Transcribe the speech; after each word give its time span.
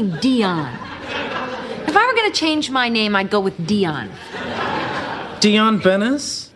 Dion. 0.00 0.72
If 1.86 1.96
I 1.96 2.06
were 2.06 2.14
going 2.14 2.32
to 2.32 2.36
change 2.38 2.70
my 2.70 2.88
name, 2.88 3.14
I'd 3.14 3.30
go 3.30 3.40
with 3.40 3.66
Dion. 3.66 4.10
Dion 5.40 5.80
Bennis? 5.80 6.48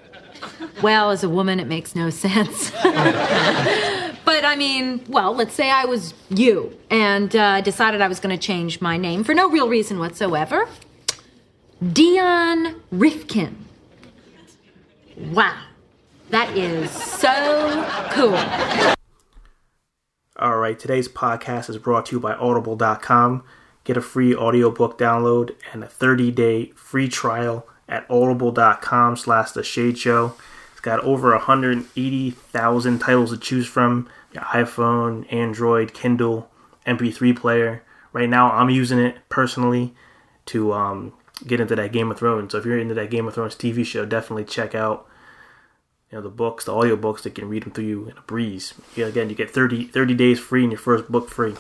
Well, 0.83 1.11
as 1.11 1.23
a 1.23 1.29
woman, 1.29 1.61
it 1.61 1.67
makes 1.67 1.95
no 1.95 2.09
sense. 2.25 2.71
but 2.71 4.45
I 4.45 4.55
mean, 4.57 5.05
well, 5.09 5.35
let's 5.35 5.55
say 5.55 5.71
I 5.71 5.85
was 5.85 6.15
you 6.31 6.79
and 6.91 7.35
uh, 7.37 7.61
decided 7.61 8.01
I 8.01 8.09
was 8.09 8.21
going 8.21 8.37
to 8.37 8.43
change 8.43 8.81
my 8.81 8.97
name 8.97 9.23
for 9.25 9.35
no 9.35 9.51
real 9.51 9.69
reason 9.69 9.99
whatsoever. 9.99 10.69
Dion 11.93 12.81
Rifkin. 12.91 13.57
Wow. 15.19 15.63
That 16.31 16.57
is 16.57 16.91
so 16.91 17.85
cool. 18.13 18.96
All 20.39 20.59
right, 20.59 20.79
today's 20.79 21.09
podcast 21.09 21.71
is 21.71 21.79
brought 21.79 22.05
to 22.07 22.17
you 22.17 22.21
by 22.21 22.35
audible.com. 22.35 23.43
Get 23.85 23.97
a 23.97 24.03
free 24.03 24.35
audiobook 24.35 24.99
download 24.99 25.55
and 25.73 25.83
a 25.83 25.87
30-day 25.87 26.73
free 26.75 27.09
trial 27.09 27.67
at 27.89 28.05
audible.com 28.11 29.17
slash 29.17 29.53
the 29.53 29.63
shade 29.63 29.97
show. 29.97 30.35
It's 30.73 30.83
got 30.83 31.01
over 31.01 31.31
180,000 31.31 32.99
titles 32.99 33.31
to 33.31 33.39
choose 33.39 33.67
from. 33.67 34.11
Your 34.35 34.43
iPhone, 34.43 35.33
Android, 35.33 35.95
Kindle, 35.95 36.51
MP3 36.87 37.35
player. 37.35 37.83
Right 38.13 38.29
now, 38.29 38.51
I'm 38.51 38.69
using 38.69 38.99
it 38.99 39.17
personally 39.31 39.95
to 40.47 40.75
um, 40.75 41.15
get 41.47 41.61
into 41.61 41.77
that 41.77 41.93
Game 41.93 42.11
of 42.11 42.19
Thrones. 42.19 42.53
So 42.53 42.59
if 42.59 42.67
you're 42.67 42.79
into 42.79 42.93
that 42.93 43.09
Game 43.09 43.27
of 43.27 43.33
Thrones 43.33 43.57
TV 43.57 43.87
show, 43.87 44.05
definitely 44.05 44.45
check 44.45 44.75
out 44.75 45.06
you 46.11 46.19
know 46.19 46.23
the 46.23 46.29
books, 46.29 46.65
the 46.65 46.75
audio 46.75 46.97
books 46.97 47.23
that 47.23 47.35
can 47.35 47.49
read 47.49 47.65
them 47.65 47.73
through 47.73 47.85
you 47.85 48.07
in 48.07 48.17
a 48.17 48.23
breeze. 48.23 48.75
Again, 48.97 49.29
you 49.29 49.35
get 49.35 49.51
30, 49.51 49.85
30 49.85 50.15
days 50.15 50.39
free 50.39 50.63
and 50.63 50.73
your 50.73 50.81
first 50.81 51.11
book 51.11 51.29
free. 51.29 51.55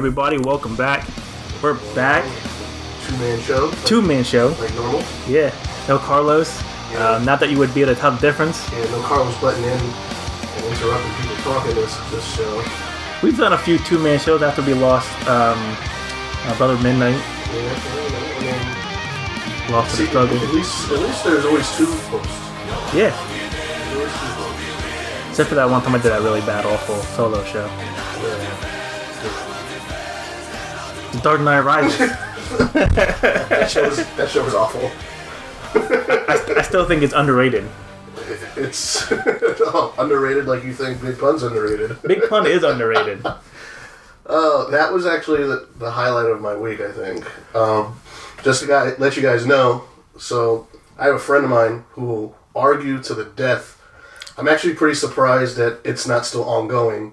Everybody, 0.00 0.38
welcome 0.38 0.74
back. 0.76 1.06
We're 1.62 1.74
back. 1.94 2.24
Two 3.04 3.12
man 3.18 3.38
show. 3.42 3.70
Two 3.84 4.00
man 4.00 4.24
show. 4.24 4.56
Like 4.58 4.74
normal. 4.74 5.04
Yeah. 5.28 5.54
No 5.88 5.98
Carlos. 5.98 6.58
Yeah. 6.90 7.06
Um, 7.06 7.26
not 7.26 7.38
that 7.40 7.50
you 7.50 7.58
would 7.58 7.74
be 7.74 7.82
able 7.82 7.94
to 7.94 8.00
tell 8.00 8.10
the 8.10 8.18
difference. 8.18 8.66
And 8.72 8.90
no 8.92 9.02
Carlos 9.02 9.38
butting 9.42 9.62
in 9.62 9.68
and 9.68 10.64
interrupting 10.72 11.12
people 11.20 11.36
talking 11.44 11.74
this 11.74 11.94
this 12.12 12.24
show. 12.34 12.64
We've 13.22 13.36
done 13.36 13.52
a 13.52 13.58
few 13.58 13.76
two 13.76 13.98
man 13.98 14.18
shows 14.18 14.40
after 14.40 14.62
we 14.62 14.72
lost 14.72 15.06
um, 15.28 15.58
our 16.48 16.56
brother 16.56 16.78
Midnight. 16.82 17.20
Yeah, 17.52 17.76
I 18.38 19.66
mean, 19.68 19.70
Lost 19.74 19.96
see, 19.96 20.04
the 20.04 20.08
struggle. 20.08 20.38
at 20.38 20.54
least 20.54 20.90
at 20.92 20.98
least 20.98 21.24
there's 21.24 21.44
always 21.44 21.76
two 21.76 21.84
hosts. 21.84 22.40
Yeah. 22.96 23.12
There's 23.12 23.96
always 23.96 24.12
two 24.12 24.32
hosts. 24.40 25.28
Except 25.28 25.50
for 25.50 25.56
that 25.56 25.68
one 25.68 25.82
time 25.82 25.94
I 25.94 25.98
did 25.98 26.08
that 26.10 26.22
really 26.22 26.40
bad, 26.40 26.64
awful 26.64 26.96
solo 27.12 27.44
show. 27.44 27.66
Yeah. 27.66 28.39
Dark 31.22 31.40
Knight 31.40 31.60
Rises. 31.60 32.10
That 32.50 33.70
show 33.70 33.88
was 33.88 33.98
that 34.16 34.28
show 34.28 34.44
was 34.44 34.54
awful. 34.54 34.90
I, 35.74 36.54
I 36.58 36.62
still 36.62 36.84
think 36.84 37.02
it's 37.02 37.12
underrated. 37.12 37.68
It's 38.56 39.06
oh, 39.10 39.94
underrated 39.98 40.46
like 40.46 40.64
you 40.64 40.72
think 40.72 41.00
Big 41.00 41.18
Pun's 41.18 41.42
underrated. 41.42 42.02
Big 42.02 42.28
Pun 42.28 42.46
is 42.46 42.62
underrated. 42.62 43.24
Oh, 44.32 44.70
that 44.70 44.92
was 44.92 45.06
actually 45.06 45.42
the, 45.42 45.66
the 45.78 45.90
highlight 45.90 46.26
of 46.26 46.40
my 46.40 46.54
week, 46.54 46.80
I 46.80 46.92
think. 46.92 47.26
Um, 47.56 48.00
just 48.44 48.60
to 48.62 48.68
guy, 48.68 48.92
let 48.96 49.16
you 49.16 49.22
guys 49.22 49.44
know. 49.44 49.86
So, 50.18 50.68
I 50.96 51.06
have 51.06 51.16
a 51.16 51.18
friend 51.18 51.42
of 51.42 51.50
mine 51.50 51.84
who 51.92 52.04
will 52.04 52.38
argue 52.54 53.02
to 53.02 53.14
the 53.14 53.24
death. 53.24 53.82
I'm 54.38 54.46
actually 54.46 54.74
pretty 54.74 54.94
surprised 54.94 55.56
that 55.56 55.80
it's 55.82 56.06
not 56.06 56.26
still 56.26 56.44
ongoing. 56.44 57.12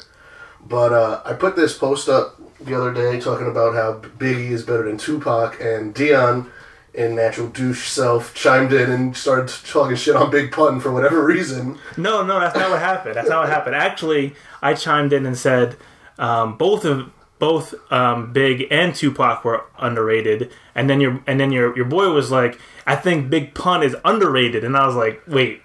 But 0.64 0.94
uh, 0.94 1.22
I 1.26 1.34
put 1.34 1.56
this 1.56 1.76
post 1.76 2.08
up 2.08 2.37
the 2.60 2.76
other 2.76 2.94
day 2.94 3.20
talking 3.20 3.48
about 3.48 3.74
how 3.74 4.00
Biggie 4.18 4.52
is 4.52 4.64
better 4.64 4.84
than 4.84 4.98
Tupac, 4.98 5.60
and 5.62 5.94
Dion, 5.94 6.52
in 6.94 7.16
natural 7.16 7.48
douche 7.48 7.88
self, 7.90 8.34
chimed 8.34 8.74
in 8.74 8.90
and 8.90 9.16
started 9.16 9.54
talking 9.66 9.96
shit 9.96 10.16
on 10.16 10.32
Big 10.32 10.52
Pun 10.52 10.80
for 10.80 10.92
whatever 10.92 11.24
reason. 11.24 11.78
No, 11.96 12.26
no, 12.26 12.40
that's 12.40 12.56
not 12.56 12.72
what 12.72 12.80
happened. 12.80 13.16
That's 13.16 13.30
not 13.30 13.42
what 13.42 13.50
happened. 13.50 13.76
Actually, 13.76 14.36
I 14.62 14.74
chimed 14.74 15.14
in 15.14 15.26
and 15.26 15.38
said 15.38 15.78
um, 16.18 16.58
both 16.58 16.86
of 16.86 17.12
both 17.40 17.76
um, 17.92 18.34
Big 18.34 18.66
and 18.72 18.96
Tupac 18.96 19.46
were 19.46 19.66
underrated, 19.78 20.52
and 20.74 20.90
then 20.90 21.00
your 21.00 21.22
and 21.28 21.40
then 21.40 21.52
your 21.52 21.76
your 21.76 21.86
boy 21.86 22.10
was 22.12 22.32
like, 22.32 22.60
I 22.88 22.96
think 22.96 23.30
Big 23.30 23.54
Pun 23.54 23.84
is 23.84 23.96
underrated, 24.04 24.64
and 24.64 24.76
I 24.76 24.88
was 24.88 24.96
like, 24.96 25.22
wait, 25.28 25.62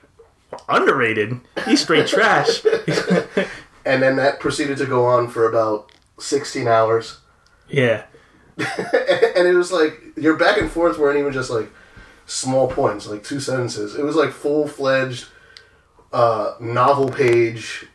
underrated? 0.68 1.40
He's 1.64 1.80
straight 1.82 2.06
trash. 2.06 2.62
And 3.84 4.02
then 4.02 4.16
that 4.16 4.40
proceeded 4.40 4.78
to 4.78 4.86
go 4.86 5.04
on 5.06 5.28
for 5.28 5.48
about 5.48 5.91
16 6.18 6.68
hours. 6.68 7.18
yeah, 7.68 8.04
and 8.58 9.46
it 9.48 9.54
was 9.56 9.72
like 9.72 10.00
your 10.16 10.36
back 10.36 10.58
and 10.58 10.70
forth 10.70 10.98
weren't 10.98 11.18
even 11.18 11.32
just 11.32 11.50
like 11.50 11.70
small 12.26 12.68
points, 12.68 13.06
like 13.06 13.24
two 13.24 13.40
sentences. 13.40 13.94
It 13.96 14.04
was 14.04 14.14
like 14.16 14.30
full 14.30 14.66
fledged 14.68 15.26
uh, 16.12 16.54
novel 16.60 17.08
page 17.10 17.86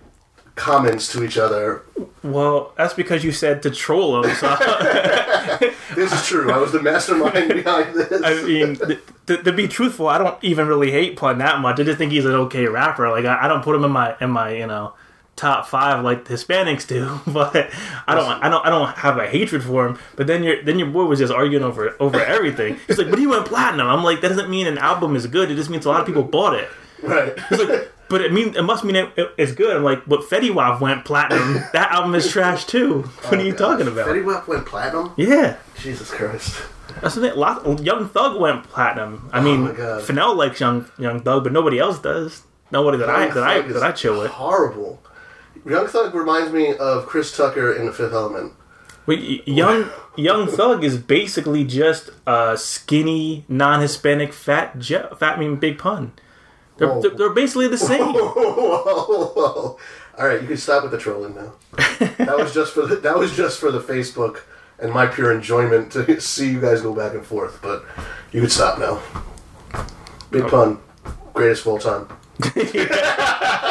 comments 0.56 1.12
to 1.12 1.24
each 1.24 1.38
other. 1.38 1.84
well, 2.24 2.74
that's 2.76 2.96
because 2.96 3.24
you 3.24 3.32
said 3.32 3.62
to 3.62 3.70
troll 3.70 4.24
him. 4.24 4.34
So 4.36 4.48
This 5.96 6.12
is 6.12 6.26
true. 6.28 6.52
I 6.52 6.58
was 6.58 6.72
the 6.72 6.82
mastermind 6.82 7.50
behind 7.54 7.96
this. 7.96 8.22
I 8.24 8.42
mean, 8.44 8.76
th- 8.76 9.00
th- 9.28 9.44
to 9.44 9.52
be 9.52 9.68
truthful, 9.68 10.08
I 10.08 10.18
don't 10.18 10.38
even 10.44 10.68
really 10.68 10.92
hate 10.92 11.16
Pun 11.18 11.38
that 11.40 11.60
much. 11.60 11.80
I 11.80 11.84
just 11.84 11.98
think 12.00 12.12
he's 12.12 12.26
an 12.26 12.34
okay 12.34 12.66
rapper. 12.68 13.10
Like 13.10 13.26
I, 13.26 13.46
I 13.46 13.48
don't 13.48 13.64
put 13.64 13.76
him 13.76 13.84
in 13.84 13.92
my 13.92 14.16
in 14.20 14.30
my 14.32 14.52
you 14.54 14.66
know 14.68 14.94
top 15.38 15.68
five 15.68 16.04
like 16.04 16.26
the 16.26 16.34
Hispanics 16.34 16.86
do, 16.86 17.22
but 17.32 17.56
I 18.06 18.16
don't 18.16 18.44
I 18.44 18.50
don't 18.50 18.66
I 18.66 18.70
don't 18.70 18.90
have 18.98 19.18
a 19.18 19.28
hatred 19.28 19.64
for 19.64 19.88
him. 19.88 20.00
But 20.18 20.28
then 20.28 20.44
your 20.44 20.62
then 20.64 20.78
your 20.80 20.90
boy 20.90 21.06
was 21.06 21.20
just 21.20 21.32
arguing 21.32 21.64
over 21.64 21.96
over 22.02 22.20
everything. 22.20 22.78
He's 22.88 22.98
like, 22.98 23.10
"But 23.10 23.20
he 23.20 23.28
went 23.28 23.46
platinum." 23.46 23.88
I'm 23.88 24.04
like, 24.04 24.20
that 24.22 24.30
doesn't 24.30 24.50
mean 24.50 24.68
an 24.68 24.78
album 24.78 25.16
is 25.16 25.26
good. 25.28 25.50
It 25.50 25.56
just 25.56 25.70
means 25.70 25.86
a 25.86 25.90
lot 25.90 26.02
of 26.02 26.08
people 26.08 26.24
bought 26.24 26.56
it. 26.56 26.68
right. 27.02 27.38
He's 27.50 27.60
like, 27.60 27.92
but 28.10 28.22
it 28.22 28.34
mean 28.34 28.56
it 28.56 28.64
must 28.64 28.84
mean 28.84 28.96
it, 28.96 29.10
it- 29.16 29.34
it's 29.38 29.52
good. 29.52 29.76
I'm 29.76 29.84
like, 29.84 30.06
but 30.08 30.22
Fetty 30.22 30.54
Wap 30.54 30.82
went 30.82 31.06
platinum. 31.06 31.64
That 31.74 31.92
album 31.92 32.16
is 32.16 32.30
trash 32.30 32.66
too. 32.66 33.04
What 33.04 33.34
are 33.34 33.44
you 33.44 33.54
oh, 33.54 33.58
talking 33.58 33.88
about? 33.88 34.08
Fetty 34.08 34.26
Wap 34.26 34.48
went 34.48 34.66
platinum? 34.66 35.14
Yeah. 35.18 35.58
Jesus 35.80 36.10
Christ. 36.10 36.62
That's 37.02 37.16
the 37.16 37.22
thing. 37.22 37.36
Lot, 37.38 37.84
Young 37.84 38.10
Thug 38.10 38.40
went 38.40 38.64
platinum. 38.64 39.30
I 39.32 39.40
oh 39.40 39.42
mean, 39.42 39.76
Oh 39.78 40.02
my 40.14 40.26
likes 40.32 40.60
Young 40.60 40.90
Young 40.98 41.22
Thug, 41.22 41.44
but 41.44 41.54
nobody 41.54 41.80
else 41.80 42.00
does. 42.00 42.44
Nobody 42.72 42.98
that 42.98 43.10
I 43.10 43.28
that 43.28 43.44
I 43.44 43.62
Thug 43.62 43.74
that 43.74 43.84
I 43.84 43.92
chill 43.92 44.20
with. 44.20 44.32
Horrible. 44.32 45.00
Young 45.68 45.88
Thug 45.88 46.16
reminds 46.16 46.52
me 46.52 46.76
of 46.76 47.06
Chris 47.06 47.36
Tucker 47.36 47.74
in 47.74 47.86
The 47.86 47.92
Fifth 47.92 48.14
Element. 48.14 48.54
Wait, 49.06 49.48
Young 49.48 49.90
Young 50.16 50.48
Thug 50.48 50.84
is 50.84 50.98
basically 50.98 51.64
just 51.64 52.10
a 52.26 52.58
skinny, 52.58 53.46
non-Hispanic 53.48 54.34
fat 54.34 54.80
je- 54.80 55.08
fat 55.18 55.38
I 55.38 55.40
mean 55.40 55.56
big 55.56 55.78
pun. 55.78 56.12
They're, 56.78 56.90
Whoa. 56.90 57.02
they're, 57.02 57.34
basically 57.34 57.68
the 57.68 57.78
same. 57.78 58.02
Whoa, 58.14 58.34
whoa. 58.34 59.80
All 60.18 60.28
right, 60.28 60.42
you 60.42 60.48
can 60.48 60.58
stop 60.58 60.84
with 60.84 60.92
the 60.92 60.98
trolling 60.98 61.36
now. 61.36 61.54
That 62.18 62.38
was 62.38 62.54
just 62.54 62.74
for 62.74 62.86
the, 62.86 62.98
that 62.98 63.18
was 63.18 63.36
just 63.36 63.60
for 63.60 63.72
the 63.72 63.80
Facebook 63.80 64.42
and 64.80 64.92
my 64.92 65.06
pure 65.08 65.32
enjoyment 65.32 65.92
to 65.94 66.20
see 66.20 66.52
you 66.52 66.60
guys 66.60 66.82
go 66.82 66.94
back 66.94 67.14
and 67.14 67.26
forth. 67.26 67.60
But 67.62 67.86
you 68.32 68.42
can 68.42 68.50
stop 68.50 68.80
now. 68.80 69.02
Big 70.30 70.44
oh. 70.44 70.50
pun, 70.50 70.80
greatest 71.34 71.62
of 71.62 71.68
all 71.68 71.80
time. 71.80 72.08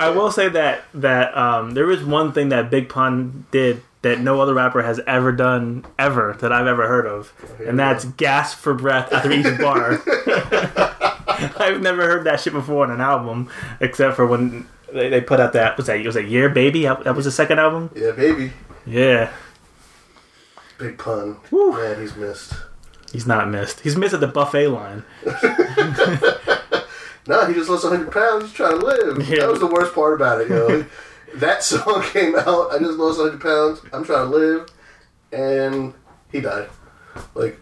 I 0.00 0.08
will 0.10 0.30
say 0.32 0.48
that 0.48 0.84
that 0.94 1.36
um, 1.36 1.72
there 1.72 1.90
is 1.90 2.02
one 2.02 2.32
thing 2.32 2.48
that 2.48 2.70
Big 2.70 2.88
Pun 2.88 3.46
did 3.50 3.82
that 4.02 4.18
no 4.18 4.40
other 4.40 4.54
rapper 4.54 4.82
has 4.82 4.98
ever 5.06 5.30
done 5.30 5.84
ever 5.98 6.36
that 6.40 6.50
I've 6.52 6.66
ever 6.66 6.88
heard 6.88 7.06
of, 7.06 7.32
and 7.64 7.78
that's 7.78 8.06
gasp 8.06 8.58
for 8.58 8.72
breath 8.72 9.12
after 9.12 9.30
each 9.30 9.58
bar. 9.58 10.00
I've 11.58 11.82
never 11.82 12.02
heard 12.06 12.24
that 12.24 12.40
shit 12.40 12.54
before 12.54 12.84
on 12.84 12.90
an 12.90 13.00
album, 13.02 13.50
except 13.80 14.16
for 14.16 14.26
when 14.26 14.66
they, 14.92 15.10
they 15.10 15.20
put 15.20 15.38
out 15.38 15.52
that 15.52 15.76
was 15.76 15.86
that 15.86 16.04
was 16.04 16.14
that 16.14 16.28
year 16.28 16.48
baby 16.48 16.84
that, 16.84 17.04
that 17.04 17.14
was 17.14 17.26
the 17.26 17.30
second 17.30 17.58
album. 17.58 17.90
Yeah, 17.94 18.12
baby. 18.12 18.52
Yeah, 18.86 19.30
Big 20.78 20.96
pun. 20.96 21.36
Woo. 21.50 21.72
Man, 21.72 22.00
he's 22.00 22.16
missed. 22.16 22.54
he's 23.12 23.26
not 23.26 23.50
missed. 23.50 23.80
He's 23.80 23.96
missed 23.96 24.14
at 24.14 24.20
the 24.20 24.26
buffet 24.26 24.68
line. 24.68 25.04
No, 27.26 27.46
he 27.46 27.54
just 27.54 27.68
lost 27.68 27.84
100 27.84 28.12
pounds. 28.12 28.44
He's 28.44 28.52
trying 28.52 28.78
to 28.78 28.84
live. 28.84 29.28
Yeah. 29.28 29.40
That 29.40 29.50
was 29.50 29.60
the 29.60 29.66
worst 29.66 29.94
part 29.94 30.14
about 30.14 30.40
it, 30.40 30.48
yo. 30.48 30.84
that 31.34 31.62
song 31.62 32.02
came 32.12 32.34
out. 32.34 32.72
I 32.72 32.78
just 32.78 32.98
lost 32.98 33.18
100 33.18 33.40
pounds. 33.40 33.80
I'm 33.92 34.04
trying 34.04 34.30
to 34.30 34.36
live. 34.36 34.68
And 35.32 35.94
he 36.32 36.40
died. 36.40 36.68
Like, 37.34 37.60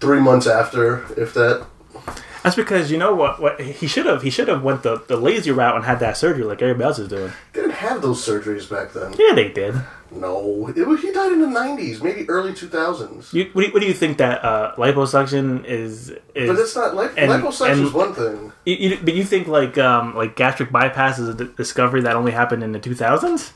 three 0.00 0.20
months 0.20 0.46
after, 0.46 1.04
if 1.20 1.34
that. 1.34 1.66
That's 2.42 2.56
because 2.56 2.92
you 2.92 2.98
know 2.98 3.14
what? 3.14 3.40
What 3.40 3.60
he 3.60 3.88
should 3.88 4.06
have 4.06 4.22
he 4.22 4.30
should 4.30 4.46
have 4.46 4.62
went 4.62 4.84
the, 4.84 5.02
the 5.08 5.16
lazy 5.16 5.50
route 5.50 5.74
and 5.74 5.84
had 5.84 5.98
that 5.98 6.16
surgery 6.16 6.44
like 6.44 6.62
everybody 6.62 6.84
else 6.84 6.98
is 7.00 7.08
doing. 7.08 7.32
They 7.52 7.62
didn't 7.62 7.74
have 7.74 8.02
those 8.02 8.24
surgeries 8.24 8.70
back 8.70 8.92
then. 8.92 9.14
Yeah, 9.18 9.34
they 9.34 9.48
did. 9.48 9.74
No. 10.10 10.72
It 10.74 10.86
was, 10.86 11.02
he 11.02 11.12
died 11.12 11.32
in 11.32 11.40
the 11.40 11.46
90s, 11.48 12.02
maybe 12.02 12.28
early 12.28 12.52
2000s. 12.52 13.32
You, 13.32 13.50
what, 13.52 13.62
do 13.62 13.66
you, 13.68 13.72
what 13.72 13.80
do 13.80 13.86
you 13.86 13.94
think 13.94 14.18
that 14.18 14.44
uh, 14.44 14.74
liposuction 14.76 15.64
is? 15.64 16.10
is 16.34 16.48
But 16.50 16.58
it's 16.60 16.76
not 16.76 16.94
like 16.94 17.12
and- 17.16 17.30
liposuction 17.30 17.72
and- 17.72 17.80
is 17.82 17.92
one 17.92 18.14
thing. 18.14 18.52
you, 18.64 18.74
you, 18.76 18.98
but 19.02 19.14
you 19.14 19.24
think 19.24 19.48
like 19.48 19.76
um, 19.78 20.14
like 20.14 20.36
gastric 20.36 20.70
bypass 20.72 21.18
is 21.18 21.28
a 21.28 21.34
d- 21.34 21.50
discovery 21.56 22.00
that 22.02 22.16
only 22.16 22.32
happened 22.32 22.62
in 22.62 22.72
the 22.72 22.78
two 22.78 22.94
thousands? 22.94 23.52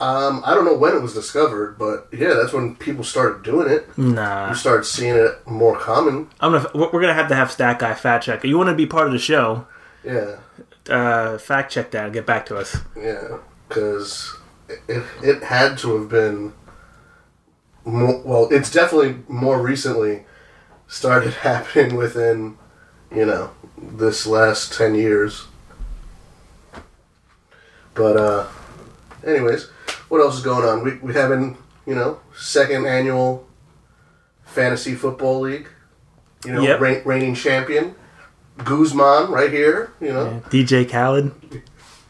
Um, 0.00 0.42
I 0.46 0.54
don't 0.54 0.64
know 0.64 0.76
when 0.78 0.94
it 0.94 1.02
was 1.02 1.12
discovered, 1.12 1.76
but 1.76 2.06
yeah, 2.12 2.34
that's 2.34 2.52
when 2.52 2.76
people 2.76 3.02
started 3.02 3.42
doing 3.42 3.68
it. 3.68 3.98
Nah, 3.98 4.50
You 4.50 4.54
started 4.54 4.84
seeing 4.84 5.16
it 5.16 5.44
more 5.44 5.76
common. 5.76 6.28
I'm 6.40 6.52
gonna 6.52 6.70
we're 6.72 6.88
we're 6.92 7.00
gonna 7.00 7.14
have 7.14 7.26
to 7.30 7.34
have 7.34 7.50
Stat 7.50 7.80
Guy 7.80 7.94
fact 7.94 8.24
check. 8.24 8.44
You 8.44 8.56
want 8.56 8.68
to 8.70 8.76
be 8.76 8.86
part 8.86 9.08
of 9.08 9.12
the 9.12 9.18
show? 9.18 9.66
Yeah. 10.04 10.36
Uh, 10.88 11.36
fact 11.38 11.72
check 11.72 11.90
that 11.90 12.04
and 12.04 12.12
get 12.12 12.26
back 12.26 12.46
to 12.46 12.56
us. 12.56 12.76
Yeah, 12.96 13.38
because 13.68 14.37
it, 14.88 15.02
it 15.22 15.42
had 15.44 15.78
to 15.78 15.98
have 15.98 16.08
been. 16.08 16.52
More, 17.84 18.20
well, 18.22 18.48
it's 18.50 18.70
definitely 18.70 19.16
more 19.28 19.60
recently 19.62 20.24
started 20.88 21.32
happening 21.42 21.96
within, 21.96 22.58
you 23.14 23.24
know, 23.24 23.50
this 23.78 24.26
last 24.26 24.72
10 24.74 24.94
years. 24.94 25.46
But, 27.94 28.16
uh, 28.16 28.46
anyways, 29.26 29.68
what 30.08 30.20
else 30.20 30.36
is 30.36 30.44
going 30.44 30.68
on? 30.68 30.84
We, 30.84 30.96
we 30.98 31.14
having, 31.14 31.56
you 31.86 31.94
know, 31.94 32.20
second 32.36 32.86
annual 32.86 33.46
fantasy 34.44 34.94
football 34.94 35.40
league. 35.40 35.68
You 36.44 36.52
know, 36.52 36.62
Yep. 36.62 37.04
reigning 37.06 37.34
champion. 37.34 37.94
Guzman 38.58 39.30
right 39.30 39.50
here, 39.52 39.92
you 40.00 40.12
know. 40.12 40.42
DJ 40.50 40.88
Khaled. 40.88 41.32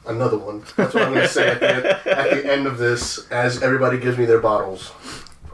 Another 0.09 0.39
one. 0.39 0.65
That's 0.77 0.95
what 0.95 1.03
I'm 1.05 1.13
going 1.13 1.23
to 1.23 1.29
say 1.29 1.49
at 1.49 1.61
the, 1.61 1.75
end, 1.75 1.87
at 1.87 2.31
the 2.31 2.53
end 2.53 2.67
of 2.67 2.79
this, 2.79 3.31
as 3.31 3.63
everybody 3.63 3.99
gives 3.99 4.17
me 4.17 4.25
their 4.25 4.41
bottles. 4.41 4.91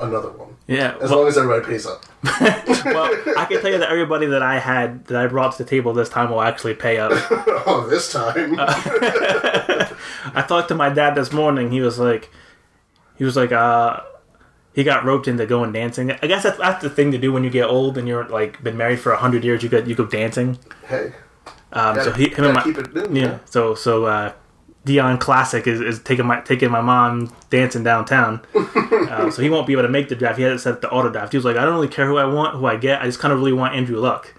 Another 0.01 0.31
one. 0.31 0.56
Yeah. 0.67 0.97
As 1.01 1.11
well, 1.11 1.21
long 1.21 1.29
as 1.29 1.37
everybody 1.37 1.67
pays 1.67 1.87
up. 1.87 2.05
well, 2.41 3.11
I 3.37 3.47
can 3.49 3.61
tell 3.61 3.71
you 3.71 3.79
that 3.79 3.89
everybody 3.91 4.27
that 4.27 4.43
I 4.43 4.59
had 4.59 5.05
that 5.06 5.17
I 5.17 5.27
brought 5.27 5.56
to 5.56 5.62
the 5.65 5.69
table 5.69 5.93
this 5.93 6.09
time 6.09 6.31
will 6.31 6.41
actually 6.41 6.75
pay 6.75 6.99
up. 6.99 7.11
oh, 7.67 7.87
this 7.91 8.12
time. 8.12 8.56
I 8.59 10.45
talked 10.47 10.69
to 10.69 10.75
my 10.75 10.89
dad 10.89 11.15
this 11.15 11.33
morning. 11.33 11.71
He 11.71 11.81
was 11.81 11.99
like, 11.99 12.31
he 13.17 13.25
was 13.25 13.37
like, 13.37 13.53
uh, 13.53 14.01
he 14.73 14.85
got 14.85 15.05
roped 15.05 15.29
into 15.29 15.47
going 15.47 15.73
dancing. 15.73 16.12
I 16.12 16.27
guess 16.27 16.43
that's, 16.45 16.59
that's 16.59 16.83
the 16.83 16.91
thing 16.91 17.12
to 17.12 17.19
do 17.19 17.33
when 17.33 17.45
you 17.45 17.51
get 17.51 17.67
old 17.67 17.99
and 17.99 18.09
you're 18.09 18.29
like 18.29 18.62
been 18.62 18.77
married 18.77 19.01
for 19.01 19.12
a 19.12 19.17
hundred 19.17 19.45
years. 19.45 19.62
You 19.62 19.69
go 19.69 19.79
you 19.79 19.95
go 19.95 20.06
dancing. 20.06 20.59
hey. 20.89 21.12
Um, 21.73 21.97
so 21.97 22.05
Gotta- 22.06 22.17
he, 22.17 22.29
him 22.29 22.45
and 22.45 22.55
my 22.55 22.62
keep 22.62 22.79
it 22.79 22.91
yeah. 22.95 23.09
man. 23.09 23.41
So 23.45 23.75
so 23.75 24.05
uh, 24.06 24.33
Dion 24.85 25.19
Classic 25.19 25.67
is, 25.67 25.81
is 25.81 26.03
taking 26.03 26.27
my 26.27 26.41
taking 26.41 26.71
my 26.71 26.81
mom 26.81 27.35
dancing 27.51 27.83
downtown. 27.83 28.45
uh, 28.55 29.31
so 29.31 29.41
he 29.41 29.49
won't 29.49 29.67
be 29.67 29.73
able 29.73 29.83
to 29.83 29.89
make 29.89 30.09
the 30.09 30.15
draft. 30.15 30.37
He 30.37 30.45
had 30.45 30.53
it 30.53 30.59
set 30.59 30.75
up 30.75 30.81
the 30.83 30.91
auto 30.91 31.11
draft. 31.11 31.33
He 31.33 31.39
was 31.39 31.45
like, 31.45 31.57
I 31.57 31.65
don't 31.65 31.75
really 31.75 31.89
care 31.89 32.07
who 32.07 32.19
I 32.19 32.27
want, 32.27 32.57
who 32.57 32.67
I 32.67 32.77
get. 32.77 33.01
I 33.01 33.07
just 33.07 33.19
kind 33.19 33.33
of 33.33 33.39
really 33.39 33.53
want 33.53 33.75
Andrew 33.75 33.99
Luck. 33.99 34.35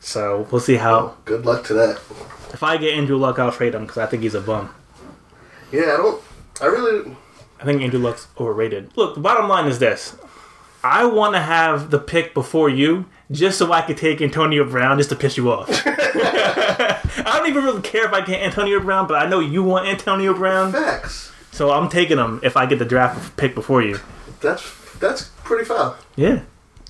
So 0.00 0.48
we'll 0.50 0.60
see 0.60 0.76
how. 0.76 1.16
Good 1.24 1.46
luck 1.46 1.64
to 1.66 1.74
that. 1.74 1.96
If 2.52 2.62
I 2.62 2.76
get 2.76 2.94
Andrew 2.94 3.16
Luck, 3.16 3.38
I'll 3.38 3.52
trade 3.52 3.74
him 3.74 3.82
because 3.82 3.98
I 3.98 4.06
think 4.06 4.22
he's 4.22 4.34
a 4.34 4.40
bum. 4.40 4.74
Yeah, 5.70 5.94
I 5.94 5.96
don't. 5.96 6.22
I 6.60 6.66
really. 6.66 7.16
I 7.60 7.64
think 7.64 7.82
Andrew 7.82 8.00
Luck's 8.00 8.28
overrated. 8.38 8.96
Look, 8.96 9.14
the 9.14 9.20
bottom 9.20 9.48
line 9.48 9.66
is 9.66 9.78
this. 9.78 10.16
I 10.82 11.04
want 11.04 11.34
to 11.34 11.40
have 11.40 11.90
the 11.90 11.98
pick 11.98 12.34
before 12.34 12.68
you 12.68 13.06
just 13.30 13.58
so 13.58 13.72
I 13.72 13.82
could 13.82 13.96
take 13.96 14.22
Antonio 14.22 14.64
Brown 14.64 14.96
just 14.98 15.10
to 15.10 15.16
piss 15.16 15.36
you 15.36 15.50
off. 15.50 15.68
I 17.28 17.38
don't 17.38 17.48
even 17.48 17.64
really 17.64 17.82
care 17.82 18.06
if 18.06 18.12
I 18.12 18.20
get 18.24 18.40
Antonio 18.42 18.80
Brown, 18.80 19.06
but 19.06 19.14
I 19.22 19.28
know 19.28 19.40
you 19.40 19.62
want 19.62 19.86
Antonio 19.88 20.34
Brown, 20.34 20.72
Facts. 20.72 21.32
so 21.52 21.70
I'm 21.70 21.88
taking 21.88 22.18
him 22.18 22.40
if 22.42 22.56
I 22.56 22.66
get 22.66 22.78
the 22.78 22.84
draft 22.84 23.36
pick 23.36 23.54
before 23.54 23.82
you. 23.82 23.98
That's 24.40 24.64
that's 24.98 25.24
pretty 25.44 25.64
foul. 25.64 25.96
Yeah. 26.16 26.42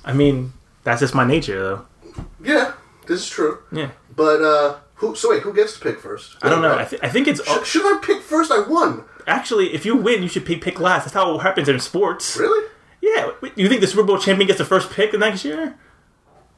I 0.04 0.12
mean, 0.12 0.52
that's 0.84 1.00
just 1.00 1.14
my 1.14 1.24
nature, 1.26 1.60
though. 1.60 2.24
Yeah, 2.42 2.72
this 3.06 3.20
is 3.20 3.28
true. 3.28 3.58
Yeah. 3.72 3.90
But, 4.14 4.42
uh, 4.42 4.76
who. 4.94 5.14
So 5.14 5.30
wait, 5.30 5.42
who 5.42 5.52
gets 5.52 5.74
to 5.74 5.80
pick 5.80 6.00
first? 6.00 6.36
I 6.42 6.48
don't 6.48 6.62
know. 6.62 6.76
I, 6.78 6.84
th- 6.84 7.02
I 7.02 7.08
think 7.08 7.28
it's 7.28 7.44
Should, 7.46 7.66
should 7.66 7.82
I 7.86 8.00
pick 8.02 8.22
first? 8.22 8.50
I 8.50 8.60
won. 8.66 9.04
actually 9.26 9.74
if 9.74 9.84
you 9.86 9.94
win, 9.96 10.22
you 10.22 10.28
should 10.28 10.46
pick, 10.46 10.60
pick 10.62 10.80
last. 10.80 11.04
That's 11.04 11.14
how 11.14 11.34
it 11.38 11.42
happens 11.42 11.68
in 11.68 11.78
sports. 11.80 12.36
Really? 12.36 12.68
Yeah. 13.00 13.30
You 13.54 13.68
think 13.68 13.80
the 13.80 13.86
Super 13.86 14.02
Bowl 14.02 14.18
champion 14.18 14.46
gets 14.48 14.58
the 14.58 14.64
first 14.64 14.90
pick 14.90 15.12
the 15.12 15.18
next 15.18 15.44
year? 15.44 15.78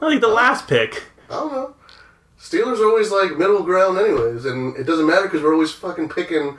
I 0.01 0.09
think 0.09 0.21
the 0.23 0.29
last 0.29 0.67
pick. 0.69 1.05
I 1.29 1.35
don't 1.35 1.53
know. 1.53 1.75
Steelers 2.41 2.81
are 2.81 2.87
always 2.89 3.11
like 3.11 3.37
middle 3.37 3.63
ground, 3.63 3.99
anyways, 3.99 4.45
and 4.47 4.75
it 4.77 4.85
doesn't 4.85 5.07
matter 5.07 5.25
because 5.25 5.43
we're 5.43 5.53
always 5.53 5.73
fucking 5.73 6.09
picking 6.09 6.57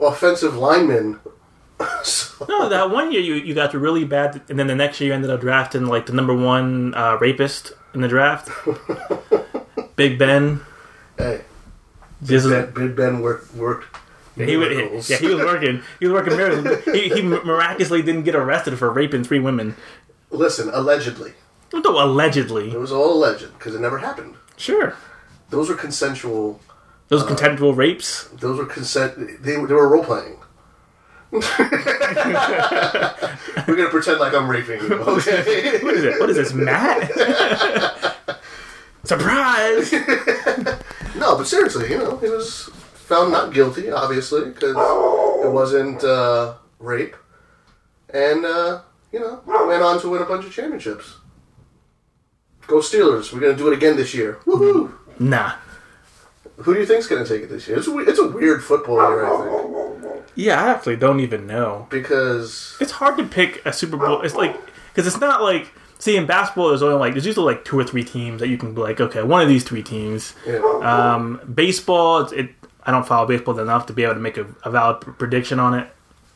offensive 0.00 0.56
linemen. 0.56 1.20
so, 2.02 2.46
No, 2.48 2.68
that 2.70 2.90
one 2.90 3.12
year 3.12 3.20
you, 3.20 3.34
you 3.34 3.54
got 3.54 3.72
the 3.72 3.78
really 3.78 4.04
bad, 4.04 4.40
and 4.48 4.58
then 4.58 4.66
the 4.66 4.74
next 4.74 4.98
year 5.00 5.08
you 5.08 5.14
ended 5.14 5.30
up 5.30 5.40
drafting 5.40 5.86
like 5.86 6.06
the 6.06 6.12
number 6.14 6.34
one 6.34 6.94
uh, 6.94 7.18
rapist 7.20 7.72
in 7.94 8.00
the 8.00 8.08
draft, 8.08 8.48
Big 9.96 10.18
Ben. 10.18 10.60
hey, 11.18 11.42
Just- 12.22 12.48
Ben, 12.48 12.70
Big 12.72 12.96
Ben 12.96 13.20
worked 13.20 13.54
worked. 13.54 13.94
he, 14.36 14.56
was, 14.56 14.68
miracles. 14.70 15.10
yeah, 15.10 15.16
he 15.18 15.26
was 15.34 15.44
working. 15.44 15.82
He 15.98 16.06
was 16.06 16.14
working 16.14 16.36
miracles. 16.36 16.84
He, 16.94 17.08
he 17.10 17.22
miraculously 17.22 18.00
didn't 18.02 18.22
get 18.22 18.34
arrested 18.34 18.78
for 18.78 18.90
raping 18.90 19.24
three 19.24 19.40
women. 19.40 19.76
Listen, 20.30 20.70
allegedly, 20.72 21.32
No, 21.74 21.82
allegedly, 22.02 22.70
it 22.70 22.78
was 22.78 22.92
all 22.92 23.12
alleged 23.12 23.52
because 23.58 23.74
it 23.74 23.80
never 23.80 23.98
happened. 23.98 24.34
sure, 24.56 24.94
Those 25.50 25.68
were 25.68 25.74
consensual. 25.74 26.60
those 27.08 27.22
contemptible 27.24 27.74
rapes. 27.74 28.28
Those 28.28 28.58
were 28.58 28.66
consent. 28.66 29.42
They, 29.42 29.54
they 29.54 29.56
were 29.56 29.88
role 29.88 30.04
playing. 30.04 30.36
We're 31.32 31.40
gonna 33.76 33.88
pretend 33.88 34.18
like 34.18 34.34
I'm 34.34 34.48
raping 34.50 34.80
you, 34.80 34.94
okay? 34.94 35.78
What 35.82 35.94
is 35.94 36.02
it? 36.04 36.18
What 36.18 36.30
is 36.30 36.36
this, 36.36 36.52
Matt? 36.52 37.08
Surprise! 39.04 39.92
No, 41.16 41.36
but 41.36 41.46
seriously, 41.46 41.90
you 41.90 41.98
know, 41.98 42.16
he 42.18 42.28
was 42.28 42.64
found 42.94 43.30
not 43.30 43.52
guilty, 43.52 43.90
obviously, 43.92 44.46
because 44.50 44.76
it 45.44 45.50
wasn't 45.50 46.02
uh, 46.02 46.54
rape, 46.80 47.14
and 48.12 48.44
uh, 48.44 48.80
you 49.12 49.20
know, 49.20 49.40
went 49.46 49.82
on 49.82 50.00
to 50.00 50.08
win 50.08 50.22
a 50.22 50.26
bunch 50.26 50.44
of 50.46 50.52
championships. 50.52 51.16
Go 52.66 52.78
Steelers! 52.78 53.32
We're 53.32 53.40
gonna 53.40 53.56
do 53.56 53.68
it 53.68 53.74
again 53.76 53.96
this 53.96 54.14
year. 54.14 54.38
Woohoo! 54.46 54.92
Nah. 55.20 55.52
Who 56.56 56.74
do 56.74 56.80
you 56.80 56.86
think's 56.86 57.06
gonna 57.06 57.24
take 57.24 57.42
it 57.42 57.48
this 57.50 57.68
year? 57.68 57.78
It's 57.78 57.86
a, 57.86 57.98
it's 57.98 58.18
a 58.18 58.26
weird 58.28 58.64
football 58.64 58.96
year, 58.96 59.24
I 59.24 60.00
think, 60.00 60.24
Yeah, 60.34 60.62
I 60.62 60.68
actually 60.70 60.96
don't 60.96 61.20
even 61.20 61.46
know. 61.46 61.86
because 61.90 62.76
It's 62.80 62.92
hard 62.92 63.16
to 63.18 63.24
pick 63.24 63.64
a 63.64 63.72
Super 63.72 63.96
Bowl. 63.96 64.22
It's 64.22 64.34
like 64.34 64.56
because 64.92 65.06
it's 65.06 65.20
not 65.20 65.42
like 65.42 65.70
see 65.98 66.16
in 66.16 66.26
basketball. 66.26 66.68
There's 66.68 66.82
only 66.82 66.96
like 66.96 67.12
there's 67.14 67.26
usually 67.26 67.46
like 67.54 67.64
two 67.64 67.78
or 67.78 67.84
three 67.84 68.04
teams 68.04 68.40
that 68.40 68.48
you 68.48 68.58
can 68.58 68.74
be 68.74 68.80
like 68.80 69.00
okay, 69.00 69.22
one 69.22 69.40
of 69.40 69.48
these 69.48 69.62
three 69.64 69.82
teams. 69.82 70.34
know, 70.46 70.82
Um, 70.82 71.40
baseball, 71.54 72.20
it's, 72.22 72.32
it 72.32 72.50
I 72.84 72.90
don't 72.90 73.06
follow 73.06 73.26
baseball 73.26 73.58
enough 73.58 73.86
to 73.86 73.92
be 73.92 74.02
able 74.04 74.14
to 74.14 74.20
make 74.20 74.36
a, 74.38 74.46
a 74.64 74.70
valid 74.70 75.00
pr- 75.02 75.10
prediction 75.12 75.60
on 75.60 75.74
it. 75.74 75.86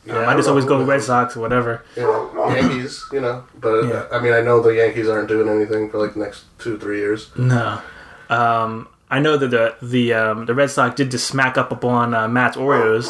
Um, 0.09 0.17
I 0.17 0.25
I 0.33 0.35
just 0.35 0.47
always 0.47 0.65
go 0.65 0.83
Red 0.83 1.01
Sox 1.01 1.35
or 1.35 1.39
whatever. 1.39 1.83
you 1.95 2.03
know, 2.03 2.49
Yankees, 2.55 3.03
you 3.11 3.21
know. 3.21 3.43
But 3.59 3.85
Yeah. 3.85 4.05
I 4.11 4.19
mean, 4.19 4.33
I 4.33 4.41
know 4.41 4.61
the 4.61 4.69
Yankees 4.69 5.07
aren't 5.09 5.27
doing 5.27 5.49
anything 5.49 5.89
for 5.89 5.97
like 5.97 6.13
the 6.13 6.19
next 6.19 6.43
two, 6.59 6.77
three 6.77 6.99
years. 6.99 7.31
No. 7.37 7.81
Um, 8.29 8.87
I 9.09 9.19
know 9.19 9.37
that 9.37 9.47
the 9.49 9.75
the 9.81 10.13
um, 10.13 10.45
the 10.45 10.53
Red 10.55 10.69
Sox 10.71 10.95
did 10.95 11.11
just 11.11 11.27
smack 11.27 11.57
up 11.57 11.71
upon 11.71 12.13
uh, 12.13 12.27
Matt's 12.27 12.57
Oreos. 12.57 13.07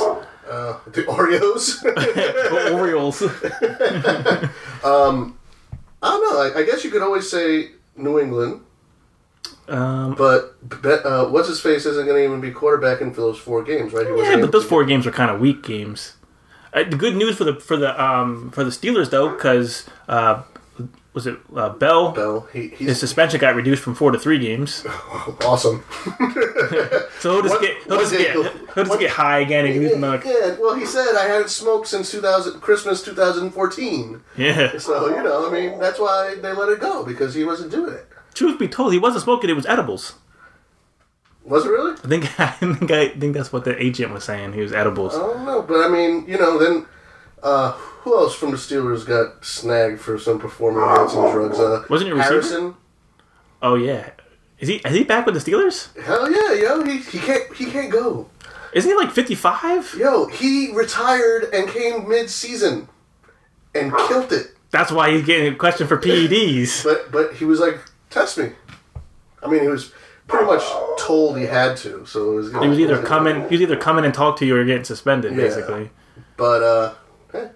Uh, 0.49 0.77
the 0.91 1.03
Oreos. 1.03 1.83
Orioles. 2.73 3.21
I 4.83 6.09
don't 6.11 6.21
know. 6.23 6.39
I, 6.41 6.59
I 6.59 6.63
guess 6.65 6.83
you 6.83 6.91
could 6.91 7.01
always 7.01 7.29
say 7.29 7.71
New 7.95 8.19
England. 8.19 8.61
Um, 9.67 10.13
But 10.15 10.53
bet, 10.83 11.03
uh, 11.05 11.25
what's 11.29 11.47
his 11.47 11.59
face 11.59 11.85
isn't 11.87 12.05
going 12.05 12.17
to 12.17 12.23
even 12.23 12.41
be 12.41 12.51
quarterbacking 12.51 13.15
for 13.15 13.21
those 13.21 13.39
four 13.39 13.63
games, 13.63 13.93
right? 13.93 14.05
He 14.05 14.13
yeah, 14.21 14.37
but 14.39 14.51
those 14.51 14.63
to- 14.63 14.69
four 14.69 14.85
games 14.85 15.07
are 15.07 15.11
kind 15.11 15.31
of 15.31 15.39
weak 15.39 15.63
games. 15.63 16.13
Uh, 16.73 16.83
the 16.83 16.97
good 16.97 17.15
news 17.15 17.37
for 17.37 17.45
the 17.45 17.55
for 17.55 17.77
the 17.77 17.99
um 18.03 18.51
for 18.51 18.63
the 18.63 18.69
Steelers 18.69 19.09
though, 19.09 19.29
because 19.29 19.85
uh, 20.09 20.43
was 21.13 21.25
it 21.27 21.37
uh, 21.55 21.69
Bell? 21.69 22.11
Bell, 22.11 22.47
he, 22.51 22.67
His 22.67 22.99
suspension 22.99 23.39
got 23.39 23.55
reduced 23.55 23.81
from 23.81 23.95
four 23.95 24.11
to 24.11 24.19
three 24.19 24.37
games, 24.39 24.85
awesome. 25.45 25.83
so 27.19 27.31
he'll 27.33 27.41
just 27.43 27.61
get 27.61 27.77
he'll 27.83 27.99
just 27.99 28.11
day 28.11 28.17
get 28.23 28.31
he'll- 28.33 28.43
he'll 28.73 28.83
just 28.85 28.99
get 28.99 29.11
high 29.11 29.39
again 29.39 29.65
and 29.65 30.01
like 30.01 30.25
Yeah, 30.25 30.55
well, 30.59 30.75
he 30.75 30.85
said 30.85 31.15
I 31.15 31.25
haven't 31.27 31.49
smoked 31.49 31.87
since 31.87 32.11
2000 32.11 32.59
Christmas 32.59 33.01
2014. 33.03 34.21
yeah. 34.37 34.77
So 34.77 35.07
you 35.15 35.23
know, 35.23 35.47
I 35.47 35.51
mean, 35.51 35.79
that's 35.79 35.99
why 35.99 36.35
they 36.41 36.51
let 36.51 36.69
it 36.69 36.79
go 36.81 37.05
because 37.05 37.33
he 37.33 37.43
wasn't 37.45 37.71
doing 37.71 37.93
it. 37.93 38.07
Truth 38.33 38.59
be 38.59 38.67
told, 38.67 38.91
he 38.91 38.99
wasn't 38.99 39.23
smoking; 39.23 39.49
it 39.49 39.53
was 39.53 39.65
edibles. 39.65 40.15
Was 41.45 41.65
it 41.65 41.69
really? 41.69 41.93
I 42.03 42.07
think 42.07 42.39
I 42.39 42.47
think 42.47 42.91
I 42.91 43.09
think 43.09 43.33
that's 43.35 43.53
what 43.53 43.63
the 43.63 43.81
agent 43.81 44.11
was 44.11 44.23
saying. 44.25 44.51
He 44.53 44.61
was 44.61 44.73
edibles. 44.73 45.15
I 45.15 45.19
don't 45.19 45.45
know, 45.45 45.61
but 45.61 45.85
I 45.85 45.87
mean, 45.87 46.25
you 46.27 46.37
know, 46.37 46.57
then 46.57 46.85
uh, 47.41 47.77
who 48.05 48.15
else 48.15 48.35
from 48.35 48.51
the 48.51 48.57
Steelers 48.57 49.03
got 49.05 49.43
snagged 49.43 49.99
for 49.99 50.17
some 50.19 50.39
performing 50.39 50.83
enhancing 50.83 51.21
drugs? 51.31 51.59
Uh, 51.59 51.83
Wasn't 51.89 52.09
it 52.09 52.13
receiver? 52.13 52.31
Harrison? 52.33 52.75
Oh 53.63 53.73
yeah, 53.75 54.11
is 54.59 54.69
he 54.69 54.75
is 54.75 54.93
he 54.93 55.03
back 55.03 55.25
with 55.25 55.33
the 55.35 55.41
Steelers? 55.51 55.99
Hell 56.01 56.31
yeah, 56.31 56.53
yo, 56.53 56.83
he, 56.85 56.99
he 56.99 57.17
can't 57.17 57.51
he 57.55 57.65
can't 57.65 57.91
go. 57.91 58.29
Isn't 58.73 58.89
he 58.91 58.95
like 58.95 59.11
fifty 59.11 59.33
five? 59.33 59.93
Yo, 59.97 60.27
he 60.27 60.71
retired 60.73 61.45
and 61.51 61.67
came 61.67 62.07
mid 62.07 62.29
season 62.29 62.87
and 63.73 63.91
killed 64.07 64.31
it. 64.31 64.55
That's 64.69 64.91
why 64.91 65.09
he's 65.11 65.25
getting 65.25 65.51
a 65.51 65.55
question 65.55 65.87
for 65.87 65.97
PEDs. 65.97 66.83
But 66.83 67.11
but 67.11 67.33
he 67.33 67.45
was 67.45 67.59
like, 67.59 67.79
test 68.11 68.37
me. 68.37 68.51
I 69.41 69.47
mean, 69.49 69.61
he 69.61 69.67
was 69.67 69.93
pretty 70.27 70.45
much 70.45 70.63
told 70.99 71.37
he 71.39 71.45
had 71.45 71.75
to, 71.77 72.05
so 72.05 72.33
it 72.33 72.35
was. 72.35 72.51
He 72.51 72.67
was 72.67 72.79
either 72.79 73.01
coming, 73.01 73.41
he 73.49 73.55
was 73.55 73.61
either 73.61 73.77
coming 73.77 74.05
and 74.05 74.13
talk 74.13 74.37
to 74.37 74.45
you 74.45 74.55
or 74.57 74.63
getting 74.63 74.83
suspended, 74.83 75.31
Yeah. 75.31 75.37
basically. 75.37 75.89
But 76.37 76.61
uh, 76.63 76.93
hey. 77.31 77.49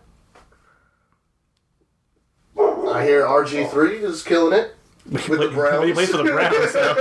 I 3.00 3.06
hear 3.06 3.24
RG 3.24 3.72
three 3.72 4.04
oh. 4.04 4.10
is 4.10 4.24
killing 4.24 4.58
it 4.58 4.76
with 5.12 5.28
the 5.28 5.50
Browns. 5.50 5.86
He 5.86 5.94
played 5.94 6.10
for 6.10 6.18
the 6.18 6.24
Browns, 6.24 6.72
so 6.72 6.96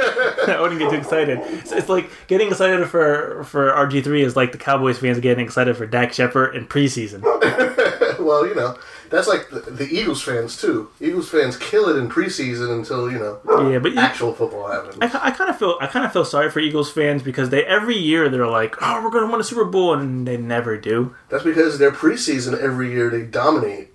I 0.52 0.60
wouldn't 0.60 0.80
get 0.80 0.90
too 0.90 0.96
excited. 0.96 1.38
It's, 1.38 1.72
it's 1.72 1.88
like 1.88 2.10
getting 2.26 2.48
excited 2.48 2.86
for 2.88 3.44
for 3.44 3.70
RG 3.72 4.04
three 4.04 4.22
is 4.22 4.36
like 4.36 4.52
the 4.52 4.58
Cowboys 4.58 4.98
fans 4.98 5.18
getting 5.20 5.44
excited 5.44 5.76
for 5.76 5.86
Dak 5.86 6.12
Shepard 6.12 6.54
in 6.54 6.66
preseason. 6.66 7.22
well, 8.20 8.46
you 8.46 8.54
know, 8.54 8.78
that's 9.10 9.28
like 9.28 9.50
the, 9.50 9.60
the 9.60 9.84
Eagles 9.84 10.22
fans 10.22 10.60
too. 10.60 10.90
Eagles 11.00 11.28
fans 11.28 11.56
kill 11.56 11.88
it 11.88 11.96
in 11.96 12.08
preseason 12.08 12.76
until 12.76 13.10
you 13.10 13.18
know 13.18 13.40
Yeah, 13.70 13.78
but 13.78 13.92
you- 13.92 13.98
actual 13.98 14.32
football 14.34 14.70
happens. 14.70 14.96
I, 15.00 15.28
I 15.28 15.30
kind 15.30 15.50
of 15.50 15.58
feel 15.58 15.76
I 15.80 15.86
kind 15.86 16.06
of 16.06 16.12
feel 16.12 16.24
sorry 16.24 16.50
for 16.50 16.60
Eagles 16.60 16.90
fans 16.90 17.22
because 17.22 17.50
they 17.50 17.64
every 17.64 17.96
year 17.96 18.28
they're 18.28 18.46
like, 18.46 18.76
oh, 18.80 19.02
we're 19.02 19.10
gonna 19.10 19.30
win 19.30 19.40
a 19.40 19.44
Super 19.44 19.64
Bowl, 19.64 19.94
and 19.94 20.26
they 20.26 20.36
never 20.36 20.76
do. 20.78 21.14
That's 21.28 21.44
because 21.44 21.78
their 21.78 21.92
preseason 21.92 22.58
every 22.58 22.92
year 22.92 23.10
they 23.10 23.22
dominate, 23.22 23.90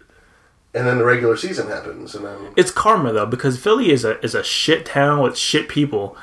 and 0.73 0.87
then 0.87 0.97
the 0.97 1.05
regular 1.05 1.37
season 1.37 1.67
happens, 1.67 2.15
and 2.15 2.25
then 2.25 2.53
It's 2.55 2.71
karma 2.71 3.13
though 3.13 3.25
because 3.25 3.59
Philly 3.59 3.91
is 3.91 4.03
a 4.03 4.19
is 4.23 4.35
a 4.35 4.43
shit 4.43 4.85
town 4.85 5.21
with 5.21 5.37
shit 5.37 5.69
people. 5.69 6.17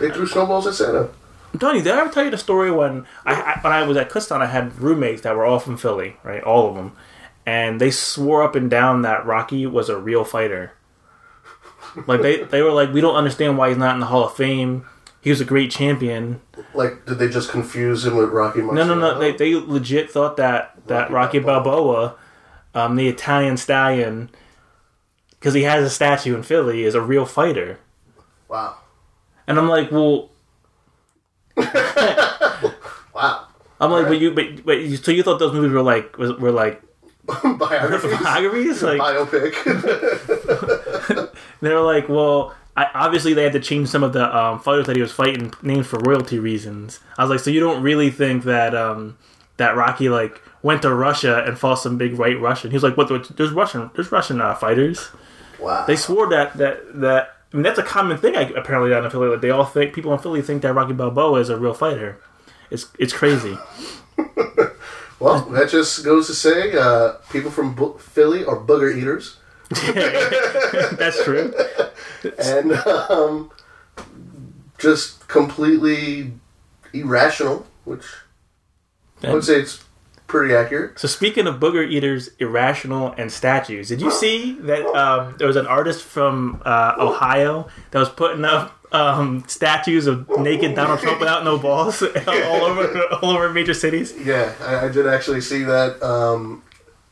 they 0.00 0.10
threw 0.10 0.26
snowballs 0.26 0.66
at 0.66 0.74
Santa. 0.74 1.10
I'm 1.52 1.60
telling 1.60 1.76
you, 1.76 1.82
did 1.82 1.94
I 1.94 2.00
ever 2.00 2.10
tell 2.10 2.24
you 2.24 2.30
the 2.30 2.38
story 2.38 2.70
when 2.70 3.06
I, 3.24 3.34
I 3.34 3.60
when 3.62 3.72
I 3.72 3.86
was 3.86 3.96
at 3.96 4.10
Kutztown, 4.10 4.40
I 4.40 4.46
had 4.46 4.78
roommates 4.80 5.22
that 5.22 5.36
were 5.36 5.44
all 5.44 5.60
from 5.60 5.76
Philly, 5.76 6.16
right, 6.24 6.42
all 6.42 6.68
of 6.68 6.74
them, 6.74 6.96
and 7.46 7.80
they 7.80 7.90
swore 7.92 8.42
up 8.42 8.56
and 8.56 8.68
down 8.68 9.02
that 9.02 9.24
Rocky 9.24 9.66
was 9.66 9.88
a 9.88 9.96
real 9.98 10.24
fighter. 10.24 10.72
Like 12.08 12.22
they 12.22 12.42
they 12.42 12.62
were 12.62 12.72
like, 12.72 12.92
we 12.92 13.00
don't 13.00 13.14
understand 13.14 13.56
why 13.56 13.68
he's 13.68 13.78
not 13.78 13.94
in 13.94 14.00
the 14.00 14.06
Hall 14.06 14.24
of 14.24 14.34
Fame. 14.34 14.84
He 15.20 15.30
was 15.30 15.40
a 15.40 15.44
great 15.44 15.70
champion. 15.70 16.40
Like, 16.74 17.06
did 17.06 17.18
they 17.18 17.28
just 17.28 17.50
confuse 17.50 18.04
him 18.04 18.16
with 18.16 18.28
Rocky? 18.30 18.60
No, 18.60 18.72
no, 18.72 18.94
no. 18.94 19.18
They, 19.18 19.32
they 19.32 19.54
legit 19.54 20.10
thought 20.10 20.36
that 20.36 20.74
that 20.88 21.10
Rocky 21.10 21.38
Rocky 21.38 21.40
Balboa, 21.40 22.16
um, 22.74 22.96
the 22.96 23.08
Italian 23.08 23.56
stallion, 23.56 24.30
because 25.30 25.54
he 25.54 25.62
has 25.62 25.84
a 25.84 25.90
statue 25.90 26.34
in 26.34 26.42
Philly, 26.42 26.84
is 26.84 26.94
a 26.94 27.00
real 27.00 27.26
fighter. 27.26 27.78
wow, 28.48 28.76
And 29.46 29.58
I'm 29.58 29.68
like, 29.68 29.90
well, 29.90 30.30
wow. 33.14 33.46
I'm 33.80 33.90
like, 33.90 34.06
but 34.06 34.18
you, 34.18 34.30
but, 34.32 34.64
but 34.64 34.80
you, 34.80 34.96
so 34.96 35.10
you 35.10 35.22
thought 35.22 35.38
those 35.38 35.52
movies 35.52 35.72
were 35.72 35.82
like 35.82 36.16
was, 36.18 36.32
were 36.38 36.52
like 36.52 36.80
Biographies, 37.26 38.18
biographies? 38.20 38.82
Like 38.82 39.00
biopic. 39.00 39.54
they 41.60 41.72
were 41.72 41.80
like, 41.80 42.08
well, 42.08 42.54
I, 42.76 42.86
obviously 42.94 43.34
they 43.34 43.44
had 43.44 43.52
to 43.52 43.60
change 43.60 43.88
some 43.88 44.02
of 44.02 44.12
the 44.12 44.36
um, 44.36 44.58
fighters 44.60 44.86
that 44.86 44.96
he 44.96 45.02
was 45.02 45.12
fighting 45.12 45.52
names 45.62 45.86
for 45.86 45.98
royalty 46.00 46.38
reasons. 46.38 47.00
I 47.16 47.22
was 47.22 47.30
like, 47.30 47.40
so 47.40 47.50
you 47.50 47.60
don't 47.60 47.82
really 47.82 48.10
think 48.10 48.44
that 48.44 48.74
um, 48.74 49.16
that 49.56 49.76
Rocky 49.76 50.08
like 50.08 50.42
went 50.64 50.82
to 50.82 50.92
Russia 50.92 51.44
and 51.46 51.56
fought 51.56 51.76
some 51.76 51.96
big 51.96 52.14
white 52.18 52.40
Russian? 52.40 52.70
He 52.72 52.74
was 52.76 52.82
like, 52.82 52.96
what? 52.96 53.08
There's 53.36 53.52
Russian, 53.52 53.90
there's 53.94 54.10
Russian 54.10 54.40
uh, 54.40 54.54
fighters. 54.56 55.10
wow. 55.60 55.84
They 55.86 55.94
swore 55.94 56.28
that 56.30 56.56
that 56.58 57.00
that. 57.00 57.30
I 57.52 57.56
mean, 57.56 57.62
that's 57.62 57.78
a 57.78 57.84
common 57.84 58.18
thing. 58.18 58.34
I, 58.34 58.42
apparently, 58.50 58.90
down 58.90 59.04
in 59.04 59.10
Philly, 59.12 59.28
like 59.28 59.40
they 59.40 59.50
all 59.50 59.64
think 59.64 59.94
people 59.94 60.12
in 60.12 60.18
Philly 60.18 60.42
think 60.42 60.62
that 60.62 60.72
Rocky 60.74 60.92
Balboa 60.92 61.38
is 61.38 61.50
a 61.50 61.56
real 61.56 61.74
fighter. 61.74 62.18
It's 62.70 62.88
it's 62.98 63.12
crazy. 63.12 63.56
Well, 65.20 65.40
that 65.50 65.70
just 65.70 66.04
goes 66.04 66.26
to 66.26 66.34
say, 66.34 66.76
uh, 66.76 67.12
people 67.30 67.50
from 67.50 67.74
Bo- 67.74 67.94
Philly 67.94 68.44
are 68.44 68.56
booger 68.56 68.94
eaters, 68.94 69.38
that's 69.70 71.24
true. 71.24 71.54
and 72.38 72.72
um, 72.72 73.50
just 74.76 75.26
completely 75.28 76.32
irrational. 76.92 77.66
Which 77.84 78.04
I 79.22 79.32
would 79.32 79.44
say 79.44 79.60
it's 79.60 79.82
pretty 80.26 80.54
accurate. 80.54 80.98
So 80.98 81.08
speaking 81.08 81.46
of 81.46 81.56
booger 81.56 81.88
eaters, 81.88 82.30
irrational, 82.38 83.14
and 83.18 83.30
statues, 83.30 83.88
did 83.88 84.00
you 84.00 84.10
see 84.10 84.52
that 84.60 84.84
um, 84.94 85.36
there 85.38 85.46
was 85.46 85.56
an 85.56 85.66
artist 85.66 86.02
from 86.02 86.62
uh, 86.64 86.94
Ohio 86.98 87.68
that 87.90 87.98
was 87.98 88.08
putting 88.08 88.44
up 88.44 88.78
um, 88.92 89.44
statues 89.46 90.06
of 90.06 90.28
naked 90.38 90.74
Donald 90.74 91.00
Trump 91.00 91.18
without 91.20 91.44
no 91.44 91.58
balls 91.58 92.02
all 92.26 92.64
over 92.64 93.02
all 93.22 93.30
over 93.30 93.50
major 93.50 93.74
cities? 93.74 94.14
Yeah, 94.24 94.52
I, 94.60 94.86
I 94.86 94.88
did 94.88 95.06
actually 95.06 95.40
see 95.40 95.64
that. 95.64 96.02
Um, 96.02 96.62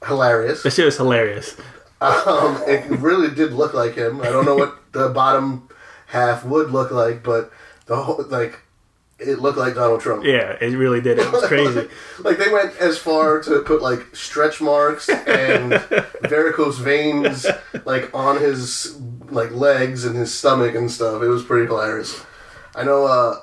hilarious. 0.07 0.62
The 0.62 0.71
shit 0.71 0.85
was 0.85 0.97
hilarious. 0.97 1.57
Um, 2.00 2.61
it 2.66 2.85
really 2.99 3.33
did 3.35 3.52
look 3.52 3.75
like 3.75 3.95
him. 3.95 4.21
I 4.21 4.31
don't 4.31 4.45
know 4.45 4.57
what 4.57 4.92
the 4.92 5.09
bottom 5.11 5.69
half 6.07 6.45
would 6.45 6.71
look 6.71 6.90
like, 6.90 7.23
but 7.23 7.52
the 7.87 7.97
whole 7.97 8.25
like 8.28 8.61
it 9.29 9.41
looked 9.41 9.59
like 9.59 9.75
Donald 9.75 10.00
Trump. 10.00 10.25
Yeah, 10.25 10.57
it 10.61 10.76
really 10.76 11.00
did. 11.00 11.19
It 11.19 11.31
was 11.31 11.45
crazy. 11.47 11.88
Like 12.21 12.38
they 12.38 12.52
went 12.52 12.76
as 12.76 12.99
far 12.99 13.41
to 13.43 13.62
put 13.62 13.83
like 13.83 14.14
stretch 14.14 14.61
marks 14.61 15.09
and 15.09 15.73
varicose 16.23 16.79
veins 16.79 17.47
like 17.85 18.14
on 18.14 18.41
his 18.41 18.97
like 19.31 19.50
legs 19.50 20.05
and 20.05 20.14
his 20.14 20.33
stomach 20.33 20.75
and 20.76 20.88
stuff. 20.88 21.21
It 21.23 21.29
was 21.29 21.43
pretty 21.43 21.67
hilarious. 21.67 22.25
I 22.76 22.85
know 22.85 23.07
uh 23.07 23.41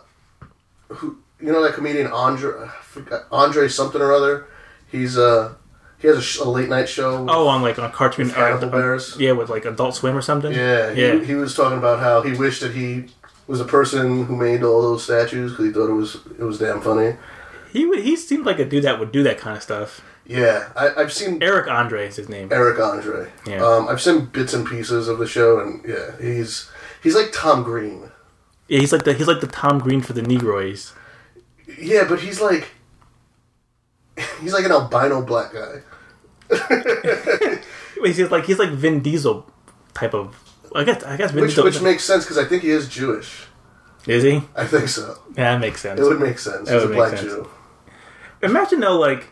who 0.87 1.17
you 1.41 1.51
know 1.51 1.61
that 1.63 1.73
comedian 1.73 2.07
Andre 2.07 2.67
I 2.67 2.67
forgot, 2.81 3.25
Andre 3.31 3.67
something 3.67 4.01
or 4.01 4.13
other. 4.13 4.47
He's 4.87 5.17
uh 5.17 5.55
he 5.99 6.07
has 6.07 6.17
a, 6.17 6.21
sh- 6.21 6.39
a 6.39 6.45
late 6.45 6.69
night 6.69 6.87
show. 6.87 7.25
Oh, 7.29 7.47
on 7.47 7.61
like 7.61 7.77
on 7.77 7.91
cartoon, 7.91 8.31
uh, 8.31 8.65
Bears. 8.71 9.17
yeah, 9.19 9.33
with 9.33 9.49
like 9.49 9.65
Adult 9.65 9.95
Swim 9.95 10.15
or 10.15 10.21
something. 10.21 10.53
Yeah, 10.53 10.93
he, 10.93 11.01
yeah. 11.01 11.19
he 11.19 11.35
was 11.35 11.53
talking 11.53 11.77
about 11.77 11.99
how 11.99 12.21
he 12.21 12.31
wished 12.31 12.61
that 12.61 12.73
he 12.73 13.07
was 13.49 13.59
the 13.59 13.65
person 13.65 14.25
who 14.25 14.35
made 14.35 14.63
all 14.63 14.81
those 14.81 15.03
statues 15.03 15.51
because 15.51 15.65
he 15.65 15.71
thought 15.71 15.89
it 15.89 15.93
was 15.93 16.15
it 16.37 16.43
was 16.43 16.59
damn 16.59 16.81
funny. 16.81 17.17
He 17.73 17.85
would, 17.85 17.99
he 17.99 18.15
seemed 18.15 18.45
like 18.45 18.59
a 18.59 18.65
dude 18.65 18.83
that 18.83 18.99
would 18.99 19.11
do 19.11 19.23
that 19.23 19.37
kind 19.37 19.57
of 19.57 19.63
stuff. 19.63 20.01
Yeah, 20.25 20.69
I, 20.75 20.93
I've 20.95 21.11
seen 21.11 21.41
Eric 21.41 21.67
Andre 21.67 22.07
is 22.07 22.15
his 22.15 22.29
name. 22.29 22.49
Eric 22.51 22.79
Andre. 22.79 23.29
Yeah. 23.47 23.65
Um, 23.65 23.87
I've 23.87 24.01
seen 24.01 24.25
bits 24.25 24.53
and 24.53 24.65
pieces 24.67 25.07
of 25.07 25.17
the 25.17 25.27
show, 25.27 25.59
and 25.59 25.83
yeah, 25.87 26.17
he's 26.21 26.69
he's 27.01 27.15
like 27.15 27.31
Tom 27.33 27.63
Green. 27.63 28.11
Yeah, 28.67 28.79
he's 28.79 28.93
like 28.93 29.03
the 29.03 29.13
he's 29.13 29.27
like 29.27 29.41
the 29.41 29.47
Tom 29.47 29.79
Green 29.79 30.01
for 30.01 30.13
the 30.13 30.21
Negroes. 30.21 30.93
Yeah, 31.79 32.05
but 32.07 32.19
he's 32.19 32.39
like 32.39 32.69
he's 34.41 34.53
like 34.53 34.65
an 34.65 34.71
albino 34.71 35.21
black 35.23 35.51
guy. 35.53 35.81
He's 38.03 38.31
like 38.31 38.45
he's 38.45 38.59
like 38.59 38.69
Vin 38.69 39.01
Diesel 39.01 39.45
type 39.93 40.13
of. 40.13 40.48
I 40.75 40.83
guess 40.83 41.03
I 41.03 41.17
guess 41.17 41.33
Which 41.33 41.57
which 41.57 41.81
makes 41.81 42.03
sense 42.03 42.23
because 42.23 42.37
I 42.37 42.45
think 42.45 42.63
he 42.63 42.69
is 42.69 42.87
Jewish. 42.87 43.45
is 44.07 44.23
he? 44.23 44.41
I 44.55 44.65
think 44.65 44.87
so. 44.87 45.17
Yeah, 45.35 45.53
that 45.53 45.59
makes 45.61 45.81
sense. 45.81 45.99
It 45.99 46.03
would 46.03 46.19
make 46.19 46.39
sense. 46.39 46.69
He's 46.69 46.83
a 46.83 46.87
black 46.87 47.11
sense. 47.17 47.21
Jew. 47.21 47.49
Imagine 48.41 48.79
though, 48.79 48.97
like, 48.97 49.27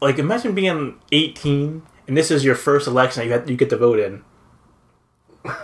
like 0.00 0.18
imagine 0.18 0.54
being 0.54 0.98
eighteen 1.12 1.82
and 2.06 2.16
this 2.16 2.30
is 2.30 2.44
your 2.44 2.54
first 2.54 2.86
election 2.86 3.20
that 3.20 3.26
you 3.26 3.32
have, 3.32 3.50
you 3.50 3.56
get 3.56 3.70
to 3.70 3.76
vote 3.76 3.98
in. 3.98 4.22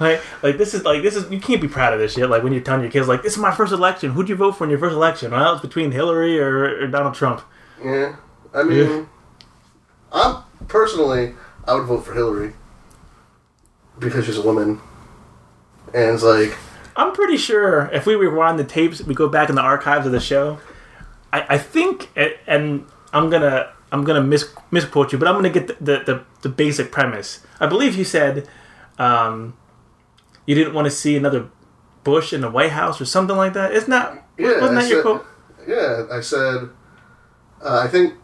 like, 0.00 0.20
like 0.42 0.58
this 0.58 0.74
is 0.74 0.84
like 0.84 1.02
this 1.02 1.14
is 1.14 1.30
you 1.30 1.38
can't 1.40 1.60
be 1.60 1.68
proud 1.68 1.92
of 1.92 2.00
this 2.00 2.14
shit. 2.14 2.28
Like 2.28 2.42
when 2.42 2.52
you're 2.52 2.62
telling 2.62 2.82
your 2.82 2.90
kids 2.90 3.06
like 3.06 3.22
this 3.22 3.34
is 3.34 3.38
my 3.38 3.54
first 3.54 3.72
election. 3.72 4.10
Who'd 4.10 4.28
you 4.28 4.34
vote 4.36 4.52
for 4.52 4.64
in 4.64 4.70
your 4.70 4.80
first 4.80 4.94
election? 4.94 5.30
Well, 5.30 5.52
it's 5.54 5.62
between 5.62 5.92
Hillary 5.92 6.40
or, 6.40 6.82
or 6.82 6.86
Donald 6.88 7.14
Trump. 7.14 7.42
Yeah, 7.82 8.16
I 8.52 8.64
mean, 8.64 8.78
Yeah. 8.78 9.04
I'm 10.12 10.42
personally 10.66 11.34
I 11.66 11.74
would 11.74 11.84
vote 11.84 12.04
for 12.04 12.14
Hillary 12.14 12.54
because 13.98 14.26
she's 14.26 14.38
a 14.38 14.42
woman, 14.42 14.80
and 15.94 16.14
it's 16.14 16.22
like 16.22 16.56
I'm 16.98 17.12
pretty 17.12 17.36
sure 17.36 17.88
if 17.92 18.06
we 18.06 18.16
rewind 18.16 18.58
the 18.58 18.64
tapes, 18.64 19.00
we 19.02 19.14
go 19.14 19.28
back 19.28 19.48
in 19.48 19.54
the 19.54 19.62
archives 19.62 20.04
of 20.04 20.10
the 20.10 20.20
show. 20.20 20.58
I, 21.32 21.46
I 21.50 21.58
think, 21.58 22.10
and 22.46 22.84
I'm 23.12 23.30
gonna 23.30 23.72
I'm 23.92 24.02
gonna 24.02 24.22
mis- 24.22 24.52
misquote 24.72 25.12
you, 25.12 25.18
but 25.18 25.28
I'm 25.28 25.34
gonna 25.36 25.50
get 25.50 25.68
the, 25.68 25.74
the, 25.80 26.04
the, 26.04 26.24
the 26.42 26.48
basic 26.48 26.90
premise. 26.90 27.46
I 27.60 27.66
believe 27.66 27.94
you 27.94 28.04
said 28.04 28.48
um, 28.98 29.56
you 30.44 30.56
didn't 30.56 30.74
want 30.74 30.86
to 30.86 30.90
see 30.90 31.16
another 31.16 31.48
Bush 32.02 32.32
in 32.32 32.40
the 32.40 32.50
White 32.50 32.72
House 32.72 33.00
or 33.00 33.04
something 33.04 33.36
like 33.36 33.52
that. 33.52 33.72
It's 33.72 33.86
not. 33.86 34.24
Yeah, 34.36 34.60
wasn't 34.60 34.80
that 34.80 34.88
your 34.88 35.02
quote? 35.02 35.26
Yeah, 35.68 36.06
I 36.10 36.20
said. 36.20 36.68
Uh, 37.62 37.82
I 37.84 37.88
think. 37.88 38.14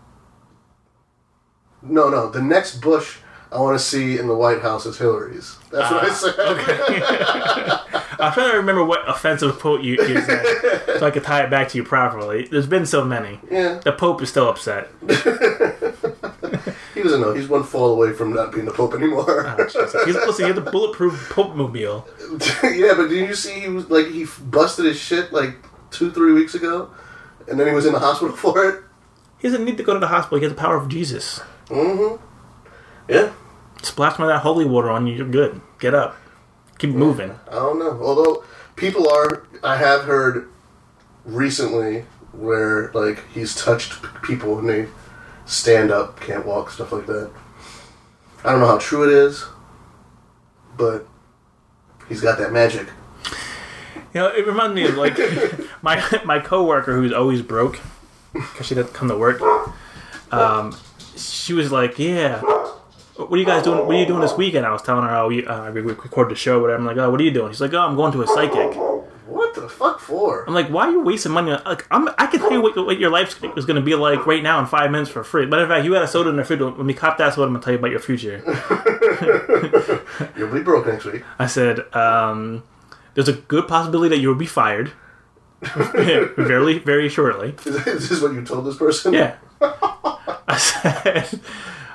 No, 1.83 2.09
no. 2.09 2.31
The 2.31 2.43
next 2.43 2.81
Bush 2.81 3.19
I 3.55 3.59
want 3.61 3.79
to 3.79 3.85
see 3.85 4.19
in 4.19 4.27
the 4.27 4.35
White 4.35 4.61
House 4.63 4.85
is 4.85 4.99
Hillary's. 4.99 5.57
That's 5.71 5.91
what 5.91 6.05
I 6.05 6.09
Ah, 6.11 7.85
said. 7.87 8.11
I'm 8.21 8.33
trying 8.33 8.51
to 8.51 8.57
remember 8.57 8.85
what 8.85 9.09
offensive 9.09 9.59
quote 9.61 9.83
you, 9.83 9.93
you 9.93 10.21
said, 10.23 10.45
so 10.99 11.07
I 11.07 11.11
could 11.11 11.23
tie 11.25 11.43
it 11.43 11.51
back 11.51 11.69
to 11.69 11.77
you 11.79 11.85
properly. 11.85 12.47
There's 12.51 12.67
been 12.67 12.85
so 12.87 13.05
many. 13.05 13.39
Yeah, 13.51 13.79
The 13.85 13.93
Pope 13.93 14.23
is 14.23 14.29
still 14.31 14.49
upset. 14.49 14.89
he 16.95 17.03
doesn't 17.03 17.21
know. 17.21 17.33
He's 17.35 17.49
one 17.49 17.63
fall 17.65 17.93
away 17.93 18.13
from 18.13 18.33
not 18.33 18.53
being 18.53 18.65
the 18.67 18.73
Pope 18.73 18.95
anymore. 18.95 19.57
He's, 19.59 19.75
listen, 20.17 20.35
he 20.39 20.43
had 20.53 20.57
the 20.57 20.69
bulletproof 20.71 21.29
Pope 21.31 21.55
mobile. 21.55 22.07
yeah, 22.63 22.95
but 22.97 23.09
did 23.09 23.29
you 23.29 23.35
see 23.35 23.61
he 23.61 23.69
was 23.69 23.89
like 23.91 24.07
he 24.09 24.27
busted 24.43 24.85
his 24.87 24.99
shit 24.99 25.33
like 25.33 25.57
two, 25.91 26.11
three 26.11 26.33
weeks 26.33 26.55
ago, 26.55 26.91
and 27.49 27.59
then 27.61 27.67
he 27.69 27.73
was 27.75 27.87
in 27.87 27.93
the 27.93 27.99
hospital 28.01 28.35
for 28.35 28.69
it. 28.69 28.83
He 29.39 29.49
doesn't 29.49 29.65
need 29.65 29.77
to 29.77 29.83
go 29.85 29.93
to 29.95 30.01
the 30.01 30.09
hospital. 30.09 30.39
He 30.39 30.45
has 30.45 30.53
the 30.53 30.59
power 30.61 30.77
of 30.77 30.89
Jesus. 30.89 31.41
Mm-hmm. 31.67 32.23
Yeah, 33.09 33.33
Splash 33.85 34.17
some 34.17 34.25
of 34.25 34.29
that 34.29 34.41
holy 34.41 34.65
water 34.65 34.91
on 34.91 35.07
you. 35.07 35.15
You're 35.15 35.29
good. 35.29 35.61
Get 35.79 35.95
up. 35.95 36.17
Keep 36.79 36.91
moving. 36.91 37.39
I 37.49 37.55
don't 37.55 37.79
know. 37.79 38.01
Although 38.03 38.45
people 38.77 39.09
are, 39.09 39.47
I 39.63 39.77
have 39.77 40.05
heard 40.05 40.49
recently 41.25 42.05
where 42.33 42.91
like 42.93 43.23
he's 43.33 43.55
touched 43.55 43.95
people 44.23 44.59
and 44.59 44.69
they 44.69 44.89
stand 45.47 45.91
up, 45.91 46.21
can't 46.21 46.47
walk, 46.47 46.71
stuff 46.71 46.93
like 46.93 47.07
that. 47.07 47.31
I 48.45 48.51
don't 48.51 48.61
know 48.61 48.67
how 48.67 48.79
true 48.79 49.05
it 49.05 49.11
is, 49.11 49.45
but 50.77 51.07
he's 52.09 52.21
got 52.21 52.39
that 52.39 52.53
magic. 52.53 52.89
You 54.13 54.21
know, 54.21 54.29
it 54.29 54.47
reminds 54.47 54.75
me 54.75 54.87
of 54.87 54.97
like 54.97 55.19
my 55.83 56.03
my 56.25 56.39
coworker 56.39 56.95
who's 56.95 57.13
always 57.13 57.43
broke 57.43 57.81
because 58.33 58.67
she 58.67 58.75
doesn't 58.75 58.95
come 58.95 59.09
to 59.09 59.17
work. 59.17 59.41
Um, 60.33 60.77
she 61.17 61.53
was 61.53 61.71
like, 61.71 61.99
"Yeah, 61.99 62.41
what 63.17 63.33
are 63.33 63.37
you 63.37 63.45
guys 63.45 63.63
doing? 63.63 63.87
What 63.87 63.95
are 63.95 63.99
you 63.99 64.07
doing 64.07 64.21
this 64.21 64.37
weekend?" 64.37 64.67
I 64.67 64.73
was 64.73 64.83
telling 64.83 65.05
her, 65.05 65.15
"Oh, 65.15 65.29
we, 65.29 65.47
uh, 65.47 65.71
we 65.71 65.81
recorded 65.81 66.33
the 66.33 66.39
show, 66.39 66.61
whatever." 66.61 66.81
I'm 66.81 66.87
like, 66.87 66.97
"Oh, 66.97 67.11
what 67.11 67.21
are 67.21 67.25
you 67.25 67.31
doing?" 67.31 67.53
She's 67.53 67.61
like, 67.61 67.73
"Oh, 67.75 67.81
I'm 67.81 67.97
going 67.97 68.13
to 68.13 68.23
a 68.23 68.27
psychic." 68.27 68.77
What 69.27 69.55
the 69.55 69.69
fuck 69.69 70.01
for? 70.01 70.45
I'm 70.47 70.55
like, 70.55 70.69
"Why 70.69 70.89
are 70.89 70.91
you 70.91 71.01
wasting 71.01 71.33
money? 71.33 71.53
on 71.53 71.63
Like, 71.65 71.87
I'm 71.91 72.09
I 72.19 72.27
can 72.27 72.41
tell 72.41 72.53
you 72.53 72.61
what, 72.61 72.77
what 72.77 72.99
your 72.99 73.11
life 73.11 73.43
is 73.57 73.65
going 73.65 73.77
to 73.77 73.83
be 73.83 73.95
like 73.95 74.27
right 74.27 74.43
now 74.43 74.61
in 74.61 74.67
five 74.67 74.91
minutes 74.91 75.11
for 75.11 75.25
free. 75.25 75.47
Matter 75.47 75.63
of 75.63 75.69
fact, 75.69 75.85
you 75.85 75.93
had 75.95 76.03
a 76.03 76.09
soda 76.09 76.29
in 76.31 76.37
the 76.37 76.45
fridge. 76.45 76.61
When 76.61 76.87
we 76.87 76.95
cop 76.95 77.19
that 77.19 77.35
soda, 77.35 77.47
I'm 77.47 77.53
gonna 77.55 77.65
tell 77.65 77.73
you 77.73 77.79
about 77.79 77.91
your 77.91 78.01
future." 78.01 78.43
You'll 80.37 80.53
be 80.53 80.63
broke 80.63 80.87
next 80.87 81.05
week. 81.05 81.23
I 81.39 81.47
said, 81.47 81.81
um, 81.95 82.65
"There's 83.15 83.29
a 83.29 83.33
good 83.33 83.67
possibility 83.67 84.15
that 84.15 84.21
you 84.21 84.29
will 84.29 84.35
be 84.35 84.47
fired." 84.47 84.93
very, 85.75 86.79
very 86.79 87.09
shortly. 87.09 87.55
Is 87.65 88.09
this 88.09 88.21
what 88.21 88.33
you 88.35 88.45
told 88.45 88.67
this 88.67 88.77
person? 88.77 89.15
Yeah. 89.15 89.37
I 89.61 90.57
said, 90.59 91.41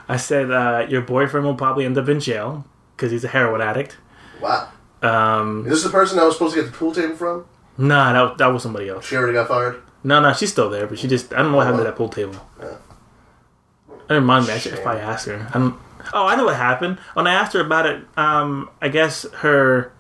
I 0.10 0.18
said, 0.18 0.52
uh, 0.52 0.88
your 0.90 1.02
boyfriend 1.02 1.46
will 1.46 1.56
probably 1.56 1.86
end 1.86 1.98
up 1.98 2.10
in 2.10 2.20
jail 2.20 2.66
because 2.98 3.12
he's 3.12 3.24
a 3.24 3.28
heroin 3.30 3.62
addict. 3.62 3.96
Wow. 4.42 4.70
Um, 5.02 5.66
Is 5.66 5.72
this 5.72 5.84
the 5.84 5.90
person 5.90 6.20
I 6.20 6.26
was 6.26 6.34
supposed 6.36 6.56
to 6.56 6.62
get 6.62 6.72
the 6.72 6.78
pool 6.78 6.92
table 6.92 7.16
from? 7.16 7.46
nah, 7.78 8.12
that, 8.12 8.38
that 8.40 8.48
was 8.48 8.64
somebody 8.64 8.90
else. 8.90 9.06
She 9.08 9.16
already 9.16 9.34
got 9.34 9.48
fired. 9.48 9.82
No, 10.04 10.20
no, 10.20 10.34
she's 10.34 10.52
still 10.52 10.70
there, 10.70 10.88
but 10.88 11.00
she 11.00 11.08
just, 11.08 11.32
I 11.34 11.38
don't 11.38 11.52
know 11.52 11.58
what 11.58 11.66
happened 11.68 11.82
to 11.82 11.84
that 11.86 11.96
pool 11.96 12.10
table. 12.10 12.36
I 12.62 14.14
didn't 14.16 14.26
mind 14.26 14.46
that 14.48 14.66
if 14.66 14.86
I 14.86 14.98
asked 14.98 15.28
her. 15.28 15.48
I 15.54 15.60
don't, 15.60 15.76
oh, 16.14 16.26
I 16.26 16.36
know 16.36 16.46
what 16.46 16.56
happened. 16.56 16.98
When 17.14 17.28
I 17.28 17.34
asked 17.34 17.54
her 17.54 17.62
about 17.62 17.86
it, 17.86 18.04
um, 18.18 18.70
I 18.82 18.88
guess 18.90 19.26
her, 19.36 19.94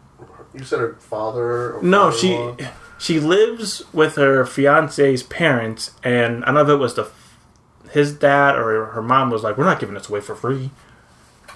You 0.53 0.63
said 0.63 0.79
her 0.79 0.95
father. 0.95 1.75
Or 1.77 1.83
no, 1.83 2.11
she, 2.11 2.35
father-in-law? 2.35 2.71
she 2.97 3.19
lives 3.19 3.83
with 3.93 4.15
her 4.15 4.45
fiance's 4.45 5.21
parents, 5.23 5.91
and 6.03 6.43
I 6.43 6.47
don't 6.47 6.55
know 6.55 6.61
if 6.63 6.69
it 6.69 6.75
was 6.77 6.95
the, 6.95 7.03
his 7.91 8.13
dad 8.13 8.55
or 8.55 8.87
her 8.87 9.01
mom 9.01 9.29
was 9.29 9.43
like, 9.43 9.57
we're 9.57 9.65
not 9.65 9.79
giving 9.79 9.95
this 9.95 10.09
away 10.09 10.21
for 10.21 10.35
free. 10.35 10.71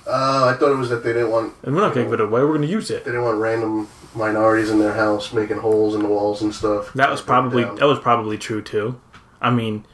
Oh, 0.06 0.50
I 0.50 0.54
thought 0.54 0.72
it 0.72 0.78
was 0.78 0.90
that 0.90 1.04
they 1.04 1.14
didn't 1.14 1.32
want. 1.32 1.54
And 1.64 1.76
we're 1.76 1.82
not 1.82 1.94
to 1.94 2.04
give 2.04 2.14
it 2.14 2.20
away. 2.20 2.42
We're 2.42 2.48
going 2.48 2.62
to 2.62 2.68
use 2.68 2.90
it. 2.92 3.06
They 3.06 3.12
didn't 3.12 3.24
want 3.24 3.40
random 3.40 3.88
minorities 4.16 4.70
in 4.70 4.80
their 4.80 4.94
house 4.94 5.34
making 5.34 5.58
holes 5.58 5.96
in 5.96 6.02
the 6.02 6.08
walls 6.08 6.42
and 6.42 6.54
stuff. 6.54 6.94
That 6.94 7.10
was 7.10 7.22
probably 7.22 7.64
that 7.64 7.86
was 7.86 8.00
probably 8.00 8.38
true 8.38 8.62
too. 8.62 9.00
I 9.42 9.50
mean, 9.50 9.86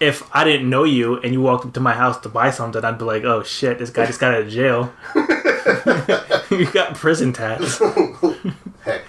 if 0.00 0.28
I 0.34 0.44
didn't 0.44 0.68
know 0.68 0.84
you 0.84 1.20
and 1.20 1.32
you 1.32 1.40
walked 1.40 1.64
into 1.64 1.80
my 1.80 1.94
house 1.94 2.18
to 2.20 2.28
buy 2.28 2.50
something, 2.50 2.84
I'd 2.84 2.98
be 2.98 3.04
like, 3.04 3.24
"Oh 3.24 3.42
shit, 3.42 3.78
this 3.78 3.90
guy 3.90 4.06
just 4.06 4.20
got 4.20 4.34
out 4.34 4.42
of 4.42 4.50
jail. 4.50 4.92
you 6.50 6.70
got 6.70 6.94
prison 6.94 7.32
tats." 7.32 7.78
Heck, 8.82 9.02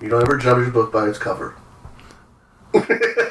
you 0.00 0.08
don't 0.08 0.22
ever 0.22 0.36
judge 0.36 0.68
a 0.68 0.70
book 0.70 0.92
by 0.92 1.08
its 1.08 1.18
cover. 1.18 1.56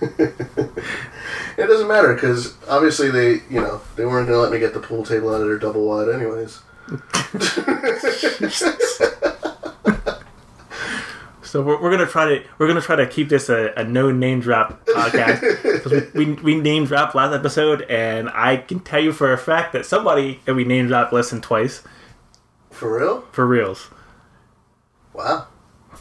it 0.18 1.66
doesn't 1.66 1.88
matter 1.88 2.14
because 2.14 2.54
obviously 2.68 3.10
they, 3.10 3.34
you 3.50 3.60
know, 3.60 3.80
they 3.96 4.04
weren't 4.04 4.28
going 4.28 4.38
to 4.38 4.42
let 4.42 4.52
me 4.52 4.58
get 4.58 4.74
the 4.74 4.80
pool 4.80 5.04
table 5.04 5.34
out 5.34 5.40
of 5.40 5.46
their 5.46 5.58
double 5.58 5.86
wide 5.86 6.08
anyways. 6.08 6.60
So 11.48 11.62
we're, 11.62 11.80
we're 11.80 11.90
gonna 11.90 12.06
try 12.06 12.28
to 12.28 12.44
we're 12.58 12.68
gonna 12.68 12.82
try 12.82 12.96
to 12.96 13.06
keep 13.06 13.30
this 13.30 13.48
a, 13.48 13.72
a 13.74 13.82
no 13.82 14.10
name 14.10 14.40
drop 14.40 14.84
podcast 14.84 15.40
because 15.64 16.12
we, 16.12 16.26
we 16.26 16.32
we 16.42 16.60
name 16.60 16.84
dropped 16.84 17.14
last 17.14 17.34
episode, 17.34 17.82
and 17.88 18.28
I 18.28 18.58
can 18.58 18.80
tell 18.80 19.02
you 19.02 19.12
for 19.12 19.32
a 19.32 19.38
fact 19.38 19.72
that 19.72 19.86
somebody 19.86 20.40
that 20.44 20.54
we 20.54 20.64
name 20.64 20.88
dropped 20.88 21.14
less 21.14 21.30
than 21.30 21.40
twice 21.40 21.82
For 22.70 23.00
real? 23.00 23.22
for 23.32 23.46
reals. 23.46 23.88
Wow. 25.14 25.46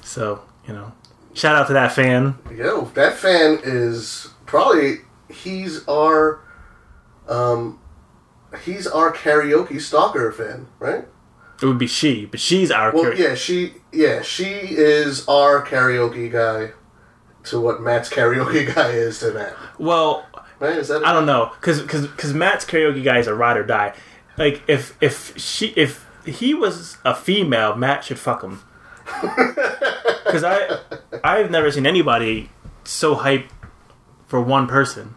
So 0.02 0.42
you 0.68 0.74
know, 0.74 0.92
shout 1.38 1.56
out 1.56 1.68
to 1.68 1.74
that 1.74 1.92
fan. 1.94 2.38
Yo, 2.54 2.86
that 2.96 3.14
fan 3.14 3.60
is 3.64 4.30
probably 4.46 4.98
he's 5.30 5.88
our 5.88 6.42
um 7.28 7.80
he's 8.64 8.88
our 8.88 9.14
karaoke 9.14 9.80
stalker 9.80 10.32
fan, 10.32 10.68
right? 10.80 11.06
It 11.62 11.66
would 11.66 11.80
be 11.80 11.88
she, 11.88 12.26
but 12.26 12.40
she's 12.40 12.70
our 12.72 12.92
Well, 12.94 13.06
cur- 13.06 13.14
yeah, 13.16 13.36
she 13.36 13.74
yeah, 13.92 14.22
she 14.22 14.46
is 14.46 15.28
our 15.28 15.66
karaoke 15.66 16.32
guy 16.32 16.72
to 17.46 17.60
what 17.60 17.82
Matt's 17.82 18.10
karaoke 18.10 18.74
guy 18.76 18.90
is 18.92 19.20
to 19.20 19.32
Matt. 19.32 19.56
Well, 19.80 20.26
Right? 20.60 20.76
Is 20.78 20.88
that 20.88 21.06
I 21.06 21.14
don't 21.14 21.28
know, 21.28 21.52
cause, 21.62 21.84
cause, 21.84 22.08
'cause 22.18 22.34
Matt's 22.34 22.66
karaoke 22.66 23.04
guy 23.04 23.20
is 23.20 23.28
a 23.28 23.36
ride 23.36 23.58
or 23.58 23.64
die. 23.64 23.94
Like 24.38 24.64
if 24.68 24.98
if 25.02 25.38
she 25.38 25.68
if 25.76 26.04
he 26.26 26.54
was 26.56 26.98
a 27.06 27.14
female, 27.14 27.76
Matt 27.76 28.04
should 28.04 28.18
fuck 28.20 28.42
him. 28.44 28.62
Cause 30.26 30.44
I 30.44 30.80
I've 31.28 31.52
never 31.52 31.72
seen 31.72 31.86
anybody 31.86 32.50
so 32.84 33.16
hyped 33.16 33.50
for 34.28 34.40
one 34.42 34.68
person. 34.68 35.16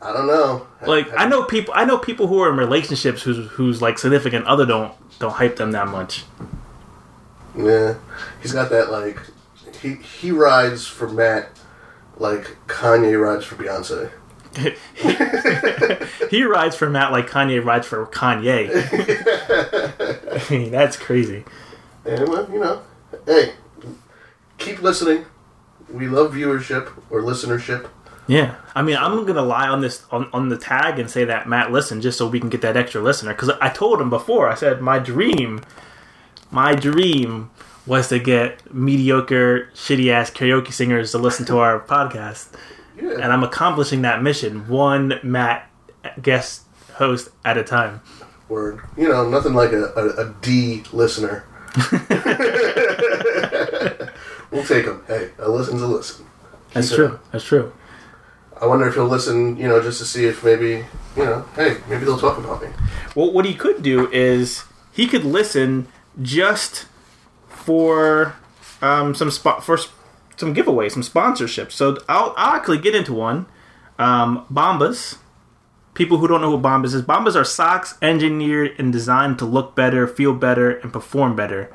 I 0.00 0.12
don't 0.12 0.26
know. 0.26 0.66
Like 0.84 1.08
I 1.16 1.26
know 1.26 1.44
people 1.44 1.72
I 1.76 1.84
know 1.84 1.98
people 1.98 2.26
who 2.26 2.40
are 2.40 2.50
in 2.50 2.56
relationships 2.56 3.22
whose 3.22 3.48
whose 3.52 3.80
like 3.80 3.98
significant 3.98 4.46
other 4.46 4.66
don't 4.66 4.92
don't 5.18 5.32
hype 5.32 5.56
them 5.56 5.72
that 5.72 5.88
much. 5.88 6.24
Yeah. 7.56 7.94
He's 8.40 8.52
got 8.52 8.70
that 8.70 8.90
like 8.90 9.20
he 9.80 9.94
he 9.94 10.32
rides 10.32 10.86
for 10.86 11.08
Matt 11.08 11.50
like 12.16 12.56
Kanye 12.66 13.20
rides 13.20 13.44
for 13.44 13.56
Beyonce. 13.56 14.10
He 16.32 16.44
rides 16.44 16.74
for 16.76 16.88
Matt 16.88 17.12
like 17.12 17.28
Kanye 17.28 17.62
rides 17.62 17.86
for 17.86 18.06
Kanye. 18.06 18.70
I 20.50 20.50
mean, 20.50 20.70
that's 20.70 20.96
crazy. 20.96 21.44
And 22.06 22.26
well, 22.26 22.50
you 22.50 22.58
know, 22.58 22.80
hey, 23.26 23.52
keep 24.62 24.80
listening. 24.82 25.26
We 25.90 26.08
love 26.08 26.32
viewership 26.32 26.90
or 27.10 27.20
listenership. 27.22 27.88
Yeah, 28.28 28.54
I 28.74 28.82
mean, 28.82 28.96
I'm 28.96 29.26
gonna 29.26 29.42
lie 29.42 29.68
on 29.68 29.80
this 29.80 30.04
on, 30.10 30.28
on 30.32 30.48
the 30.48 30.56
tag 30.56 30.98
and 30.98 31.10
say 31.10 31.24
that 31.24 31.48
Matt 31.48 31.72
listened 31.72 32.02
just 32.02 32.16
so 32.18 32.26
we 32.28 32.38
can 32.40 32.48
get 32.48 32.60
that 32.62 32.76
extra 32.76 33.00
listener. 33.02 33.34
Because 33.34 33.50
I 33.60 33.68
told 33.68 34.00
him 34.00 34.10
before, 34.10 34.48
I 34.48 34.54
said 34.54 34.80
my 34.80 34.98
dream, 35.00 35.60
my 36.50 36.74
dream 36.74 37.50
was 37.84 38.08
to 38.10 38.20
get 38.20 38.72
mediocre, 38.72 39.68
shitty 39.74 40.10
ass 40.12 40.30
karaoke 40.30 40.72
singers 40.72 41.10
to 41.10 41.18
listen 41.18 41.44
to 41.46 41.58
our 41.58 41.80
podcast, 41.80 42.48
Yeah. 42.96 43.14
and 43.14 43.24
I'm 43.24 43.42
accomplishing 43.42 44.02
that 44.02 44.22
mission 44.22 44.68
one 44.68 45.18
Matt 45.24 45.68
guest 46.22 46.62
host 46.94 47.30
at 47.44 47.58
a 47.58 47.64
time. 47.64 48.00
Word. 48.48 48.80
You 48.96 49.08
know, 49.08 49.28
nothing 49.28 49.54
like 49.54 49.72
a, 49.72 49.86
a, 49.96 50.26
a 50.28 50.34
D 50.40 50.84
listener. 50.92 51.44
we'll 54.52 54.64
take 54.64 54.84
him. 54.84 55.02
Hey, 55.06 55.30
a 55.38 55.48
listen's 55.50 55.82
a 55.82 55.86
listen. 55.86 56.26
That's 56.72 56.88
Keep 56.90 56.92
it 56.92 56.96
true. 56.96 57.14
up. 57.14 57.32
That's 57.32 57.44
true. 57.44 57.72
I 58.60 58.66
wonder 58.66 58.86
if 58.86 58.94
he'll 58.94 59.08
listen, 59.08 59.56
you 59.56 59.66
know, 59.66 59.82
just 59.82 59.98
to 59.98 60.04
see 60.04 60.26
if 60.26 60.44
maybe, 60.44 60.84
you 61.16 61.24
know, 61.24 61.44
hey, 61.56 61.78
maybe 61.88 62.04
they'll 62.04 62.18
talk 62.18 62.38
about 62.38 62.62
me. 62.62 62.68
Well, 63.16 63.32
what 63.32 63.44
he 63.44 63.54
could 63.54 63.82
do 63.82 64.08
is 64.12 64.64
he 64.92 65.08
could 65.08 65.24
listen 65.24 65.88
just 66.20 66.86
for 67.48 68.36
um, 68.80 69.14
some 69.14 69.30
spot 69.30 69.64
for 69.64 69.78
some 70.36 70.54
giveaways, 70.54 70.92
some 70.92 71.02
sponsorships. 71.02 71.72
So 71.72 71.98
I'll, 72.08 72.34
I'll 72.36 72.54
actually 72.56 72.78
get 72.78 72.94
into 72.94 73.12
one. 73.12 73.46
Um, 73.98 74.46
Bombas. 74.52 75.18
People 75.94 76.16
who 76.18 76.26
don't 76.26 76.40
know 76.40 76.56
what 76.56 76.62
Bombas 76.62 76.94
is, 76.94 77.02
Bombas 77.02 77.36
are 77.36 77.44
socks 77.44 77.98
engineered 78.00 78.74
and 78.78 78.90
designed 78.90 79.38
to 79.40 79.44
look 79.44 79.76
better, 79.76 80.08
feel 80.08 80.32
better, 80.32 80.70
and 80.70 80.90
perform 80.90 81.36
better. 81.36 81.70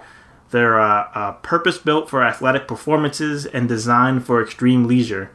They're 0.51 0.79
uh, 0.79 1.09
uh, 1.13 1.31
purpose 1.33 1.77
built 1.77 2.09
for 2.09 2.23
athletic 2.23 2.67
performances 2.67 3.45
and 3.45 3.67
designed 3.67 4.25
for 4.25 4.41
extreme 4.41 4.85
leisure. 4.87 5.31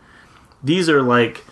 These 0.63 0.89
are 0.89 1.03
like 1.03 1.45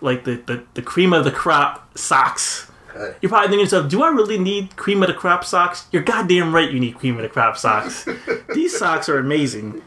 like 0.00 0.24
the, 0.24 0.36
the, 0.36 0.64
the 0.74 0.82
cream 0.82 1.12
of 1.12 1.24
the 1.24 1.30
crop 1.30 1.96
socks. 1.98 2.70
Okay. 2.94 3.16
You're 3.20 3.28
probably 3.30 3.48
thinking 3.48 3.66
to 3.66 3.76
yourself, 3.76 3.90
do 3.90 4.02
I 4.02 4.08
really 4.08 4.38
need 4.38 4.76
cream 4.76 5.02
of 5.02 5.08
the 5.08 5.14
crop 5.14 5.44
socks? 5.44 5.86
You're 5.90 6.02
goddamn 6.02 6.54
right 6.54 6.70
you 6.70 6.78
need 6.80 6.98
cream 6.98 7.16
of 7.16 7.22
the 7.22 7.28
crop 7.28 7.56
socks. 7.56 8.06
These 8.54 8.78
socks 8.78 9.08
are 9.08 9.18
amazing. 9.18 9.82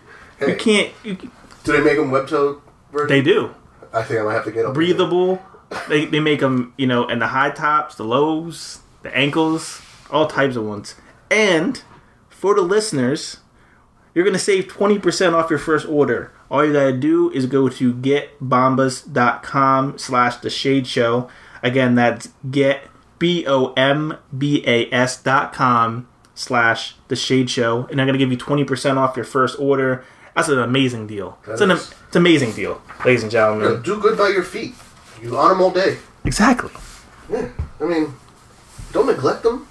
You 0.46 0.56
can't. 0.56 0.92
You, 1.04 1.16
Do 1.64 1.72
they 1.74 1.82
make 1.82 1.98
them 1.98 2.12
web 2.12 2.28
toe 2.28 2.62
version? 2.92 3.08
they 3.08 3.22
do. 3.22 3.54
I 3.94 4.04
think 4.04 4.20
I'm 4.20 4.26
gonna 4.26 4.36
have 4.36 4.46
to 4.46 4.52
get 4.52 4.64
them. 4.64 4.74
Breathable. 4.74 5.42
They, 5.88 6.06
they 6.06 6.20
make 6.20 6.40
them, 6.40 6.74
you 6.78 6.88
know, 6.88 7.08
in 7.08 7.20
the 7.20 7.28
high 7.28 7.52
tops, 7.52 7.94
the 7.94 8.04
lows, 8.04 8.80
the 9.04 9.16
ankles, 9.16 9.84
all 10.10 10.26
types 10.26 10.56
of 10.56 10.66
ones. 10.66 10.96
And 11.30 11.84
for 12.40 12.56
the 12.56 12.62
listeners, 12.62 13.38
you're 14.14 14.24
going 14.24 14.34
to 14.34 14.40
save 14.40 14.70
20% 14.70 15.34
off 15.34 15.50
your 15.50 15.60
first 15.60 15.86
order. 15.90 16.32
All 16.50 16.66
you 16.66 16.72
got 16.72 16.86
to 16.86 16.98
do 16.98 17.30
is 17.32 17.48
go 17.48 17.68
to 17.68 17.94
getbombas.com 17.94 19.98
slash 19.98 20.38
the 20.38 20.50
shade 20.50 20.88
show. 20.88 21.30
Again, 21.62 21.96
that's 21.96 22.30
get, 22.50 22.84
B-O-M-B-A-S 23.20 25.22
dot 25.22 25.52
com 25.52 26.08
slash 26.34 26.96
the 27.10 27.18
shade 27.18 27.50
show. 27.50 27.88
And 27.92 28.00
I'm 28.00 28.08
going 28.08 28.18
to 28.18 28.26
give 28.26 28.32
you 28.32 28.38
20% 28.38 28.96
off 28.96 29.18
your 29.18 29.26
first 29.26 29.60
order. 29.60 30.06
That's 30.34 30.48
an 30.48 30.60
amazing 30.60 31.08
deal. 31.08 31.38
It's 31.46 31.60
an, 31.60 31.72
it's 31.72 31.92
an 32.14 32.22
amazing 32.22 32.54
deal, 32.54 32.82
ladies 33.04 33.24
and 33.24 33.32
gentlemen. 33.32 33.82
Do 33.82 34.00
good 34.00 34.18
by 34.18 34.30
your 34.30 34.44
feet. 34.44 34.76
You 35.22 35.38
on 35.38 35.50
them 35.50 35.62
all 35.62 35.72
day. 35.72 35.98
Exactly. 36.24 36.72
Yeah. 37.30 37.50
I 37.82 37.84
mean, 37.84 38.14
don't 38.94 39.08
neglect 39.08 39.44
them. 39.44 39.68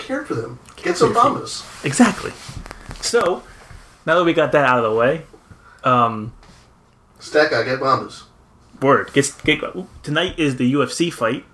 Care 0.00 0.24
for 0.24 0.34
them. 0.34 0.58
Get 0.76 0.96
some 0.96 1.12
for 1.12 1.20
bombas. 1.20 1.84
Exactly. 1.84 2.32
So, 3.00 3.42
now 4.06 4.16
that 4.16 4.24
we 4.24 4.32
got 4.32 4.52
that 4.52 4.64
out 4.64 4.78
of 4.84 4.90
the 4.90 4.96
way, 4.98 5.22
um, 5.84 6.32
Stack 7.18 7.50
guy, 7.50 7.62
get 7.64 7.80
bombas. 7.80 8.22
word 8.80 9.12
get, 9.12 9.32
get 9.44 9.60
tonight 10.02 10.38
is 10.38 10.56
the 10.56 10.72
UFC 10.72 11.12
fight, 11.12 11.44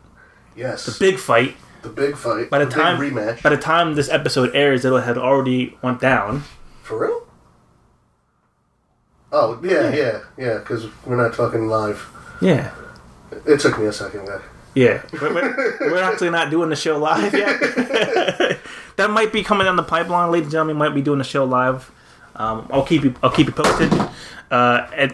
Yes. 0.56 0.86
The 0.86 0.96
big 0.98 1.18
fight. 1.18 1.56
the 1.82 1.88
big 1.90 2.16
fight. 2.16 2.48
By 2.50 2.60
the 2.60 2.66
big 2.66 2.74
time 2.74 2.98
rematch. 2.98 3.42
by 3.42 3.50
the 3.50 3.56
time 3.58 3.94
this 3.94 4.08
episode 4.08 4.54
airs, 4.54 4.84
it'll 4.84 5.00
have 5.00 5.18
already 5.18 5.76
went 5.82 6.00
down. 6.00 6.44
For 6.82 6.98
real? 7.00 7.26
Oh 9.32 9.58
yeah, 9.62 9.92
yeah, 9.94 10.20
yeah. 10.38 10.58
Because 10.58 10.86
we're 11.04 11.16
not 11.16 11.34
talking 11.34 11.68
live. 11.68 12.06
Yeah, 12.40 12.72
It 13.46 13.60
took 13.60 13.78
me 13.78 13.86
a 13.86 13.92
second, 13.92 14.26
guy. 14.26 14.40
Yeah. 14.76 15.02
We're, 15.20 15.34
we're, 15.34 15.76
we're 15.80 16.02
actually 16.02 16.30
not 16.30 16.50
doing 16.50 16.68
the 16.68 16.76
show 16.76 16.98
live 16.98 17.32
yet. 17.32 17.58
that 18.96 19.10
might 19.10 19.32
be 19.32 19.42
coming 19.42 19.64
down 19.64 19.76
the 19.76 19.82
pipeline, 19.82 20.30
ladies 20.30 20.46
and 20.46 20.52
gentlemen. 20.52 20.76
Might 20.76 20.94
be 20.94 21.02
doing 21.02 21.18
the 21.18 21.24
show 21.24 21.44
live. 21.44 21.90
Um, 22.36 22.68
I'll 22.70 22.84
keep 22.84 23.02
you. 23.02 23.14
I'll 23.22 23.30
keep 23.30 23.46
you 23.46 23.52
posted. 23.52 23.92
Uh, 24.50 24.86
and 24.94 25.12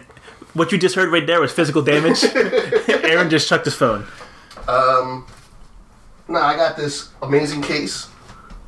what 0.53 0.71
you 0.71 0.77
just 0.77 0.95
heard 0.95 1.11
right 1.11 1.25
there 1.25 1.41
was 1.41 1.51
physical 1.51 1.81
damage. 1.81 2.23
Aaron 3.03 3.29
just 3.29 3.47
chucked 3.47 3.65
his 3.65 3.73
phone. 3.73 4.05
Um, 4.67 5.25
no, 6.27 6.39
I 6.39 6.55
got 6.55 6.75
this 6.77 7.09
amazing 7.21 7.61
case 7.61 8.07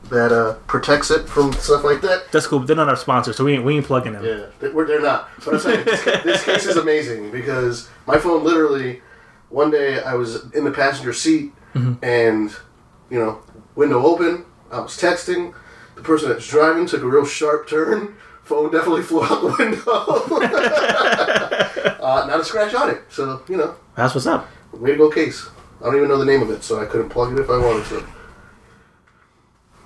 that 0.09 0.31
uh, 0.31 0.53
protects 0.67 1.11
it 1.11 1.27
from 1.27 1.51
stuff 1.53 1.83
like 1.83 2.01
that. 2.01 2.31
That's 2.31 2.47
cool. 2.47 2.59
They're 2.59 2.75
not 2.75 2.89
our 2.89 2.95
sponsor, 2.95 3.33
so 3.33 3.43
we 3.43 3.53
ain't, 3.53 3.63
we 3.65 3.75
ain't 3.75 3.85
plugging 3.85 4.13
them. 4.13 4.23
Yeah, 4.23 4.45
they- 4.59 4.69
we're, 4.69 4.85
they're 4.85 5.01
not. 5.01 5.29
But 5.43 5.55
I'm 5.55 5.59
saying 5.59 5.85
this, 5.85 6.03
this 6.23 6.43
case 6.43 6.65
is 6.65 6.77
amazing 6.77 7.31
because 7.31 7.89
my 8.07 8.17
phone 8.17 8.43
literally. 8.43 9.01
One 9.49 9.71
day 9.71 10.01
I 10.01 10.15
was 10.15 10.51
in 10.51 10.63
the 10.63 10.71
passenger 10.71 11.13
seat 11.13 11.53
and 12.01 12.55
you 13.09 13.19
know 13.19 13.41
window 13.75 14.03
open. 14.05 14.45
I 14.71 14.79
was 14.79 14.97
texting. 14.97 15.53
The 15.95 16.01
person 16.01 16.29
that's 16.29 16.47
driving 16.47 16.85
took 16.87 17.03
a 17.03 17.07
real 17.07 17.25
sharp 17.25 17.67
turn. 17.69 18.15
Phone 18.43 18.71
definitely 18.71 19.01
flew 19.01 19.23
out 19.23 19.41
the 19.41 19.55
window. 19.57 19.81
uh, 22.01 22.25
not 22.27 22.39
a 22.39 22.45
scratch 22.45 22.73
on 22.73 22.89
it. 22.89 23.01
So 23.09 23.43
you 23.49 23.57
know, 23.57 23.75
That's 23.95 24.13
what's 24.13 24.27
up. 24.27 24.47
way 24.73 24.91
to 24.91 24.97
go, 24.97 25.09
case. 25.09 25.47
I 25.81 25.85
don't 25.85 25.97
even 25.97 26.09
know 26.09 26.17
the 26.17 26.25
name 26.25 26.41
of 26.41 26.49
it, 26.51 26.63
so 26.63 26.81
I 26.81 26.85
couldn't 26.85 27.09
plug 27.09 27.33
it 27.33 27.39
if 27.39 27.49
I 27.49 27.57
wanted 27.57 27.85
to. 27.87 28.05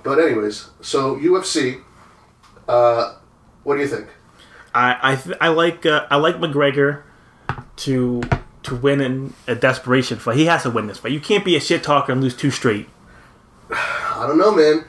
But 0.04 0.20
anyways, 0.20 0.70
so 0.82 1.16
UFC. 1.18 1.82
Uh, 2.68 3.16
what 3.64 3.76
do 3.76 3.82
you 3.82 3.88
think? 3.88 4.08
I 4.74 5.14
I, 5.14 5.16
th- 5.16 5.38
I 5.42 5.50
like 5.50 5.86
uh, 5.86 6.06
I 6.10 6.18
like 6.18 6.38
McGregor 6.38 7.04
to 7.78 8.22
to 8.70 8.76
win 8.76 9.02
in 9.02 9.34
a 9.48 9.56
desperation 9.56 10.18
fight. 10.18 10.38
He 10.38 10.46
has 10.46 10.64
to 10.64 10.70
win 10.70 10.88
this 10.88 10.98
fight. 10.98 11.12
You 11.12 11.20
can't 11.20 11.46
be 11.46 11.56
a 11.56 11.60
shit 11.60 11.84
talker 11.84 12.12
and 12.12 12.22
lose 12.22 12.36
two 12.36 12.52
straight. 12.52 12.88
I 13.72 14.26
don't 14.28 14.38
know, 14.38 14.56
man. 14.56 14.86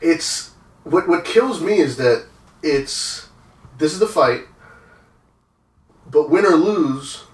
It's 0.00 0.50
what 0.84 1.08
what 1.08 1.24
kills 1.24 1.60
me 1.60 1.78
is 1.78 1.96
that 1.96 2.26
it's 2.62 3.28
this 3.78 3.92
is 3.92 3.98
the 3.98 4.06
fight, 4.06 4.42
but 6.10 6.30
win 6.30 6.44
or 6.44 6.54
lose, 6.54 7.24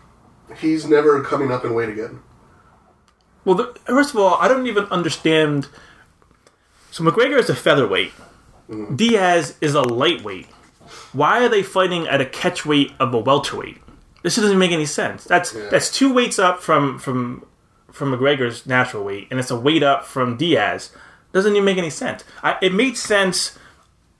he's 0.58 0.86
never 0.86 1.22
coming 1.22 1.50
up 1.50 1.64
in 1.64 1.74
weight 1.74 1.88
again. 1.88 2.20
Well, 3.44 3.54
the, 3.54 3.78
first 3.86 4.10
of 4.10 4.20
all, 4.20 4.34
I 4.34 4.48
don't 4.48 4.66
even 4.66 4.84
understand. 4.84 5.68
So 6.90 7.04
McGregor 7.04 7.38
is 7.38 7.50
a 7.50 7.54
featherweight. 7.54 8.12
Mm-hmm. 8.68 8.96
Diaz 8.96 9.56
is 9.60 9.74
a 9.74 9.82
lightweight. 9.82 10.46
Why 11.12 11.44
are 11.44 11.48
they 11.48 11.62
fighting 11.62 12.06
at 12.06 12.20
a 12.20 12.24
catchweight 12.24 12.94
of 12.98 13.14
a 13.14 13.18
welterweight? 13.18 13.78
This 14.22 14.36
doesn't 14.36 14.58
make 14.58 14.72
any 14.72 14.86
sense. 14.86 15.24
That's 15.24 15.54
Yeah. 15.54 15.68
that's 15.70 15.90
two 15.90 16.12
weights 16.12 16.38
up 16.38 16.60
from 16.62 16.98
from 16.98 17.44
from 17.92 18.12
McGregor's 18.12 18.66
natural 18.66 19.04
weight, 19.04 19.28
and 19.30 19.38
it's 19.40 19.50
a 19.50 19.56
weight 19.58 19.82
up 19.82 20.04
from 20.04 20.36
Diaz. 20.36 20.90
Doesn't 21.32 21.52
even 21.52 21.64
make 21.64 21.78
any 21.78 21.90
sense. 21.90 22.24
I, 22.42 22.56
it 22.62 22.72
made 22.72 22.96
sense 22.96 23.58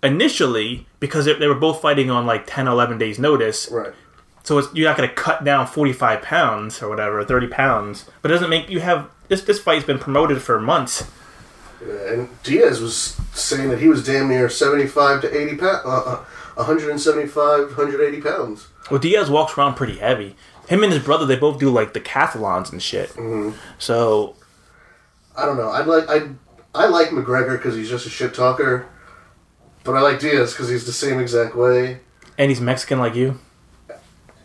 initially 0.03 0.87
because 1.01 1.25
they, 1.25 1.35
they 1.35 1.47
were 1.49 1.55
both 1.55 1.81
fighting 1.81 2.11
on 2.11 2.27
like 2.27 2.45
10, 2.47 2.69
11 2.69 2.99
days 2.99 3.19
notice. 3.19 3.69
Right. 3.71 3.93
So 4.45 4.59
it's, 4.59 4.73
you're 4.75 4.89
not 4.89 4.97
going 4.97 5.09
to 5.09 5.15
cut 5.15 5.45
down 5.45 5.67
45 5.67 6.23
pounds 6.23 6.83
or 6.83 6.89
whatever, 6.89 7.23
30 7.25 7.49
pounds. 7.49 8.05
But 8.23 8.31
it 8.31 8.35
doesn't 8.35 8.51
make 8.51 8.71
you 8.71 8.81
have 8.81 9.09
this. 9.29 9.43
This 9.43 9.61
fight's 9.61 9.85
been 9.85 9.99
promoted 9.99 10.41
for 10.43 10.59
months. 10.61 11.07
Yeah, 11.87 12.13
and 12.13 12.43
Diaz 12.43 12.81
was 12.81 13.17
saying 13.35 13.69
that 13.71 13.79
he 13.81 13.89
was 13.89 14.05
damn 14.05 14.29
near 14.29 14.49
seventy-five 14.49 15.21
to 15.23 15.37
eighty 15.39 15.57
pounds, 15.57 15.83
uh, 15.85 15.89
uh, 15.91 16.25
175, 16.57 17.77
180 17.77 18.21
pounds. 18.21 18.67
Well, 18.91 18.99
Diaz 19.01 19.31
walks 19.31 19.57
around 19.59 19.75
pretty 19.75 19.99
heavy. 19.99 20.35
Him 20.69 20.83
and 20.83 20.93
his 20.93 21.03
brother, 21.03 21.25
they 21.27 21.37
both 21.37 21.59
do 21.59 21.71
like 21.71 21.93
decathlons 21.95 22.73
and 22.73 22.83
shit. 22.83 23.11
So 23.79 24.35
I 25.37 25.47
don't 25.47 25.57
know. 25.57 25.69
I 25.71 25.83
like 25.85 26.09
I 26.09 26.29
I 26.75 26.87
like 26.89 27.09
McGregor 27.09 27.57
because 27.57 27.75
he's 27.75 27.89
just 27.89 28.07
a 28.07 28.11
shit 28.11 28.35
talker, 28.35 28.87
but 29.85 29.95
I 29.95 30.01
like 30.01 30.21
Diaz 30.21 30.53
because 30.53 30.69
he's 30.69 30.85
the 30.87 30.93
same 30.93 31.19
exact 31.21 31.55
way. 31.57 32.01
and 32.37 32.51
he's 32.51 32.61
Mexican 32.61 32.99
like 32.99 33.15
you. 33.15 33.39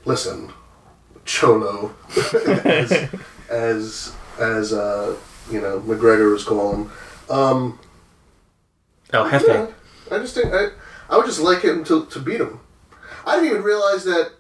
Listen, 0.06 0.52
cholo, 1.26 1.94
as 2.66 2.92
as, 3.50 4.14
as 4.40 4.74
uh, 4.74 5.16
you 5.50 5.62
know 5.62 5.80
McGregor 5.82 6.32
was 6.32 6.44
calling. 6.44 6.90
Um, 7.30 7.80
El 9.14 9.30
Jefe. 9.30 9.44
yeah, 9.48 9.68
I 10.12 10.20
just 10.20 10.36
think 10.36 10.54
I 10.54 10.70
I 11.10 11.18
would 11.18 11.26
just 11.26 11.40
like 11.40 11.62
him 11.62 11.84
to 11.86 12.06
to 12.08 12.20
beat 12.20 12.40
him. 12.42 12.60
I 13.26 13.36
didn't 13.36 13.50
even 13.52 13.64
realize 13.64 14.04
that 14.06 14.32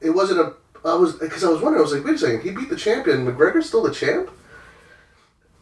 it 0.00 0.10
wasn't 0.10 0.40
a. 0.40 0.54
I 0.84 0.94
was 0.94 1.14
because 1.14 1.42
I 1.44 1.48
was 1.48 1.60
wondering. 1.62 1.80
I 1.80 1.82
was 1.82 1.92
like, 1.94 2.04
wait 2.04 2.14
a 2.16 2.18
second, 2.18 2.42
he 2.42 2.50
beat 2.50 2.68
the 2.68 2.76
champion. 2.76 3.24
McGregor's 3.26 3.66
still 3.66 3.82
the 3.82 3.92
champ. 3.92 4.30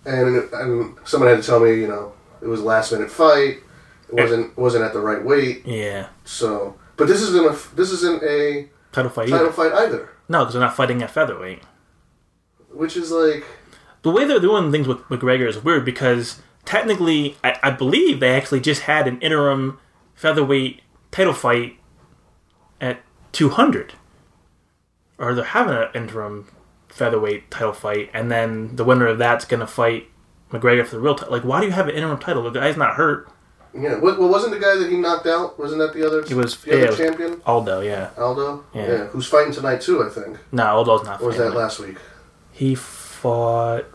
And 0.05 0.53
and 0.53 0.97
someone 1.05 1.31
had 1.31 1.41
to 1.41 1.47
tell 1.47 1.61
me, 1.61 1.75
you 1.75 1.87
know, 1.87 2.13
it 2.41 2.47
was 2.49 2.61
a 2.61 2.65
last 2.65 2.91
minute 2.93 3.11
fight. 3.11 3.59
It 4.09 4.15
wasn't 4.15 4.57
wasn't 4.59 4.85
at 4.85 4.93
the 4.93 5.01
right 5.01 5.25
weight. 5.25 5.65
Yeah, 5.65 6.09
So, 6.25 6.77
but 6.97 7.07
this 7.09 7.23
isn't 7.23 7.45
a 7.47 7.77
this 7.77 7.93
isn't 7.93 8.23
a 8.25 8.69
title 8.91 9.11
fight. 9.11 9.29
title 9.29 9.47
Either. 9.47 9.53
fight 9.53 9.73
either. 9.73 10.11
No, 10.29 10.41
because 10.41 10.55
they're 10.55 10.63
not 10.63 10.75
fighting 10.77 11.03
at 11.03 11.11
featherweight. 11.11 11.63
Which 12.71 12.97
is 12.97 13.11
like, 13.13 13.45
The 14.03 14.11
way 14.11 14.25
they're 14.25 14.41
doing 14.41 14.73
things 14.73 14.89
with 14.89 14.99
McGregor 15.05 15.47
is 15.49 15.63
weird 15.63 15.85
because 15.85 16.41
technically, 16.65 17.37
I, 17.45 17.59
I 17.63 17.71
believe 17.71 18.19
they 18.21 18.31
actually 18.35 18.61
just 18.61 18.83
had 18.83 19.07
an 19.07 19.21
interim 19.21 19.79
featherweight 20.15 20.81
title 21.11 21.33
fight 21.35 21.79
at 22.83 23.01
200. 23.33 23.95
Or 25.17 25.35
they're 25.35 25.45
having 25.45 25.75
an 25.75 25.89
interim 25.95 26.49
featherweight 26.89 27.51
title 27.51 27.73
fight, 27.73 28.11
and 28.13 28.31
then 28.31 28.77
the 28.77 28.85
winner 28.85 29.07
of 29.07 29.19
that's 29.19 29.47
going 29.47 29.61
to 29.61 29.67
fight 29.67 30.09
McGregor 30.51 30.85
for 30.85 30.97
the 30.97 31.01
real 31.01 31.15
title. 31.15 31.33
Like, 31.33 31.45
why 31.45 31.61
do 31.61 31.67
you 31.67 31.73
have 31.73 31.89
an 31.89 31.95
interim 31.95 32.19
title? 32.19 32.43
The 32.43 32.51
guy's 32.51 32.77
not 32.77 32.97
hurt. 32.97 33.31
yeah. 33.73 33.99
Well, 33.99 34.29
wasn't 34.29 34.53
the 34.53 34.61
guy 34.61 34.77
that 34.77 34.91
he 34.91 34.99
knocked 34.99 35.27
out? 35.27 35.59
Wasn't 35.59 35.81
that 35.81 35.95
the 35.95 36.07
other? 36.07 36.21
It 36.21 36.35
was 36.35 36.61
the 36.61 36.73
other 36.73 36.91
yeah, 36.91 36.97
champion, 36.97 37.41
Aldo, 37.47 37.81
yeah. 37.81 38.11
Aldo. 38.19 38.65
Yeah. 38.75 39.07
Who's 39.07 39.27
fighting 39.27 39.53
tonight 39.53 39.81
too? 39.81 40.05
I 40.05 40.11
think. 40.11 40.39
No, 40.51 40.65
Aldo's 40.65 41.05
not 41.05 41.23
Or 41.23 41.29
was 41.29 41.39
that 41.39 41.55
last 41.55 41.79
week? 41.81 41.97
He 42.51 42.75
fought. 42.75 43.87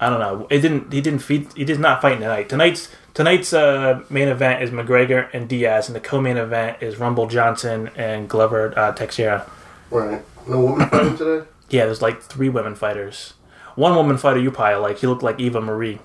I 0.00 0.08
don't 0.08 0.20
know. 0.20 0.46
It 0.48 0.60
didn't. 0.60 0.92
He 0.92 1.00
didn't 1.00 1.18
feed. 1.18 1.52
He 1.54 1.64
did 1.64 1.80
not 1.80 2.00
fight 2.00 2.20
tonight. 2.20 2.48
Tonight's 2.48 2.88
tonight's 3.18 3.52
uh, 3.52 4.00
main 4.10 4.28
event 4.28 4.62
is 4.62 4.70
McGregor 4.70 5.28
and 5.32 5.48
Diaz, 5.48 5.88
and 5.88 5.96
the 5.96 6.00
co-main 6.00 6.36
event 6.36 6.80
is 6.80 6.98
Rumble 7.00 7.26
Johnson 7.26 7.90
and 7.96 8.28
Glover 8.28 8.72
uh, 8.78 8.92
Teixeira. 8.92 9.44
Right. 9.90 10.24
No 10.46 10.60
woman 10.60 10.88
fighting 10.90 11.16
today. 11.16 11.44
Yeah, 11.68 11.86
there's 11.86 12.00
like 12.00 12.22
three 12.22 12.48
women 12.48 12.76
fighters. 12.76 13.34
One 13.74 13.96
woman 13.96 14.18
fighter 14.18 14.38
you 14.38 14.52
probably 14.52 14.80
like. 14.80 14.98
She 14.98 15.08
looked 15.08 15.24
like 15.24 15.40
Eva 15.40 15.60
Marie, 15.60 15.98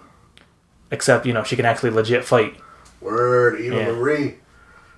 except 0.90 1.28
you 1.28 1.34
know 1.34 1.44
she 1.44 1.56
can 1.56 1.66
actually 1.66 1.92
legit 1.92 2.26
fight. 2.26 2.56
Word. 3.00 3.62
Eva 3.62 3.76
Yeah. 3.76 3.92
Marie 3.92 4.38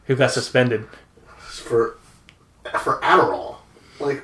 Who 0.05 0.15
got 0.15 0.31
suspended? 0.31 0.87
for 1.37 1.97
for 2.79 3.01
Adderall. 3.01 3.57
Like, 3.99 4.23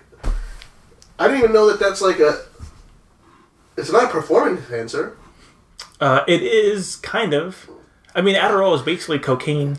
I 1.20 1.28
didn't 1.28 1.40
even 1.40 1.52
know 1.52 1.68
that 1.70 1.78
that's 1.82 2.00
like 2.02 2.22
a. 2.22 2.46
It's 3.76 3.92
not 3.92 4.06
a 4.06 4.08
performance 4.08 4.62
enhancer. 4.70 5.18
Uh, 6.00 6.24
it 6.26 6.42
is 6.42 6.96
kind 6.96 7.34
of. 7.34 7.70
I 8.16 8.22
mean, 8.22 8.36
Adderall 8.36 8.76
is 8.76 8.82
basically 8.82 9.20
cocaine. 9.20 9.78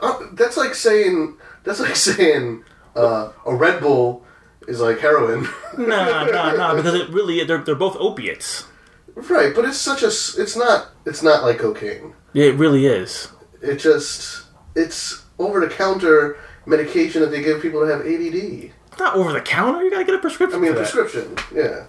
Uh, 0.00 0.18
that's 0.32 0.56
like 0.56 0.74
saying 0.74 1.36
that's 1.64 1.80
like 1.80 1.96
saying 2.10 2.64
uh, 2.96 3.32
a 3.46 3.54
Red 3.54 3.80
Bull 3.80 4.24
is 4.68 4.80
like 4.80 4.98
heroin. 5.00 5.48
No, 5.78 6.26
no, 6.26 6.56
no, 6.56 6.76
because 6.76 6.94
it 6.94 7.08
really 7.10 7.42
they're 7.44 7.58
they're 7.58 7.74
both 7.74 7.96
opiates. 7.96 8.66
right, 9.14 9.54
but 9.54 9.64
it's 9.64 9.78
such 9.78 10.02
a 10.02 10.08
it's 10.08 10.56
not 10.56 10.88
it's 11.06 11.22
not 11.22 11.42
like 11.42 11.58
cocaine. 11.58 12.14
Yeah, 12.32 12.46
it 12.46 12.56
really 12.56 12.86
is. 12.86 13.28
It 13.60 13.76
just 13.76 14.46
it's 14.74 15.24
over 15.38 15.60
the 15.60 15.68
counter 15.68 16.38
medication 16.66 17.22
that 17.22 17.30
they 17.30 17.42
give 17.42 17.62
people 17.62 17.80
to 17.80 17.86
have 17.86 18.00
ADD. 18.00 18.70
It's 18.90 18.98
not 18.98 19.16
over 19.16 19.32
the 19.32 19.40
counter. 19.40 19.82
You 19.82 19.90
gotta 19.90 20.04
get 20.04 20.14
a 20.14 20.18
prescription. 20.18 20.58
I 20.58 20.62
mean, 20.62 20.72
a 20.72 20.76
prescription. 20.76 21.36
Yeah. 21.54 21.86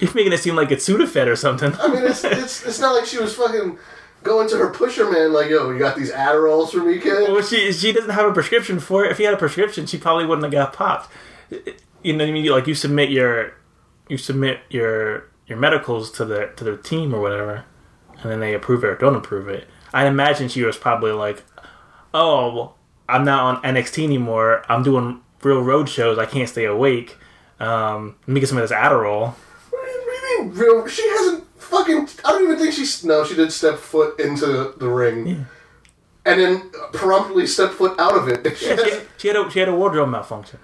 You're 0.00 0.12
making 0.14 0.32
it 0.32 0.38
seem 0.40 0.56
like 0.56 0.70
it's 0.70 0.88
Sudafed 0.88 1.26
or 1.26 1.36
something. 1.36 1.72
I 1.80 1.88
mean, 1.88 2.02
it's 2.04 2.24
it's 2.24 2.64
it's 2.66 2.78
not 2.80 2.94
like 2.94 3.06
she 3.06 3.18
was 3.18 3.34
fucking 3.34 3.78
going 4.24 4.48
to 4.48 4.56
her 4.56 4.70
pusher 4.70 5.08
man 5.08 5.32
like, 5.32 5.48
yo, 5.48 5.70
you 5.70 5.78
got 5.78 5.96
these 5.96 6.10
Adderalls 6.10 6.70
for 6.70 6.78
me, 6.78 6.98
kid. 6.98 7.30
Well, 7.30 7.42
she 7.42 7.72
she 7.72 7.92
doesn't 7.92 8.10
have 8.10 8.26
a 8.28 8.32
prescription 8.32 8.80
for 8.80 9.04
it. 9.04 9.12
If 9.12 9.18
he 9.18 9.24
had 9.24 9.34
a 9.34 9.36
prescription, 9.38 9.86
she 9.86 9.98
probably 9.98 10.26
wouldn't 10.26 10.44
have 10.44 10.52
got 10.52 10.72
popped. 10.72 11.12
You 12.02 12.12
know 12.14 12.24
what 12.24 12.30
I 12.30 12.32
mean? 12.32 12.46
Like 12.46 12.66
you 12.66 12.74
submit 12.74 13.10
your 13.10 13.54
you 14.08 14.18
submit 14.18 14.60
your 14.70 15.30
your 15.46 15.58
medicals 15.58 16.10
to 16.12 16.24
the 16.24 16.52
to 16.56 16.64
their 16.64 16.76
team 16.76 17.14
or 17.14 17.20
whatever, 17.20 17.64
and 18.22 18.32
then 18.32 18.40
they 18.40 18.54
approve 18.54 18.82
it 18.82 18.88
or 18.88 18.96
don't 18.96 19.16
approve 19.16 19.48
it. 19.48 19.68
I 19.92 20.06
imagine 20.06 20.48
she 20.48 20.62
was 20.62 20.76
probably 20.76 21.12
like, 21.12 21.44
"Oh, 22.12 22.54
well, 22.54 22.78
I'm 23.08 23.24
not 23.24 23.42
on 23.42 23.62
NXT 23.62 24.04
anymore. 24.04 24.64
I'm 24.68 24.82
doing 24.82 25.20
real 25.42 25.60
road 25.60 25.88
shows. 25.88 26.18
I 26.18 26.26
can't 26.26 26.48
stay 26.48 26.64
awake. 26.64 27.16
Um, 27.60 28.16
let 28.26 28.34
me 28.34 28.40
get 28.40 28.48
some 28.48 28.58
of 28.58 28.68
this 28.68 28.76
Adderall." 28.76 29.34
What 29.70 29.84
do 29.84 29.90
you, 29.90 29.98
what 30.00 30.20
do 30.20 30.26
you 30.26 30.44
mean, 30.44 30.54
real? 30.54 30.86
She 30.88 31.08
hasn't 31.08 31.33
fucking. 31.78 32.08
I 32.24 32.32
don't 32.32 32.44
even 32.44 32.58
think 32.58 32.72
she's. 32.72 33.04
No, 33.04 33.24
she 33.24 33.34
did 33.34 33.52
step 33.52 33.76
foot 33.78 34.18
into 34.20 34.74
the 34.76 34.88
ring, 34.88 35.46
and 36.24 36.40
then 36.40 36.70
promptly 36.92 37.46
step 37.46 37.70
foot 37.70 37.98
out 37.98 38.16
of 38.16 38.28
it. 38.28 38.56
She 38.56 38.66
Yeah, 38.68 38.76
she, 38.76 39.00
she 39.18 39.28
had 39.28 39.36
a 39.36 39.50
she 39.50 39.58
had 39.60 39.68
a 39.68 39.74
wardrobe 39.74 40.08
malfunction. 40.10 40.58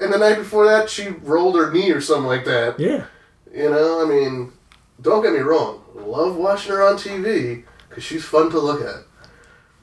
and 0.00 0.12
the 0.12 0.18
night 0.18 0.38
before 0.38 0.66
that, 0.66 0.90
she 0.90 1.08
rolled 1.08 1.56
her 1.56 1.70
knee 1.72 1.90
or 1.92 2.00
something 2.00 2.26
like 2.26 2.44
that. 2.44 2.78
Yeah. 2.80 3.06
You 3.54 3.70
know, 3.70 4.02
I 4.04 4.08
mean, 4.08 4.52
don't 5.00 5.22
get 5.22 5.32
me 5.32 5.40
wrong. 5.40 5.82
Love 5.94 6.36
watching 6.36 6.72
her 6.72 6.82
on 6.82 6.96
TV 6.96 7.64
because 7.88 8.02
she's 8.02 8.24
fun 8.24 8.50
to 8.50 8.58
look 8.58 8.80
at. 8.80 9.04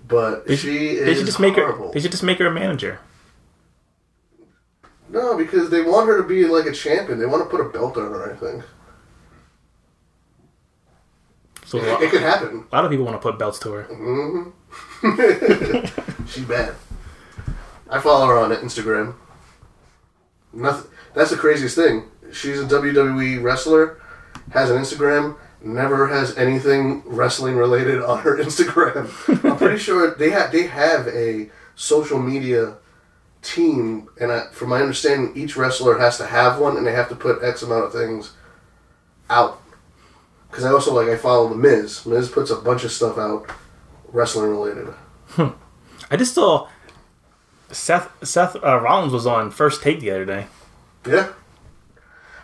But 0.08 0.48
They 0.48 0.56
she 0.56 0.68
should, 0.68 0.98
is 0.98 1.06
they 1.06 1.14
should 1.16 1.26
just 1.28 1.40
make 1.40 1.54
horrible. 1.54 1.88
her. 1.88 1.94
They 1.94 2.00
should 2.00 2.10
just 2.12 2.24
make 2.24 2.40
her 2.40 2.48
a 2.48 2.52
manager. 2.52 3.00
No, 5.08 5.38
because 5.38 5.70
they 5.70 5.82
want 5.82 6.08
her 6.08 6.18
to 6.22 6.28
be 6.28 6.46
like 6.46 6.66
a 6.66 6.72
champion. 6.72 7.20
They 7.20 7.26
want 7.26 7.44
to 7.44 7.50
put 7.50 7.62
a 7.66 7.70
belt 7.70 7.98
on 7.98 8.12
her. 8.12 8.32
I 8.32 8.36
think 8.36 8.64
So 11.70 11.78
it, 11.78 11.88
lot, 11.88 12.02
it 12.02 12.10
could 12.10 12.22
happen. 12.24 12.66
a 12.72 12.76
lot 12.76 12.84
of 12.84 12.90
people 12.90 13.06
want 13.06 13.22
to 13.22 13.22
put 13.22 13.38
belts 13.38 13.60
to 13.60 13.72
her. 13.74 13.84
Mm-hmm. 13.84 14.50
She's 16.26 16.44
bad. 16.46 16.74
I 17.88 18.00
follow 18.00 18.26
her 18.26 18.40
on 18.40 18.50
Instagram. 18.50 19.14
Nothing. 20.52 20.90
That's 21.14 21.30
the 21.30 21.38
craziest 21.38 21.76
thing. 21.76 22.06
She's 22.34 22.60
a 22.60 22.66
WWE 22.66 23.44
wrestler, 23.44 24.02
has 24.50 24.72
an 24.72 24.78
Instagram, 24.82 25.38
never 25.62 26.08
has 26.08 26.36
anything 26.40 27.04
wrestling 27.06 27.56
related 27.56 28.02
on 28.02 28.18
her 28.22 28.38
Instagram. 28.44 29.08
I'm 29.48 29.56
pretty 29.56 29.78
sure 29.88 30.16
they 30.16 30.32
have 30.32 30.52
they 30.52 30.64
have 30.64 31.08
a 31.10 31.52
social 31.76 32.18
media 32.18 32.78
team, 33.44 34.10
and 34.20 34.32
I, 34.32 34.48
from 34.52 34.70
my 34.70 34.82
understanding, 34.82 35.34
each 35.36 35.56
wrestler 35.56 36.00
has 36.00 36.18
to 36.18 36.26
have 36.26 36.58
one, 36.58 36.78
and 36.78 36.88
they 36.88 36.94
have 36.94 37.10
to 37.10 37.16
put 37.16 37.44
X 37.44 37.62
amount 37.62 37.86
of 37.86 37.94
things 37.94 38.34
out. 39.30 39.62
Because 40.50 40.66
I 40.66 40.72
also 40.72 40.94
like 40.94 41.08
I 41.08 41.16
follow 41.16 41.48
the 41.50 41.56
Miz. 41.56 42.06
Miz 42.06 42.30
puts 42.30 42.50
a 42.52 42.56
bunch 42.56 42.84
of 42.84 42.92
stuff 42.92 43.18
out, 43.18 43.50
wrestling 44.12 44.50
related. 44.52 44.88
I 46.12 46.18
just 46.18 46.34
saw 46.36 46.68
Seth 47.72 48.10
Seth 48.28 48.56
uh, 48.56 48.80
Rollins 48.80 49.14
was 49.14 49.28
on 49.28 49.52
First 49.52 49.82
Take 49.84 50.00
the 50.00 50.12
other 50.12 50.26
day. 50.26 50.48
Yeah. 51.08 51.32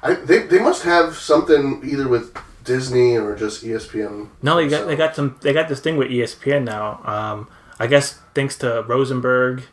I, 0.04 0.14
they, 0.14 0.40
they 0.44 0.60
must 0.60 0.84
have 0.84 1.16
something 1.16 1.82
either 1.84 2.08
with 2.08 2.38
Disney 2.64 3.18
or 3.18 3.36
just 3.36 3.64
ESPN. 3.64 4.30
No, 4.44 4.56
they 4.58 4.68
got 4.68 4.82
So- 4.82 4.86
they 4.88 4.96
got 4.96 5.16
some 5.16 5.38
they 5.42 5.52
got 5.54 5.68
this 5.68 5.80
thing 5.80 5.98
with 5.98 6.10
ESPN 6.10 6.64
now. 6.64 7.02
Um, 7.04 7.48
I 7.80 7.88
guess 7.88 8.20
thanks 8.36 8.56
to 8.60 8.84
Rosenberg 8.88 9.64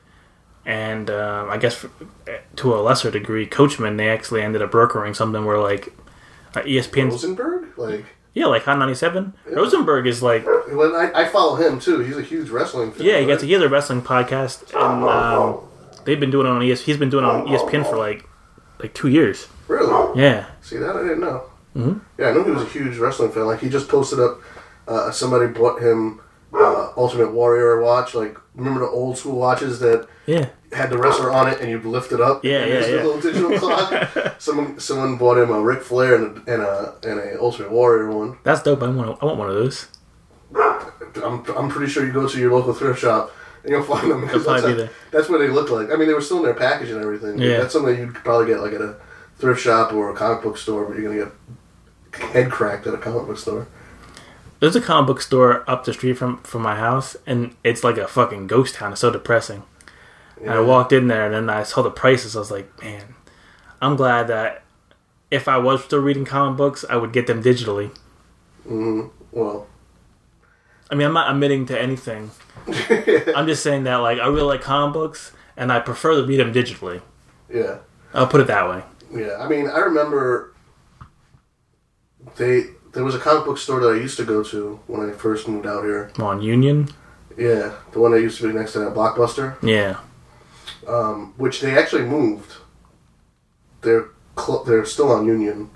and 0.65 1.11
um, 1.11 1.51
I 1.51 1.59
guess 1.59 1.85
to 2.57 2.75
a 2.75 2.81
lesser 2.81 3.11
degree 3.11 3.47
Coachman, 3.47 3.97
they 3.99 4.09
actually 4.09 4.41
ended 4.43 4.63
up 4.63 4.71
brokering 4.71 5.13
something 5.13 5.45
where 5.45 5.59
like 5.59 5.93
uh, 6.55 6.63
ESPN, 6.63 7.11
Rosenberg? 7.11 7.77
Like, 7.77 8.05
yeah, 8.35 8.47
like 8.47 8.63
Hot 8.65 8.79
ninety 8.79 8.95
seven. 8.95 9.35
Rosenberg 9.47 10.07
is 10.07 10.23
like 10.23 10.45
well, 10.47 10.97
I, 10.97 11.23
I 11.23 11.29
follow 11.29 11.57
him 11.57 11.79
too. 11.81 12.01
He's 12.01 12.17
a 12.17 12.23
huge 12.23 12.49
wrestling 12.51 12.93
fan. 12.93 13.07
yeah, 13.07 13.13
he 13.15 13.19
right? 13.21 13.27
gets 13.29 13.43
he 13.43 13.53
has 13.53 13.63
a 13.63 13.69
wrestling 13.69 14.03
podcast 14.03 14.73
and 14.75 15.05
um, 15.05 15.61
they've 16.05 16.21
been 16.21 16.31
doing 16.31 16.47
it 16.47 16.51
on 16.51 16.63
ES. 16.63 16.83
He's 16.83 16.97
been 16.97 17.11
doing 17.11 17.25
it 17.25 17.29
on 17.29 17.47
ESPN 17.47 17.89
for 17.89 17.97
like 17.97 18.29
like 18.79 18.95
two 18.95 19.09
years. 19.09 19.49
Really? 19.69 20.21
Yeah, 20.21 20.47
See, 20.61 20.77
that 20.79 20.97
I 20.97 21.03
didn't 21.03 21.21
know. 21.21 21.45
Mm-hmm. 21.77 21.99
Yeah, 22.19 22.29
I 22.29 22.33
knew 22.33 22.45
he 22.45 22.51
was 22.51 22.63
a 22.63 22.67
huge 22.67 22.99
wrestling 22.99 23.31
fan. 23.33 23.47
Like, 23.47 23.61
he 23.61 23.69
just 23.71 23.89
posted 23.89 24.21
up, 24.21 24.41
uh, 24.87 25.11
somebody 25.11 25.47
bought 25.47 25.81
him 25.81 26.21
uh, 26.53 26.93
Ultimate 26.97 27.33
Warrior 27.33 27.81
watch. 27.81 28.15
Like, 28.15 28.37
remember 28.55 28.81
the 28.81 28.87
old 28.87 29.17
school 29.17 29.37
watches 29.37 29.79
that 29.81 30.07
yeah. 30.27 30.51
Had 30.73 30.91
the 30.91 30.99
wrestler 30.99 31.31
on 31.31 31.49
it 31.49 31.61
and 31.61 31.71
you'd 31.71 31.85
lift 31.85 32.13
it 32.13 32.21
up? 32.21 32.45
Yeah, 32.45 32.65
yeah, 32.65 32.87
yeah. 32.87 33.03
little 33.03 33.21
digital 33.21 33.59
clock. 33.59 34.35
someone 34.39 34.79
someone 34.81 35.17
bought 35.17 35.39
him 35.39 35.51
a 35.51 35.61
Ric 35.61 35.83
Flair 35.83 36.15
and 36.17 36.39
a, 36.49 36.53
and 36.53 36.63
a, 36.63 36.95
and 37.03 37.21
a 37.21 37.41
Ultimate 37.41 37.71
Warrior 37.71 38.11
one. 38.11 38.39
That's 38.43 38.63
dope. 38.63 38.83
I 38.83 38.89
want 38.89 39.23
I 39.23 39.25
want 39.25 39.39
one 39.39 39.51
of 39.51 39.55
those. 39.57 39.89
I'm, 40.55 41.45
I'm 41.57 41.69
pretty 41.69 41.91
sure 41.91 42.07
you 42.07 42.13
go 42.13 42.27
to 42.29 42.39
your 42.39 42.53
local 42.53 42.73
thrift 42.73 43.01
shop 43.01 43.31
and 43.65 43.73
you'll 43.73 43.83
find 43.83 44.11
them 44.11 44.23
because 44.23 44.45
that's, 44.45 44.61
probably 44.63 44.77
be 44.77 44.81
how- 44.83 44.87
there. 44.87 44.91
that's 45.11 45.29
what 45.29 45.39
they 45.39 45.49
look 45.49 45.71
like. 45.71 45.91
I 45.91 45.97
mean, 45.97 46.09
they 46.09 46.15
were 46.15 46.21
still 46.21 46.39
in 46.39 46.45
their 46.45 46.55
package 46.55 46.91
and 46.91 47.01
everything. 47.01 47.39
Yeah. 47.39 47.59
That's 47.59 47.73
something 47.73 47.97
you'd 47.97 48.15
probably 48.15 48.47
get 48.47 48.61
like 48.61 48.73
at 48.73 48.81
a 48.81 48.97
thrift 49.39 49.61
shop 49.61 49.93
or 49.93 50.11
a 50.11 50.15
comic 50.15 50.43
book 50.43 50.57
store, 50.57 50.85
but 50.87 50.99
you're 50.99 51.13
gonna 51.13 51.25
get 51.25 52.31
head 52.31 52.51
cracked 52.51 52.87
at 52.87 52.95
a 52.95 52.99
comic 52.99 53.27
book 53.27 53.39
store. 53.39 53.67
There's 54.61 54.77
a 54.77 54.81
comic 54.81 55.09
book 55.09 55.21
store 55.21 55.69
up 55.69 55.85
the 55.85 55.93
street 55.93 56.15
from 56.15 56.39
from 56.43 56.63
my 56.63 56.77
house, 56.77 57.17
and 57.27 57.55
it's 57.65 57.83
like 57.83 57.99
a 57.99 58.07
fucking 58.07 58.47
ghost 58.47 58.77
town. 58.77 58.93
It's 58.93 59.01
so 59.01 59.11
depressing. 59.11 59.65
And 60.43 60.51
I 60.51 60.61
walked 60.61 60.93
in 60.93 61.07
there, 61.09 61.27
and 61.27 61.35
then 61.35 61.51
I 61.51 61.63
saw 61.63 61.83
the 61.83 61.91
prices. 61.91 62.35
I 62.35 62.41
was 62.41 62.51
like, 62.51 62.83
man, 62.83 63.15
I'm 63.81 63.97
glad 63.97 64.27
that 64.27 64.63
if 65.31 65.49
I 65.49 65.57
was 65.59 65.85
still 65.85 66.01
reading 66.01 66.25
comic 66.25 66.57
books, 66.57 66.85
I 66.91 66.97
would 66.97 67.13
get 67.13 67.27
them 67.27 67.43
digitally. 67.43 67.97
Mm-hmm. 68.67 69.09
Well, 69.33 69.67
I 70.91 70.95
mean, 70.95 71.07
I'm 71.07 71.15
not 71.15 71.31
admitting 71.31 71.65
to 71.67 71.81
anything. 71.81 72.31
I'm 73.35 73.47
just 73.47 73.63
saying 73.63 73.85
that 73.85 73.97
like 73.97 74.19
I 74.19 74.27
really 74.27 74.43
like 74.43 74.61
comic 74.61 74.93
books, 74.93 75.33
and 75.57 75.73
I 75.73 75.81
prefer 75.81 76.17
to 76.17 76.27
read 76.27 76.41
them 76.41 76.53
digitally. 76.53 77.01
yeah, 77.53 77.79
I'll 78.13 78.27
put 78.27 78.41
it 78.41 78.47
that 78.49 78.69
way. 78.69 78.83
yeah. 79.23 79.37
I 79.39 79.49
mean, 79.49 79.69
I 79.69 79.79
remember 79.79 80.55
they 82.37 82.65
there 82.93 83.05
was 83.05 83.15
a 83.15 83.19
comic 83.19 83.45
book 83.47 83.59
store 83.59 83.81
that 83.81 83.89
I 83.89 83.97
used 83.97 84.17
to 84.19 84.25
go 84.25 84.43
to 84.45 84.81
when 84.87 85.09
I 85.09 85.13
first 85.13 85.49
moved 85.49 85.67
out 85.67 85.85
here. 85.85 86.13
On 86.19 86.43
Union. 86.43 86.89
Yeah, 87.39 87.75
the 87.93 88.01
one 88.01 88.13
that 88.13 88.21
used 88.21 88.39
to 88.41 88.49
be 88.49 88.53
next 88.59 88.73
to 88.75 88.81
that 88.81 88.93
Blockbuster. 88.95 89.57
Yeah. 89.63 89.99
Which 91.37 91.61
they 91.61 91.77
actually 91.77 92.03
moved. 92.05 92.53
They're 93.83 94.07
cl- 94.39 94.65
they're 94.65 94.85
still 94.85 95.11
on 95.11 95.27
Union, 95.27 95.71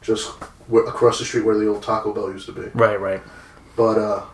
just 0.00 0.38
w- 0.68 0.86
across 0.86 1.18
the 1.18 1.24
street 1.24 1.44
where 1.44 1.58
the 1.58 1.68
old 1.68 1.82
Taco 1.82 2.12
Bell 2.12 2.30
used 2.30 2.46
to 2.46 2.52
be. 2.52 2.68
Right. 2.74 3.00
Right. 3.00 3.22
But 3.76 3.98
uh, 3.98 4.24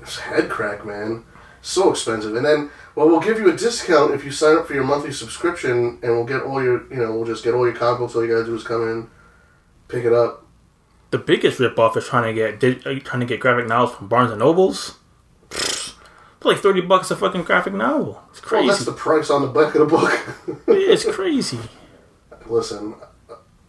it's 0.00 0.18
head 0.18 0.48
crack, 0.50 0.84
man. 0.84 1.24
So 1.62 1.90
expensive. 1.92 2.34
And 2.34 2.44
then, 2.44 2.70
well, 2.96 3.06
we'll 3.06 3.20
give 3.20 3.38
you 3.38 3.48
a 3.48 3.56
discount 3.56 4.12
if 4.14 4.24
you 4.24 4.32
sign 4.32 4.56
up 4.56 4.66
for 4.66 4.74
your 4.74 4.84
monthly 4.84 5.12
subscription, 5.12 5.98
and 6.02 6.12
we'll 6.12 6.24
get 6.24 6.42
all 6.42 6.62
your, 6.62 6.82
you 6.92 6.96
know, 6.96 7.14
we'll 7.14 7.24
just 7.24 7.44
get 7.44 7.54
all 7.54 7.64
your 7.66 7.76
comic 7.76 8.00
books. 8.00 8.14
All 8.16 8.22
you 8.24 8.32
gotta 8.32 8.44
do 8.44 8.54
is 8.54 8.64
come 8.64 8.82
in, 8.88 9.08
pick 9.88 10.04
it 10.04 10.12
up. 10.12 10.44
The 11.10 11.18
biggest 11.18 11.60
ripoff 11.60 11.96
is 11.96 12.06
trying 12.06 12.34
to 12.34 12.58
get 12.58 12.86
uh, 12.86 12.98
trying 13.00 13.20
to 13.20 13.26
get 13.26 13.38
graphic 13.38 13.68
novels 13.68 13.94
from 13.96 14.08
Barnes 14.08 14.30
and 14.30 14.40
Nobles. 14.40 14.98
It's 16.42 16.46
like 16.46 16.58
thirty 16.58 16.80
bucks 16.80 17.08
a 17.12 17.16
fucking 17.16 17.44
graphic 17.44 17.72
novel. 17.72 18.20
It's 18.30 18.42
Well, 18.42 18.48
crazy. 18.48 18.66
that's 18.68 18.84
the 18.84 18.90
price 18.92 19.30
on 19.30 19.42
the 19.42 19.48
back 19.48 19.76
of 19.76 19.80
the 19.80 19.86
book. 19.86 20.60
it's 20.66 21.04
crazy. 21.04 21.60
Listen, 22.46 22.96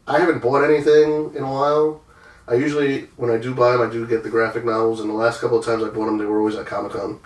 I 0.07 0.17
haven't 0.19 0.41
bought 0.41 0.63
anything 0.63 1.36
in 1.36 1.43
a 1.43 1.51
while, 1.51 2.01
I 2.47 2.55
usually, 2.55 3.01
when 3.15 3.29
I 3.29 3.38
do 3.38 3.53
buy 3.53 3.73
them, 3.73 3.88
I 3.88 3.91
do 3.91 4.07
get 4.07 4.23
the 4.23 4.29
graphic 4.31 4.65
novels, 4.65 4.99
and 5.01 5.09
the 5.09 5.13
last 5.13 5.39
couple 5.39 5.59
of 5.59 5.65
times 5.65 5.83
I 5.83 5.89
bought 5.89 6.07
them, 6.07 6.17
they 6.17 6.25
were 6.25 6.39
always 6.39 6.55
at 6.55 6.65
Comic 6.65 6.93
Con. 6.93 7.19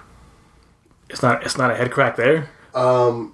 It's 1.09 1.21
not. 1.23 1.43
It's 1.43 1.57
not 1.57 1.71
a 1.71 1.75
head 1.75 1.91
crack 1.91 2.17
there. 2.17 2.49
Um, 2.75 3.33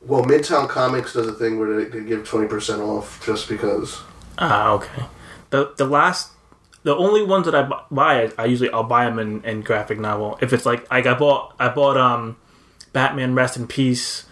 Well, 0.00 0.22
Midtown 0.24 0.68
Comics 0.68 1.14
does 1.14 1.26
a 1.26 1.32
thing 1.32 1.58
where 1.58 1.84
they, 1.84 1.90
they 1.90 2.04
give 2.06 2.20
20% 2.28 2.78
off 2.78 3.24
just 3.26 3.48
because. 3.48 4.00
Ah, 4.38 4.70
okay. 4.74 5.02
The 5.50 5.74
the 5.76 5.84
last, 5.84 6.30
the 6.84 6.94
only 6.96 7.22
ones 7.22 7.46
that 7.46 7.54
I 7.54 7.62
buy, 7.90 8.30
I 8.38 8.44
usually 8.46 8.70
I'll 8.70 8.84
buy 8.84 9.04
them 9.04 9.18
in, 9.18 9.44
in 9.44 9.62
graphic 9.62 9.98
novel. 9.98 10.38
If 10.40 10.52
it's 10.52 10.64
like 10.66 10.90
like 10.90 11.06
I 11.06 11.14
bought 11.14 11.54
I 11.58 11.68
bought 11.68 11.96
um, 11.96 12.36
Batman 12.92 13.34
Rest 13.34 13.56
in 13.56 13.66
Peace, 13.66 14.26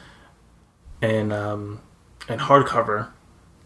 and 1.02 1.32
um, 1.32 1.80
and 2.28 2.40
hardcover, 2.40 3.08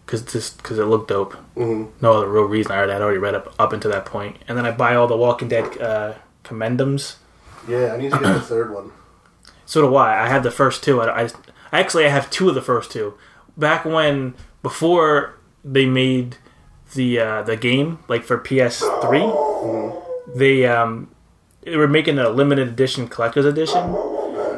because 0.07 0.23
just 0.23 0.57
because 0.59 0.79
it 0.79 0.85
looked 0.85 1.09
dope. 1.09 1.37
Mhm. 1.57 1.91
No 2.01 2.15
other 2.15 2.29
real 2.29 2.45
reason. 2.45 2.73
I 2.73 2.77
already 2.79 2.93
had 2.93 3.03
already 3.03 3.19
read 3.19 3.35
up 3.35 3.55
up 3.59 3.73
into 3.73 3.89
that 3.89 4.05
point, 4.07 4.37
and 4.49 4.57
then 4.57 4.67
I 4.67 4.71
buy 4.73 4.95
all 4.95 5.07
the 5.07 5.17
Walking 5.17 5.49
Dead 5.49 5.81
uh, 5.81 6.15
compendiums. 6.43 7.17
Yeah, 7.69 7.93
I 7.93 7.97
need 7.99 8.11
to 8.13 8.19
get 8.19 8.33
the 8.35 8.41
third 8.41 8.73
one. 8.73 8.93
So 9.67 9.83
do 9.89 9.95
I. 9.95 10.25
I 10.25 10.29
have 10.29 10.43
the 10.43 10.51
first 10.51 10.83
two. 10.83 11.01
I, 11.01 11.27
I 11.27 11.31
actually 11.73 12.05
I 12.05 12.09
have 12.09 12.29
two 12.29 12.49
of 12.49 12.57
the 12.57 12.63
first 12.63 12.91
two. 12.91 13.15
Back 13.57 13.85
when 13.85 14.35
before 14.65 15.39
they 15.65 15.87
made 15.87 16.39
the 16.95 17.19
uh, 17.21 17.43
the 17.43 17.57
game 17.57 17.99
like 18.09 18.25
for 18.25 18.39
PS3, 18.39 20.35
they 20.35 20.67
um 20.67 21.09
they 21.63 21.77
were 21.77 21.89
making 21.89 22.19
a 22.19 22.29
limited 22.29 22.69
edition 22.69 23.09
collector's 23.09 23.45
edition. 23.45 23.97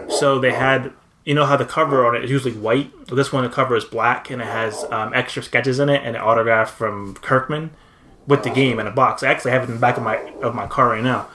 So 0.08 0.38
they 0.38 0.52
had 0.52 0.92
you 1.24 1.34
know 1.34 1.46
how 1.46 1.56
the 1.56 1.64
cover 1.64 2.06
on 2.06 2.14
it 2.16 2.24
is 2.24 2.30
usually 2.30 2.54
white. 2.54 2.90
This 3.06 3.32
one 3.32 3.44
the 3.44 3.50
cover 3.50 3.76
is 3.76 3.84
black 3.84 4.30
and 4.30 4.40
it 4.42 4.46
has 4.46 4.84
um, 4.90 5.12
extra 5.14 5.42
sketches 5.42 5.78
in 5.78 5.88
it 5.88 6.02
and 6.04 6.16
an 6.16 6.22
autograph 6.22 6.70
from 6.70 7.14
Kirkman 7.14 7.70
with 8.26 8.42
the 8.42 8.50
game 8.50 8.78
in 8.78 8.86
a 8.86 8.90
box. 8.90 9.22
I 9.22 9.28
actually 9.30 9.52
have 9.52 9.62
it 9.62 9.68
in 9.68 9.74
the 9.74 9.80
back 9.80 9.96
of 9.96 10.02
my 10.02 10.16
of 10.42 10.54
my 10.54 10.66
car 10.66 10.90
right 10.90 11.02
now. 11.02 11.28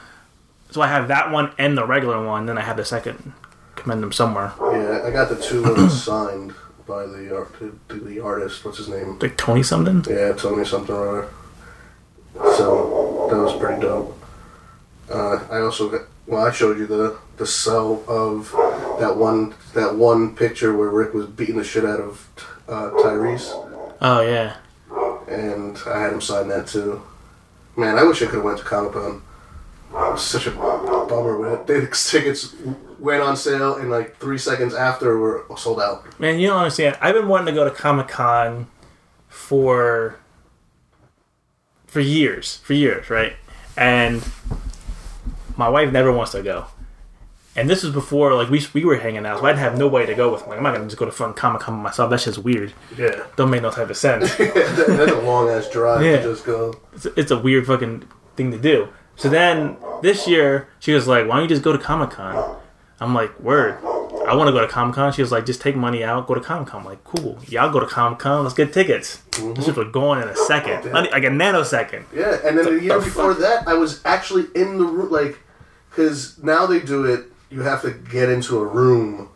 So 0.71 0.81
I 0.81 0.87
have 0.87 1.07
that 1.07 1.31
one 1.31 1.53
and 1.57 1.77
the 1.77 1.85
regular 1.85 2.25
one. 2.25 2.45
Then 2.45 2.57
I 2.57 2.61
have 2.61 2.77
the 2.77 2.85
second. 2.85 3.33
Commend 3.75 4.03
them 4.03 4.11
somewhere. 4.11 4.53
Yeah, 4.59 5.03
I 5.05 5.11
got 5.11 5.29
the 5.29 5.41
two 5.41 5.89
signed 5.89 6.53
by 6.87 7.05
the, 7.05 7.35
art, 7.35 7.53
the, 7.89 7.95
the 7.95 8.19
artist. 8.19 8.63
What's 8.65 8.77
his 8.77 8.87
name? 8.89 9.19
Like 9.19 9.37
Tony 9.37 9.63
something. 9.63 10.03
Yeah, 10.09 10.33
Tony 10.33 10.65
something 10.65 10.95
or 10.95 11.09
other. 11.19 11.29
So 12.55 13.27
that 13.29 13.37
was 13.37 13.59
pretty 13.59 13.81
dope. 13.81 14.17
Uh, 15.11 15.39
I 15.49 15.59
also 15.61 15.89
got, 15.89 16.01
well, 16.25 16.45
I 16.45 16.51
showed 16.51 16.77
you 16.77 16.85
the 16.87 17.17
the 17.37 17.45
cell 17.47 18.03
of 18.07 18.51
that 18.99 19.15
one 19.15 19.53
that 19.73 19.95
one 19.95 20.35
picture 20.35 20.75
where 20.75 20.89
Rick 20.89 21.13
was 21.13 21.27
beating 21.27 21.57
the 21.57 21.63
shit 21.63 21.85
out 21.85 21.99
of 21.99 22.27
uh, 22.67 22.89
Tyreese, 23.01 23.51
Oh 24.01 24.21
yeah. 24.21 24.57
and 25.27 25.77
I 25.87 25.99
had 26.01 26.13
him 26.13 26.21
sign 26.21 26.47
that 26.49 26.67
too. 26.67 27.01
Man, 27.77 27.97
I 27.97 28.03
wish 28.03 28.21
I 28.21 28.25
could 28.25 28.35
have 28.35 28.43
went 28.43 28.57
to 28.57 28.65
Comic 28.65 28.93
Con. 28.93 29.21
I 29.95 30.09
was 30.09 30.23
such 30.25 30.47
a 30.47 30.51
bummer. 31.21 31.63
The 31.65 31.87
tickets 31.87 32.55
went 32.99 33.21
on 33.21 33.35
sale, 33.37 33.75
and 33.75 33.89
like 33.89 34.17
three 34.17 34.37
seconds 34.37 34.73
after 34.73 35.17
were 35.17 35.45
sold 35.57 35.81
out. 35.81 36.19
Man, 36.19 36.39
you 36.39 36.47
don't 36.47 36.57
understand. 36.57 36.97
I've 37.01 37.15
been 37.15 37.27
wanting 37.27 37.47
to 37.47 37.51
go 37.53 37.63
to 37.65 37.71
Comic 37.71 38.07
Con 38.07 38.67
for 39.27 40.15
for 41.85 41.99
years, 41.99 42.57
for 42.57 42.73
years, 42.73 43.09
right? 43.09 43.33
And 43.75 44.23
my 45.55 45.69
wife 45.69 45.91
never 45.91 46.11
wants 46.11 46.31
to 46.33 46.41
go. 46.43 46.65
And 47.55 47.67
this 47.67 47.81
was 47.83 47.91
before, 47.91 48.33
like 48.35 48.49
we 48.49 48.63
we 48.73 48.85
were 48.85 48.97
hanging 48.97 49.25
out, 49.25 49.39
so 49.39 49.45
I'd 49.47 49.57
have 49.57 49.77
no 49.77 49.87
way 49.87 50.05
to 50.05 50.13
go 50.13 50.31
with. 50.31 50.45
Like, 50.47 50.57
I'm 50.57 50.63
not 50.63 50.73
gonna 50.73 50.85
just 50.85 50.97
go 50.97 51.05
to 51.05 51.11
fun 51.11 51.33
Comic 51.33 51.61
Con 51.61 51.73
myself. 51.75 52.09
That's 52.11 52.25
just 52.25 52.37
weird. 52.39 52.71
Yeah, 52.97 53.23
Don't 53.35 53.49
make 53.49 53.63
no 53.63 53.71
type 53.71 53.89
of 53.89 53.97
sense. 53.97 54.35
that's 54.37 55.11
a 55.11 55.21
long 55.21 55.49
ass 55.49 55.67
drive 55.69 56.03
Yeah. 56.05 56.17
to 56.17 56.23
just 56.23 56.45
go. 56.45 56.75
it's, 56.93 57.05
it's 57.17 57.31
a 57.31 57.37
weird 57.37 57.65
fucking 57.65 58.07
thing 58.35 58.51
to 58.51 58.59
do. 58.59 58.89
So 59.17 59.29
then 59.29 59.75
this 60.01 60.27
year, 60.27 60.69
she 60.79 60.93
was 60.93 61.07
like, 61.07 61.27
"Why 61.27 61.35
don't 61.35 61.43
you 61.43 61.49
just 61.49 61.63
go 61.63 61.73
to 61.73 61.79
Comic 61.79 62.11
Con?" 62.11 62.55
I'm 62.99 63.13
like, 63.13 63.37
"Word, 63.39 63.77
I 64.27 64.35
want 64.35 64.47
to 64.47 64.51
go 64.51 64.61
to 64.61 64.67
Comic 64.67 64.95
Con." 64.95 65.11
She 65.11 65.21
was 65.21 65.31
like, 65.31 65.45
"Just 65.45 65.59
take 65.59 65.75
money 65.75 66.03
out, 66.03 66.27
go 66.27 66.35
to 66.35 66.41
Comic 66.41 66.67
Con." 66.69 66.81
I'm 66.81 66.85
like, 66.85 67.03
"Cool, 67.03 67.37
y'all 67.47 67.71
go 67.71 67.79
to 67.79 67.85
Comic 67.87 68.19
Con. 68.19 68.43
Let's 68.43 68.55
get 68.55 68.71
tickets." 68.71 69.19
Mm-hmm. 69.31 69.53
This 69.55 69.65
shit 69.65 69.75
was 69.75 69.91
going 69.91 70.21
in 70.21 70.29
a 70.29 70.35
second, 70.35 70.91
Not- 70.91 71.11
like 71.11 71.23
a 71.23 71.27
nanosecond. 71.29 72.03
Yeah, 72.13 72.37
and 72.45 72.57
then 72.57 72.65
the 72.65 72.79
year 72.83 72.99
before 72.99 73.33
that, 73.33 73.67
I 73.67 73.73
was 73.73 74.01
actually 74.05 74.45
in 74.55 74.77
the 74.77 74.85
room, 74.85 75.11
like, 75.11 75.39
because 75.89 76.37
now 76.43 76.65
they 76.67 76.79
do 76.79 77.05
it. 77.05 77.25
You 77.49 77.61
have 77.61 77.81
to 77.83 77.91
get 77.91 78.29
into 78.29 78.59
a 78.59 78.65
room 78.65 79.29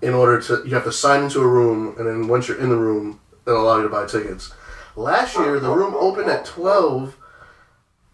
in 0.00 0.14
order 0.14 0.40
to. 0.42 0.62
You 0.66 0.74
have 0.74 0.84
to 0.84 0.92
sign 0.92 1.24
into 1.24 1.40
a 1.40 1.46
room, 1.46 1.94
and 1.98 2.06
then 2.06 2.28
once 2.28 2.48
you're 2.48 2.58
in 2.58 2.70
the 2.70 2.76
room, 2.76 3.20
they'll 3.44 3.60
allow 3.60 3.76
you 3.76 3.82
to 3.82 3.88
buy 3.90 4.06
tickets. 4.06 4.54
Last 4.96 5.36
year, 5.36 5.60
the 5.60 5.70
room 5.70 5.94
opened 5.94 6.30
at 6.30 6.46
twelve. 6.46 7.16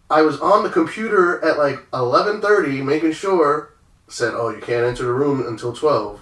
I 0.09 0.21
was 0.21 0.39
on 0.39 0.63
the 0.63 0.69
computer 0.69 1.43
at 1.43 1.57
like 1.57 1.79
eleven 1.93 2.41
thirty, 2.41 2.81
making 2.81 3.13
sure. 3.13 3.73
Said, 4.07 4.33
"Oh, 4.33 4.49
you 4.49 4.61
can't 4.61 4.85
enter 4.85 5.03
the 5.03 5.13
room 5.13 5.45
until 5.45 5.73
12. 5.73 6.21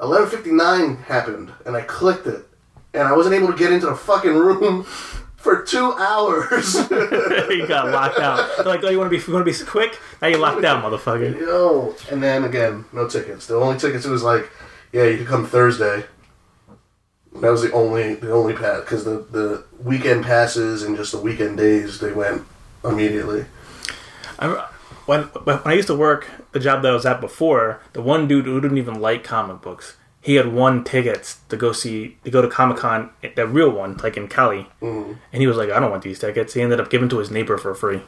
11:59 0.00 1.02
happened, 1.04 1.52
and 1.66 1.76
I 1.76 1.82
clicked 1.82 2.26
it, 2.26 2.48
and 2.94 3.06
I 3.06 3.14
wasn't 3.14 3.34
able 3.34 3.48
to 3.48 3.58
get 3.58 3.72
into 3.72 3.86
the 3.86 3.94
fucking 3.94 4.32
room 4.32 4.84
for 5.36 5.62
two 5.62 5.92
hours. 5.94 6.74
you 6.90 7.66
got 7.66 7.90
locked 7.90 8.18
out. 8.18 8.48
They're 8.56 8.64
like, 8.64 8.82
"Oh, 8.82 8.88
you 8.88 8.98
want 8.98 9.10
to 9.10 9.18
be, 9.18 9.22
you 9.22 9.32
want 9.32 9.44
to 9.44 9.52
be 9.52 9.64
quick? 9.70 9.98
Now 10.22 10.28
you're 10.28 10.38
locked 10.38 10.64
out, 10.64 10.82
motherfucker." 10.82 11.38
Yo, 11.38 11.94
and 12.10 12.22
then 12.22 12.44
again, 12.44 12.86
no 12.92 13.06
tickets. 13.08 13.46
The 13.46 13.56
only 13.56 13.78
tickets 13.78 14.06
it 14.06 14.10
was 14.10 14.22
like, 14.22 14.48
yeah, 14.92 15.04
you 15.04 15.18
can 15.18 15.26
come 15.26 15.46
Thursday. 15.46 16.04
That 17.40 17.50
was 17.50 17.62
the 17.62 17.72
only 17.72 18.14
the 18.14 18.32
only 18.32 18.54
pass 18.54 18.80
because 18.80 19.04
the 19.04 19.18
the 19.30 19.64
weekend 19.82 20.24
passes 20.24 20.82
and 20.82 20.96
just 20.96 21.12
the 21.12 21.18
weekend 21.20 21.56
days 21.58 22.00
they 22.00 22.12
went 22.12 22.42
immediately. 22.84 23.44
I, 24.38 24.68
when 25.06 25.22
when 25.22 25.60
I 25.64 25.72
used 25.74 25.88
to 25.88 25.94
work 25.96 26.28
the 26.52 26.60
job 26.60 26.82
that 26.82 26.90
I 26.90 26.94
was 26.94 27.06
at 27.06 27.20
before, 27.20 27.80
the 27.92 28.02
one 28.02 28.28
dude 28.28 28.46
who 28.46 28.60
didn't 28.60 28.78
even 28.78 29.00
like 29.00 29.24
comic 29.24 29.60
books, 29.62 29.96
he 30.20 30.34
had 30.36 30.52
won 30.52 30.84
tickets 30.84 31.38
to 31.48 31.56
go 31.56 31.72
see 31.72 32.16
to 32.24 32.30
go 32.30 32.42
to 32.42 32.48
Comic 32.48 32.76
Con, 32.78 33.10
the 33.36 33.46
real 33.46 33.70
one, 33.70 33.96
like 33.98 34.16
in 34.16 34.28
Cali, 34.28 34.66
Mm-hmm. 34.82 35.12
and 35.32 35.40
he 35.42 35.46
was 35.46 35.56
like, 35.56 35.70
"I 35.70 35.80
don't 35.80 35.90
want 35.90 36.02
these 36.02 36.18
tickets." 36.18 36.54
He 36.54 36.60
ended 36.62 36.80
up 36.80 36.90
giving 36.90 37.08
to 37.10 37.18
his 37.18 37.30
neighbor 37.30 37.56
for 37.58 37.74
free, 37.74 38.02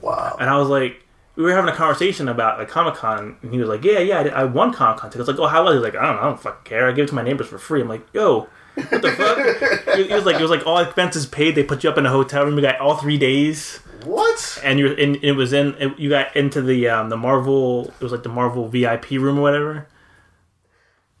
Wow. 0.00 0.36
and 0.40 0.48
I 0.50 0.58
was 0.58 0.68
like. 0.68 1.01
We 1.34 1.42
were 1.44 1.52
having 1.52 1.72
a 1.72 1.76
conversation 1.76 2.28
about 2.28 2.58
like 2.58 2.68
Comic 2.68 2.94
Con, 2.94 3.36
and 3.42 3.52
he 3.52 3.58
was 3.58 3.68
like, 3.68 3.82
"Yeah, 3.84 4.00
yeah, 4.00 4.20
I, 4.20 4.22
did- 4.24 4.32
I 4.34 4.44
won 4.44 4.72
Comic 4.72 4.98
Con 5.00 5.10
tickets." 5.10 5.28
Like, 5.28 5.38
"Oh, 5.38 5.46
how 5.46 5.64
was 5.64 5.72
it?" 5.74 5.76
He's 5.78 5.84
like, 5.84 5.94
"I 5.96 6.06
don't 6.06 6.16
know, 6.16 6.22
I 6.22 6.24
don't 6.26 6.40
fucking 6.40 6.64
care. 6.64 6.88
I 6.88 6.92
give 6.92 7.04
it 7.04 7.08
to 7.08 7.14
my 7.14 7.22
neighbors 7.22 7.46
for 7.48 7.56
free." 7.58 7.80
I'm 7.80 7.88
like, 7.88 8.06
"Yo, 8.12 8.48
what 8.74 9.02
the 9.02 9.10
fuck?" 9.12 9.96
he, 9.96 10.04
he 10.08 10.14
was 10.14 10.26
like, 10.26 10.36
"It 10.36 10.42
was 10.42 10.50
like 10.50 10.66
all 10.66 10.78
expenses 10.78 11.24
paid. 11.26 11.54
They 11.54 11.62
put 11.64 11.82
you 11.84 11.90
up 11.90 11.96
in 11.96 12.04
a 12.04 12.10
hotel 12.10 12.44
room. 12.44 12.56
You 12.56 12.62
got 12.62 12.78
all 12.80 12.96
three 12.96 13.18
days." 13.18 13.78
What? 14.04 14.60
and 14.64 14.80
you're 14.80 14.94
in 14.98 15.14
it 15.22 15.32
was 15.32 15.52
in 15.52 15.74
it, 15.78 15.96
you 15.96 16.10
got 16.10 16.34
into 16.34 16.60
the 16.60 16.88
um 16.88 17.08
the 17.08 17.16
marvel 17.16 17.86
it 17.86 18.00
was 18.02 18.10
like 18.10 18.24
the 18.24 18.28
marvel 18.28 18.66
vip 18.66 19.08
room 19.12 19.38
or 19.38 19.42
whatever 19.42 19.86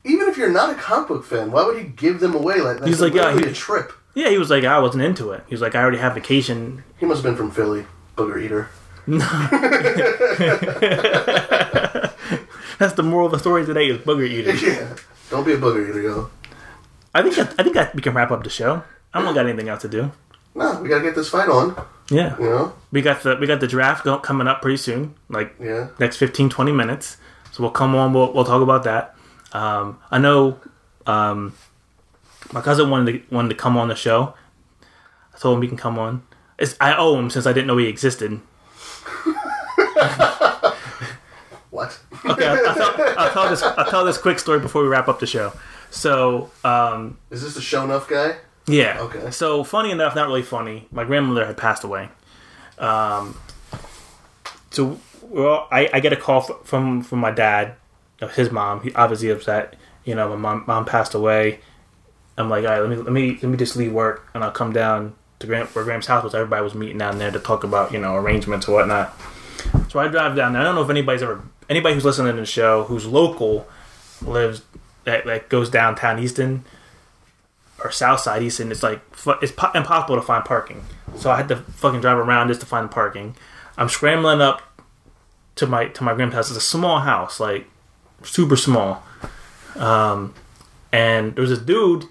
Even 0.04 0.28
if 0.28 0.36
you're 0.36 0.50
not 0.50 0.70
a 0.70 0.74
comic 0.74 1.06
book 1.06 1.24
fan, 1.24 1.52
why 1.52 1.64
would 1.64 1.78
he 1.78 1.84
give 1.84 2.18
them 2.18 2.34
away 2.34 2.60
like 2.60 2.80
that? 2.80 2.88
He's 2.88 3.00
like, 3.00 3.14
yeah, 3.14 3.32
he- 3.38 3.44
a 3.44 3.52
trip. 3.52 3.92
yeah 4.14 4.28
he 4.30 4.36
was 4.38 4.50
like 4.50 4.64
i 4.64 4.80
wasn't 4.80 5.00
into 5.04 5.30
it 5.30 5.44
he 5.46 5.54
was 5.54 5.60
like 5.60 5.76
i 5.76 5.80
already 5.80 5.98
have 5.98 6.14
vacation 6.14 6.82
He 6.98 7.06
must 7.06 7.22
have 7.22 7.30
been 7.30 7.36
from 7.36 7.52
Philly, 7.52 7.86
booger 8.16 8.42
eater. 8.42 8.68
that's 12.78 12.94
the 12.94 13.02
moral 13.02 13.26
of 13.26 13.32
the 13.32 13.38
story 13.38 13.64
today 13.66 13.86
is 13.88 13.98
booger 13.98 14.28
eating 14.28 14.56
Yeah. 14.62 14.94
Don't 15.30 15.44
be 15.44 15.52
a 15.52 15.56
booger 15.58 15.88
eater, 15.88 16.00
yo. 16.00 16.30
i 17.14 17.22
think 17.22 17.34
that, 17.36 17.54
i 17.58 17.62
think 17.62 17.74
that 17.74 17.94
we 17.94 18.02
can 18.02 18.14
wrap 18.14 18.30
up 18.30 18.42
the 18.44 18.50
show 18.50 18.82
i 19.14 19.22
don't 19.22 19.34
got 19.34 19.46
anything 19.46 19.68
else 19.68 19.82
to 19.82 19.88
do 19.88 20.10
No, 20.54 20.80
we 20.80 20.88
gotta 20.88 21.02
get 21.02 21.14
this 21.14 21.28
fight 21.30 21.48
on. 21.48 21.74
yeah 22.10 22.36
You 22.38 22.44
know? 22.44 22.72
we 22.90 23.02
got 23.02 23.22
the 23.22 23.36
we 23.36 23.46
got 23.46 23.60
the 23.60 23.66
draft 23.68 24.04
go, 24.04 24.18
coming 24.18 24.46
up 24.46 24.62
pretty 24.62 24.76
soon 24.78 25.14
like 25.28 25.54
Yeah. 25.60 25.88
next 25.98 26.16
15 26.18 26.48
20 26.50 26.72
minutes 26.72 27.16
so 27.50 27.62
we'll 27.62 27.72
come 27.72 27.94
on 27.94 28.12
we'll, 28.12 28.32
we'll 28.32 28.44
talk 28.44 28.62
about 28.62 28.84
that 28.84 29.14
um 29.52 29.98
i 30.10 30.18
know 30.18 30.58
um 31.06 31.54
my 32.52 32.60
cousin 32.60 32.88
wanted 32.90 33.12
to 33.28 33.34
wanted 33.34 33.48
to 33.48 33.54
come 33.56 33.76
on 33.76 33.88
the 33.88 33.94
show 33.96 34.34
i 35.34 35.38
told 35.38 35.56
him 35.56 35.62
he 35.62 35.68
can 35.68 35.76
come 35.76 35.98
on 35.98 36.22
it's, 36.58 36.76
i 36.80 36.94
owe 36.96 37.18
him 37.18 37.28
since 37.30 37.46
i 37.46 37.52
didn't 37.52 37.66
know 37.66 37.76
he 37.78 37.86
existed 37.88 38.40
What? 41.70 41.98
okay 42.26 42.46
I'll, 42.46 42.68
I'll, 42.68 42.74
tell, 42.74 43.18
I'll 43.18 43.30
tell 43.32 43.48
this 43.48 43.62
i'll 43.62 43.90
tell 43.90 44.04
this 44.04 44.18
quick 44.18 44.38
story 44.38 44.60
before 44.60 44.82
we 44.82 44.88
wrap 44.88 45.08
up 45.08 45.20
the 45.20 45.26
show 45.26 45.54
so 45.92 46.50
um 46.64 47.18
Is 47.30 47.42
this 47.42 47.54
the 47.54 47.60
show 47.60 47.84
enough 47.84 48.08
guy? 48.08 48.36
Yeah. 48.66 48.98
Okay. 49.00 49.30
So 49.30 49.64
funny 49.64 49.90
enough, 49.90 50.14
not 50.14 50.26
really 50.26 50.42
funny. 50.42 50.86
My 50.90 51.04
grandmother 51.04 51.44
had 51.44 51.56
passed 51.56 51.84
away. 51.84 52.08
Um, 52.78 53.38
so 54.70 54.98
well, 55.22 55.68
I, 55.70 55.90
I 55.92 56.00
get 56.00 56.12
a 56.12 56.16
call 56.16 56.40
from 56.40 57.02
from 57.02 57.18
my 57.18 57.30
dad, 57.30 57.74
his 58.34 58.50
mom. 58.50 58.82
He 58.82 58.92
obviously 58.94 59.30
upset. 59.30 59.76
You 60.04 60.14
know, 60.14 60.28
my 60.30 60.36
mom 60.36 60.64
mom 60.66 60.84
passed 60.84 61.14
away. 61.14 61.60
I'm 62.38 62.48
like, 62.48 62.64
all 62.64 62.70
right, 62.70 62.80
let 62.80 62.88
me 62.88 62.96
let 62.96 63.12
me 63.12 63.38
let 63.42 63.44
me 63.44 63.56
just 63.56 63.76
leave 63.76 63.92
work 63.92 64.28
and 64.34 64.42
I'll 64.42 64.50
come 64.50 64.72
down 64.72 65.14
to 65.42 65.46
Grand 65.46 65.68
where 65.68 65.84
Graham's 65.84 66.06
house 66.06 66.24
was. 66.24 66.34
Everybody 66.34 66.62
was 66.62 66.74
meeting 66.74 66.98
down 66.98 67.18
there 67.18 67.30
to 67.30 67.38
talk 67.38 67.64
about 67.64 67.92
you 67.92 68.00
know 68.00 68.16
arrangements 68.16 68.66
or 68.68 68.72
whatnot. 68.72 69.14
So 69.90 70.00
I 70.00 70.08
drive 70.08 70.34
down 70.34 70.54
there. 70.54 70.62
I 70.62 70.64
don't 70.64 70.74
know 70.74 70.82
if 70.82 70.90
anybody's 70.90 71.22
ever 71.22 71.42
anybody 71.68 71.94
who's 71.94 72.04
listening 72.04 72.34
to 72.34 72.40
the 72.40 72.46
show 72.46 72.84
who's 72.84 73.06
local 73.06 73.66
lives 74.22 74.62
that, 75.04 75.24
that 75.26 75.48
goes 75.48 75.68
downtown 75.68 76.18
Easton 76.18 76.64
or 77.82 77.90
south 77.90 78.20
side, 78.20 78.42
east, 78.42 78.60
and 78.60 78.70
it's 78.70 78.82
like 78.82 79.00
it's 79.40 79.52
po- 79.52 79.72
impossible 79.74 80.16
to 80.16 80.22
find 80.22 80.44
parking. 80.44 80.82
So 81.16 81.30
I 81.30 81.36
had 81.36 81.48
to 81.48 81.56
fucking 81.56 82.00
drive 82.00 82.18
around 82.18 82.48
just 82.48 82.60
to 82.60 82.66
find 82.66 82.90
parking. 82.90 83.34
I'm 83.76 83.88
scrambling 83.88 84.40
up 84.40 84.62
to 85.56 85.66
my 85.66 85.86
to 85.86 86.04
my 86.04 86.14
grandpa's 86.14 86.48
house. 86.48 86.56
It's 86.56 86.64
a 86.64 86.68
small 86.68 87.00
house, 87.00 87.40
like 87.40 87.66
super 88.22 88.56
small. 88.56 89.02
Um, 89.76 90.34
and 90.92 91.34
there 91.34 91.42
was 91.42 91.50
this 91.50 91.58
dude 91.58 92.04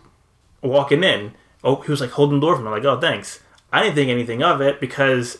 walking 0.61 1.03
in. 1.03 1.34
Oh, 1.64 1.78
he 1.82 1.91
was 1.91 2.01
like 2.01 2.12
holding 2.12 2.39
the 2.39 2.45
door 2.45 2.55
for 2.55 2.62
me. 2.62 2.68
I'm 2.68 2.74
like, 2.74 2.86
oh, 2.86 2.99
thanks. 2.99 3.41
I 3.72 3.84
didn't 3.84 3.95
think 3.95 4.09
anything 4.09 4.43
of 4.43 4.62
it 4.62 4.80
because 4.80 5.38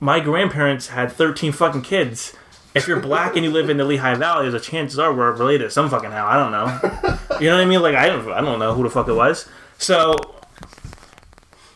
my 0.00 0.20
grandparents 0.20 0.88
had 0.88 1.12
13 1.12 1.52
fucking 1.52 1.82
kids. 1.82 2.34
If 2.74 2.88
you're 2.88 3.00
black 3.00 3.36
and 3.36 3.44
you 3.44 3.50
live 3.50 3.68
in 3.68 3.76
the 3.76 3.84
Lehigh 3.84 4.14
Valley, 4.14 4.48
a 4.48 4.58
chances 4.58 4.98
are 4.98 5.12
we're 5.12 5.30
related 5.32 5.70
some 5.70 5.90
fucking 5.90 6.10
how. 6.10 6.26
I 6.26 6.36
don't 6.36 6.50
know. 6.50 7.18
You 7.40 7.48
know 7.48 7.56
what 7.56 7.62
I 7.62 7.66
mean? 7.66 7.82
Like 7.82 7.94
I 7.94 8.06
don't, 8.06 8.30
I 8.32 8.40
don't 8.40 8.58
know 8.58 8.74
who 8.74 8.82
the 8.82 8.90
fuck 8.90 9.08
it 9.08 9.14
was. 9.14 9.48
So, 9.78 10.16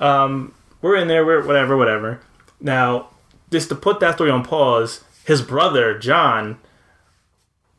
um, 0.00 0.54
we're 0.80 0.96
in 0.96 1.08
there. 1.08 1.26
We're 1.26 1.44
whatever, 1.44 1.76
whatever. 1.76 2.20
Now, 2.60 3.08
just 3.50 3.68
to 3.68 3.74
put 3.74 4.00
that 4.00 4.14
story 4.14 4.30
on 4.30 4.44
pause, 4.44 5.04
his 5.24 5.42
brother 5.42 5.98
John, 5.98 6.58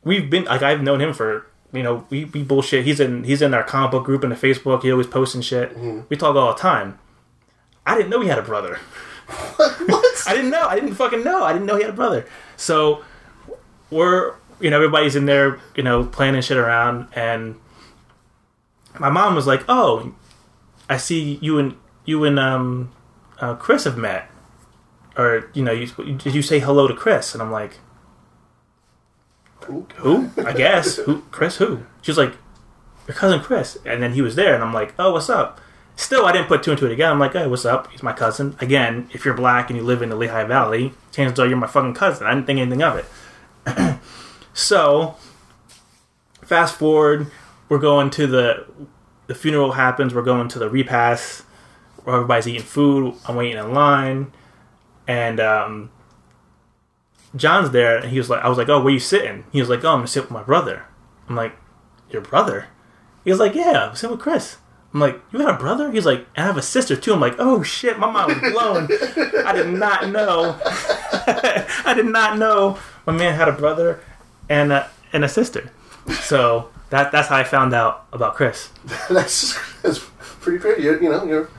we've 0.04 0.30
been 0.30 0.46
like 0.46 0.62
I've 0.62 0.82
known 0.84 1.02
him 1.02 1.14
for 1.14 1.47
you 1.74 1.84
know 1.84 2.06
we, 2.10 2.26
we 2.26 2.44
bullshit. 2.44 2.86
He's 2.86 3.00
in 3.00 3.24
he's 3.24 3.42
in 3.42 3.54
our 3.54 3.64
comic 3.64 3.92
book 3.92 4.06
group 4.06 4.24
in 4.24 4.30
the 4.30 4.36
Facebook. 4.36 4.84
He 4.84 4.92
always 4.92 5.08
posting 5.08 5.42
shit. 5.42 5.78
We 6.10 6.16
talk 6.16 6.36
all 6.36 6.54
the 6.54 6.60
time. 6.60 7.00
I 7.86 7.96
didn't 7.96 8.10
know 8.10 8.22
he 8.22 8.28
had 8.28 8.40
a 8.40 8.44
brother. 8.44 8.80
what? 9.58 10.24
I 10.28 10.34
didn't 10.34 10.52
know. 10.52 10.68
I 10.68 10.76
didn't 10.76 10.96
fucking 10.96 11.24
know. 11.24 11.44
I 11.44 11.52
didn't 11.54 11.66
know 11.66 11.76
he 11.76 11.82
had 11.82 11.92
a 11.92 11.96
brother. 11.96 12.26
So 12.56 13.04
we're 13.90 14.36
you 14.60 14.70
know 14.70 14.78
everybody's 14.78 15.16
in 15.16 15.26
there 15.26 15.60
you 15.76 15.84
know 15.84 16.06
planning 16.06 16.42
shit 16.42 16.58
around, 16.58 17.10
and 17.14 17.56
my 19.00 19.10
mom 19.10 19.36
was 19.36 19.48
like, 19.48 19.64
"Oh, 19.68 20.14
I 20.90 20.98
see 20.98 21.40
you 21.42 21.60
and 21.60 21.76
you 22.06 22.24
and 22.24 22.40
um 22.40 22.92
uh, 23.40 23.56
Chris 23.56 23.84
have 23.84 23.98
met, 23.98 24.30
or 25.18 25.50
you 25.54 25.64
know 25.64 25.72
you 25.72 25.88
did 25.88 26.34
you 26.34 26.42
say 26.42 26.60
hello 26.60 26.88
to 26.88 26.94
Chris?" 26.94 27.34
And 27.34 27.42
I'm 27.42 27.52
like, 27.52 27.80
"Who? 29.68 30.32
I 30.38 30.54
guess 30.54 30.98
who? 30.98 31.24
Chris? 31.32 31.58
Who?" 31.58 31.84
She's 32.02 32.18
like, 32.18 32.34
"Your 33.08 33.16
cousin 33.16 33.42
Chris," 33.42 33.78
and 33.86 34.02
then 34.02 34.14
he 34.14 34.22
was 34.22 34.36
there, 34.36 34.56
and 34.56 34.64
I'm 34.64 34.74
like, 34.74 34.94
"Oh, 34.98 35.14
what's 35.14 35.30
up?" 35.30 35.62
Still, 35.98 36.28
I 36.28 36.32
didn't 36.32 36.48
put 36.48 36.62
two 36.62 36.72
and 36.72 36.80
two 36.80 36.88
together. 36.88 37.12
I'm 37.12 37.20
like, 37.20 37.34
hey, 37.34 37.48
what's 37.48 37.66
up? 37.66 37.92
He's 37.92 38.04
my 38.04 38.14
cousin. 38.14 38.56
Again, 38.62 39.10
if 39.14 39.26
you're 39.26 39.34
black 39.34 39.72
and 39.72 39.78
you 39.78 39.84
live 39.84 40.04
in 40.04 40.10
the 40.10 40.16
Lehigh 40.16 40.44
Valley, 40.44 40.94
chances 41.12 41.40
are 41.40 41.48
you're 41.48 41.58
my 41.58 41.66
fucking 41.66 41.96
cousin. 41.96 42.28
I 42.28 42.36
didn't 42.36 42.46
think 42.46 42.60
anything 42.60 42.84
of 42.84 42.98
it. 42.98 44.00
so, 44.54 45.16
fast 46.44 46.76
forward, 46.76 47.32
we're 47.68 47.80
going 47.80 48.12
to 48.12 48.28
the 48.28 48.68
the 49.26 49.34
funeral 49.34 49.72
happens. 49.72 50.14
We're 50.14 50.22
going 50.22 50.48
to 50.50 50.60
the 50.60 50.70
repast 50.70 51.42
where 52.04 52.16
everybody's 52.16 52.48
eating 52.48 52.62
food. 52.62 53.16
I'm 53.28 53.36
waiting 53.36 53.58
in 53.58 53.74
line, 53.74 54.32
and 55.08 55.40
um, 55.40 55.90
John's 57.38 57.72
there, 57.72 57.98
and 57.98 58.10
he 58.10 58.18
was 58.18 58.30
like, 58.30 58.44
I 58.44 58.50
was 58.50 58.58
like, 58.58 58.70
oh, 58.70 58.82
where 58.82 58.94
you 58.94 59.00
sitting? 59.00 59.46
He 59.52 59.60
was 59.60 59.70
like, 59.70 59.84
oh, 59.84 59.90
I'm 59.90 60.00
gonna 60.00 60.08
sit 60.08 60.24
with 60.24 60.32
my 60.32 60.44
brother. 60.44 60.86
I'm 61.30 61.36
like, 61.36 61.54
your 62.10 62.22
brother? 62.22 62.68
He 63.24 63.32
was 63.32 63.40
like, 63.40 63.56
yeah, 63.56 63.90
I'm 63.90 63.96
sitting 63.96 64.16
with 64.16 64.22
Chris. 64.24 64.58
I'm 64.94 65.02
like, 65.02 65.22
you 65.32 65.40
got 65.40 65.54
a 65.54 65.58
brother? 65.58 65.92
He's 65.92 66.06
like, 66.06 66.26
And 66.36 66.44
I 66.44 66.48
have 66.48 66.58
a 66.58 66.62
sister 66.62 66.96
too. 66.96 67.14
I'm 67.14 67.20
like, 67.20 67.36
oh 67.40 67.62
shit, 67.62 68.00
my 68.00 68.10
mind 68.10 68.42
was 68.42 68.52
blown. 68.52 68.88
I 69.46 69.52
did 69.54 69.68
not 69.68 70.10
know. 70.10 70.58
I 70.64 71.94
did 71.96 72.06
not 72.06 72.38
know 72.38 72.80
my 73.06 73.14
man 73.14 73.36
had 73.36 73.48
a 73.48 73.52
brother 73.52 74.02
and 74.50 74.72
a, 74.72 74.90
and 75.12 75.26
a 75.26 75.30
sister. 75.30 75.72
So 76.22 76.70
that 76.90 77.12
that's 77.12 77.28
how 77.28 77.36
I 77.36 77.44
found 77.44 77.74
out 77.74 78.08
about 78.14 78.36
Chris. 78.36 78.70
That's 79.10 79.60
that's 79.82 80.00
pretty 80.40 80.60
crazy. 80.60 80.84
You, 80.84 80.94
you 81.02 81.10
know, 81.10 81.26
your 81.26 81.50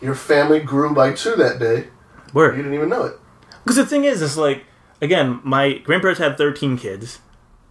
your 0.00 0.14
family 0.14 0.60
grew 0.60 0.94
by 0.94 1.12
two 1.12 1.34
that 1.34 1.58
day. 1.58 1.88
Were 2.32 2.54
you 2.54 2.62
didn't 2.62 2.74
even 2.74 2.88
know 2.88 3.04
it. 3.04 3.18
Because 3.64 3.76
the 3.76 3.86
thing 3.86 4.04
is, 4.04 4.22
it's 4.22 4.36
like 4.36 4.64
again, 5.00 5.40
my 5.44 5.74
grandparents 5.78 6.20
had 6.20 6.36
13 6.38 6.76
kids, 6.78 7.20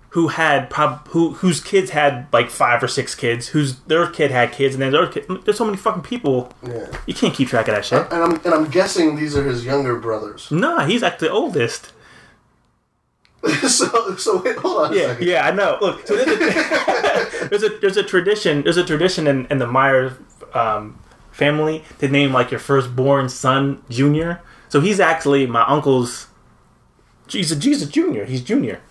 who 0.10 0.30
had 0.30 0.70
prob 0.70 1.08
who 1.10 1.32
whose 1.34 1.60
kids 1.60 1.90
had 1.92 2.28
like 2.32 2.50
five 2.50 2.82
or 2.82 2.88
six 2.88 3.14
kids, 3.16 3.50
whose 3.50 3.80
their 3.82 4.08
kid 4.08 4.32
had 4.32 4.52
kids, 4.54 4.74
and 4.76 4.82
then 4.82 4.92
their 4.94 5.08
kid. 5.08 5.26
There's 5.44 5.58
so 5.58 5.66
many 5.66 5.78
fucking 5.78 6.04
people. 6.04 6.54
Yeah. 6.66 6.88
You 7.06 7.14
can't 7.14 7.34
keep 7.34 7.50
track 7.50 7.68
of 7.68 7.76
that 7.76 7.84
shit. 7.86 8.02
And 8.12 8.24
I'm 8.24 8.36
and 8.46 8.54
I'm 8.54 8.70
guessing 8.70 9.16
these 9.18 9.36
are 9.36 9.44
his 9.44 9.66
younger 9.66 9.98
brothers. 10.00 10.48
Nah, 10.52 10.86
he's 10.86 11.04
actually 11.04 11.28
the 11.28 11.34
oldest. 11.34 11.92
so 13.68 14.16
so 14.18 14.42
wait, 14.42 14.56
hold 14.58 14.86
on 14.88 14.94
a 14.94 14.96
Yeah, 14.98 15.08
second. 15.08 15.28
yeah, 15.28 15.46
I 15.46 15.52
know. 15.52 15.78
Look, 15.82 16.08
so 16.08 16.16
there's 16.16 16.30
a 16.32 17.48
there's 17.50 17.64
a, 17.64 17.70
there's 17.80 17.98
a 17.98 18.04
tradition. 18.04 18.64
There's 18.64 18.78
a 18.78 18.84
tradition 18.86 19.28
in, 19.28 19.46
in 19.48 19.60
the 19.60 19.68
Meyer 19.68 20.18
um, 20.54 20.98
family 21.32 21.84
to 22.00 22.08
name 22.08 22.34
like 22.34 22.50
your 22.52 22.60
firstborn 22.60 23.30
son 23.30 23.84
Junior. 23.90 24.42
So 24.70 24.82
he's 24.82 25.00
actually 25.00 25.46
my 25.46 25.64
uncle's. 25.68 26.28
He's 27.28 27.52
a, 27.52 27.56
he's 27.56 27.82
a 27.82 27.88
junior. 27.88 28.26
He's 28.26 28.42
junior. 28.42 28.82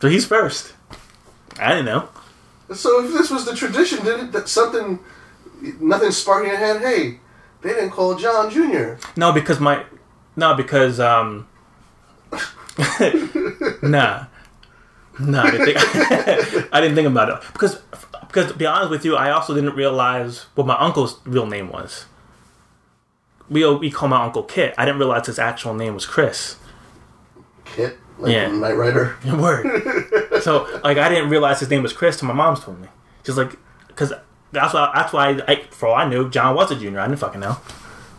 So 0.00 0.08
he's 0.08 0.24
first. 0.24 0.74
I 1.58 1.70
didn't 1.70 1.86
know. 1.86 2.08
So 2.74 3.04
if 3.04 3.12
this 3.12 3.30
was 3.30 3.44
the 3.44 3.54
tradition, 3.54 4.04
did 4.04 4.20
it 4.20 4.32
that 4.32 4.48
something 4.48 5.00
nothing 5.80 6.12
sparked 6.12 6.44
in 6.44 6.50
your 6.50 6.58
head? 6.58 6.80
Hey, 6.80 7.18
they 7.62 7.70
didn't 7.70 7.90
call 7.90 8.14
John 8.14 8.50
Jr. 8.50 8.94
No, 9.16 9.32
because 9.32 9.60
my 9.60 9.84
no, 10.36 10.54
because 10.54 11.00
um, 11.00 11.48
nah, 13.82 14.26
nah. 15.18 15.42
I 15.42 15.50
didn't 15.50 15.66
think 15.66 15.78
I 16.72 16.80
didn't 16.80 16.94
think 16.94 17.08
about 17.08 17.28
it 17.28 17.52
because 17.52 17.80
because 18.26 18.52
to 18.52 18.56
be 18.56 18.66
honest 18.66 18.90
with 18.90 19.04
you, 19.04 19.16
I 19.16 19.32
also 19.32 19.54
didn't 19.54 19.74
realize 19.74 20.46
what 20.54 20.66
my 20.66 20.78
uncle's 20.78 21.18
real 21.24 21.46
name 21.46 21.70
was. 21.70 22.06
We 23.50 23.66
we 23.74 23.90
call 23.90 24.08
my 24.08 24.24
uncle 24.24 24.42
Kit. 24.44 24.74
I 24.78 24.84
didn't 24.84 24.98
realize 25.00 25.26
his 25.26 25.38
actual 25.38 25.74
name 25.74 25.92
was 25.94 26.06
Chris. 26.06 26.56
Kit, 27.64 27.98
like 28.18 28.32
Yeah. 28.32 28.48
Knight 28.48 28.76
Rider. 28.76 29.16
Word. 29.26 30.42
so 30.42 30.66
like 30.84 30.98
I 30.98 31.08
didn't 31.08 31.28
realize 31.30 31.60
his 31.60 31.68
name 31.70 31.82
was 31.82 31.92
Chris 31.92 32.18
till 32.18 32.28
my 32.28 32.34
mom's 32.34 32.60
told 32.60 32.80
me. 32.80 32.88
She's 33.24 33.36
like, 33.36 33.56
because 33.88 34.12
that's 34.52 34.72
why 34.74 34.90
that's 34.94 35.12
why 35.12 35.40
I, 35.48 35.62
for 35.70 35.88
all 35.88 35.94
I 35.96 36.08
knew, 36.08 36.30
John 36.30 36.54
was 36.54 36.70
a 36.70 36.76
junior. 36.76 37.00
I 37.00 37.06
didn't 37.08 37.18
fucking 37.20 37.40
know. 37.40 37.56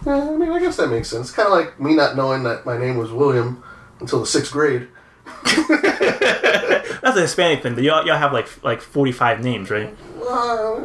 Yeah, 0.06 0.16
I 0.16 0.32
mean, 0.36 0.52
I 0.52 0.60
guess 0.60 0.78
that 0.78 0.88
makes 0.90 1.10
sense. 1.10 1.32
Kind 1.32 1.48
of 1.48 1.54
like 1.54 1.80
me 1.80 1.96
not 1.96 2.16
knowing 2.16 2.44
that 2.44 2.66
my 2.66 2.78
name 2.78 2.98
was 2.98 3.12
William 3.12 3.64
until 4.00 4.20
the 4.20 4.26
sixth 4.26 4.52
grade. 4.52 4.88
That's 5.82 7.18
a 7.18 7.22
Hispanic 7.22 7.64
thing. 7.64 7.76
But 7.76 7.84
y'all 7.84 8.06
y'all 8.06 8.18
have 8.18 8.34
like 8.34 8.64
like 8.64 8.82
forty 8.82 9.12
five 9.12 9.44
names, 9.44 9.70
right? 9.70 9.96
Uh, 10.28 10.82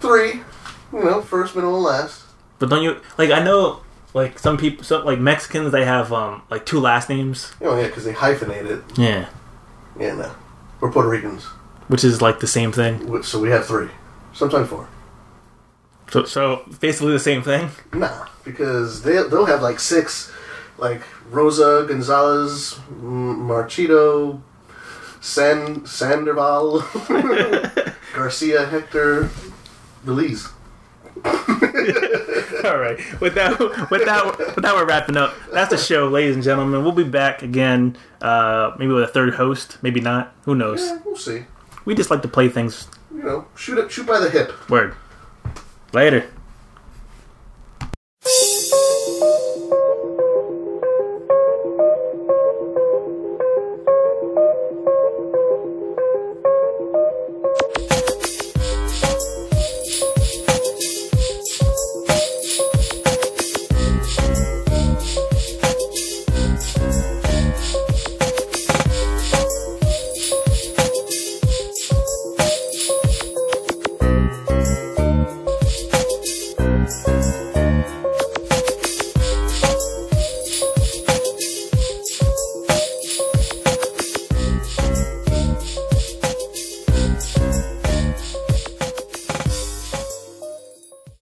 three, 0.00 0.40
you 0.92 1.04
know, 1.04 1.20
first, 1.22 1.54
middle, 1.54 1.74
and 1.76 1.84
last. 1.84 2.24
But 2.58 2.70
don't 2.70 2.82
you 2.82 3.00
like? 3.16 3.30
I 3.30 3.42
know 3.42 3.80
like 4.14 4.38
some 4.38 4.56
people, 4.56 4.84
some 4.84 5.04
like 5.04 5.18
Mexicans, 5.18 5.72
they 5.72 5.84
have 5.84 6.12
um 6.12 6.42
like 6.50 6.66
two 6.66 6.80
last 6.80 7.08
names. 7.08 7.52
Oh 7.60 7.78
yeah, 7.78 7.86
because 7.86 8.04
they 8.04 8.12
hyphenate 8.12 8.66
it. 8.66 8.82
Yeah, 8.98 9.28
Yeah, 9.98 10.14
no. 10.14 10.34
We're 10.80 10.90
Puerto 10.92 11.08
Ricans, 11.08 11.44
which 11.88 12.04
is 12.04 12.22
like 12.22 12.40
the 12.40 12.46
same 12.46 12.72
thing. 12.72 13.22
so 13.22 13.40
we 13.40 13.50
have 13.50 13.66
three, 13.66 13.88
sometimes 14.32 14.68
four. 14.68 14.88
So 16.10 16.24
so 16.24 16.64
basically 16.80 17.12
the 17.12 17.18
same 17.18 17.42
thing. 17.42 17.70
Nah, 17.92 18.26
because 18.44 19.02
they 19.02 19.14
they'll 19.14 19.46
have 19.46 19.62
like 19.62 19.78
six, 19.80 20.32
like 20.78 21.02
Rosa 21.30 21.84
Gonzalez, 21.86 22.78
Marchito, 23.00 24.40
San 25.20 25.84
Sandoval, 25.84 26.80
Garcia 28.14 28.66
Hector, 28.66 29.30
Belize. 30.04 30.48
All 32.68 32.78
right. 32.78 32.98
With 33.20 33.34
that, 33.34 33.58
with 33.90 34.04
that, 34.04 34.38
with 34.38 34.62
that, 34.62 34.74
we're 34.74 34.84
wrapping 34.84 35.16
up. 35.16 35.34
That's 35.52 35.70
the 35.70 35.78
show, 35.78 36.08
ladies 36.08 36.34
and 36.34 36.44
gentlemen. 36.44 36.82
We'll 36.82 36.92
be 36.92 37.02
back 37.04 37.42
again, 37.42 37.96
uh, 38.20 38.72
maybe 38.78 38.92
with 38.92 39.04
a 39.04 39.08
third 39.08 39.34
host, 39.34 39.78
maybe 39.82 40.00
not. 40.00 40.34
Who 40.42 40.54
knows? 40.54 40.82
Yeah, 40.82 40.98
we'll 41.04 41.16
see. 41.16 41.44
We 41.86 41.94
just 41.94 42.10
like 42.10 42.22
to 42.22 42.28
play 42.28 42.48
things. 42.48 42.88
You 43.14 43.22
know, 43.22 43.46
shoot 43.56 43.78
it, 43.78 43.90
shoot 43.90 44.06
by 44.06 44.20
the 44.20 44.28
hip. 44.28 44.52
Word. 44.68 44.94
Later. 45.92 46.30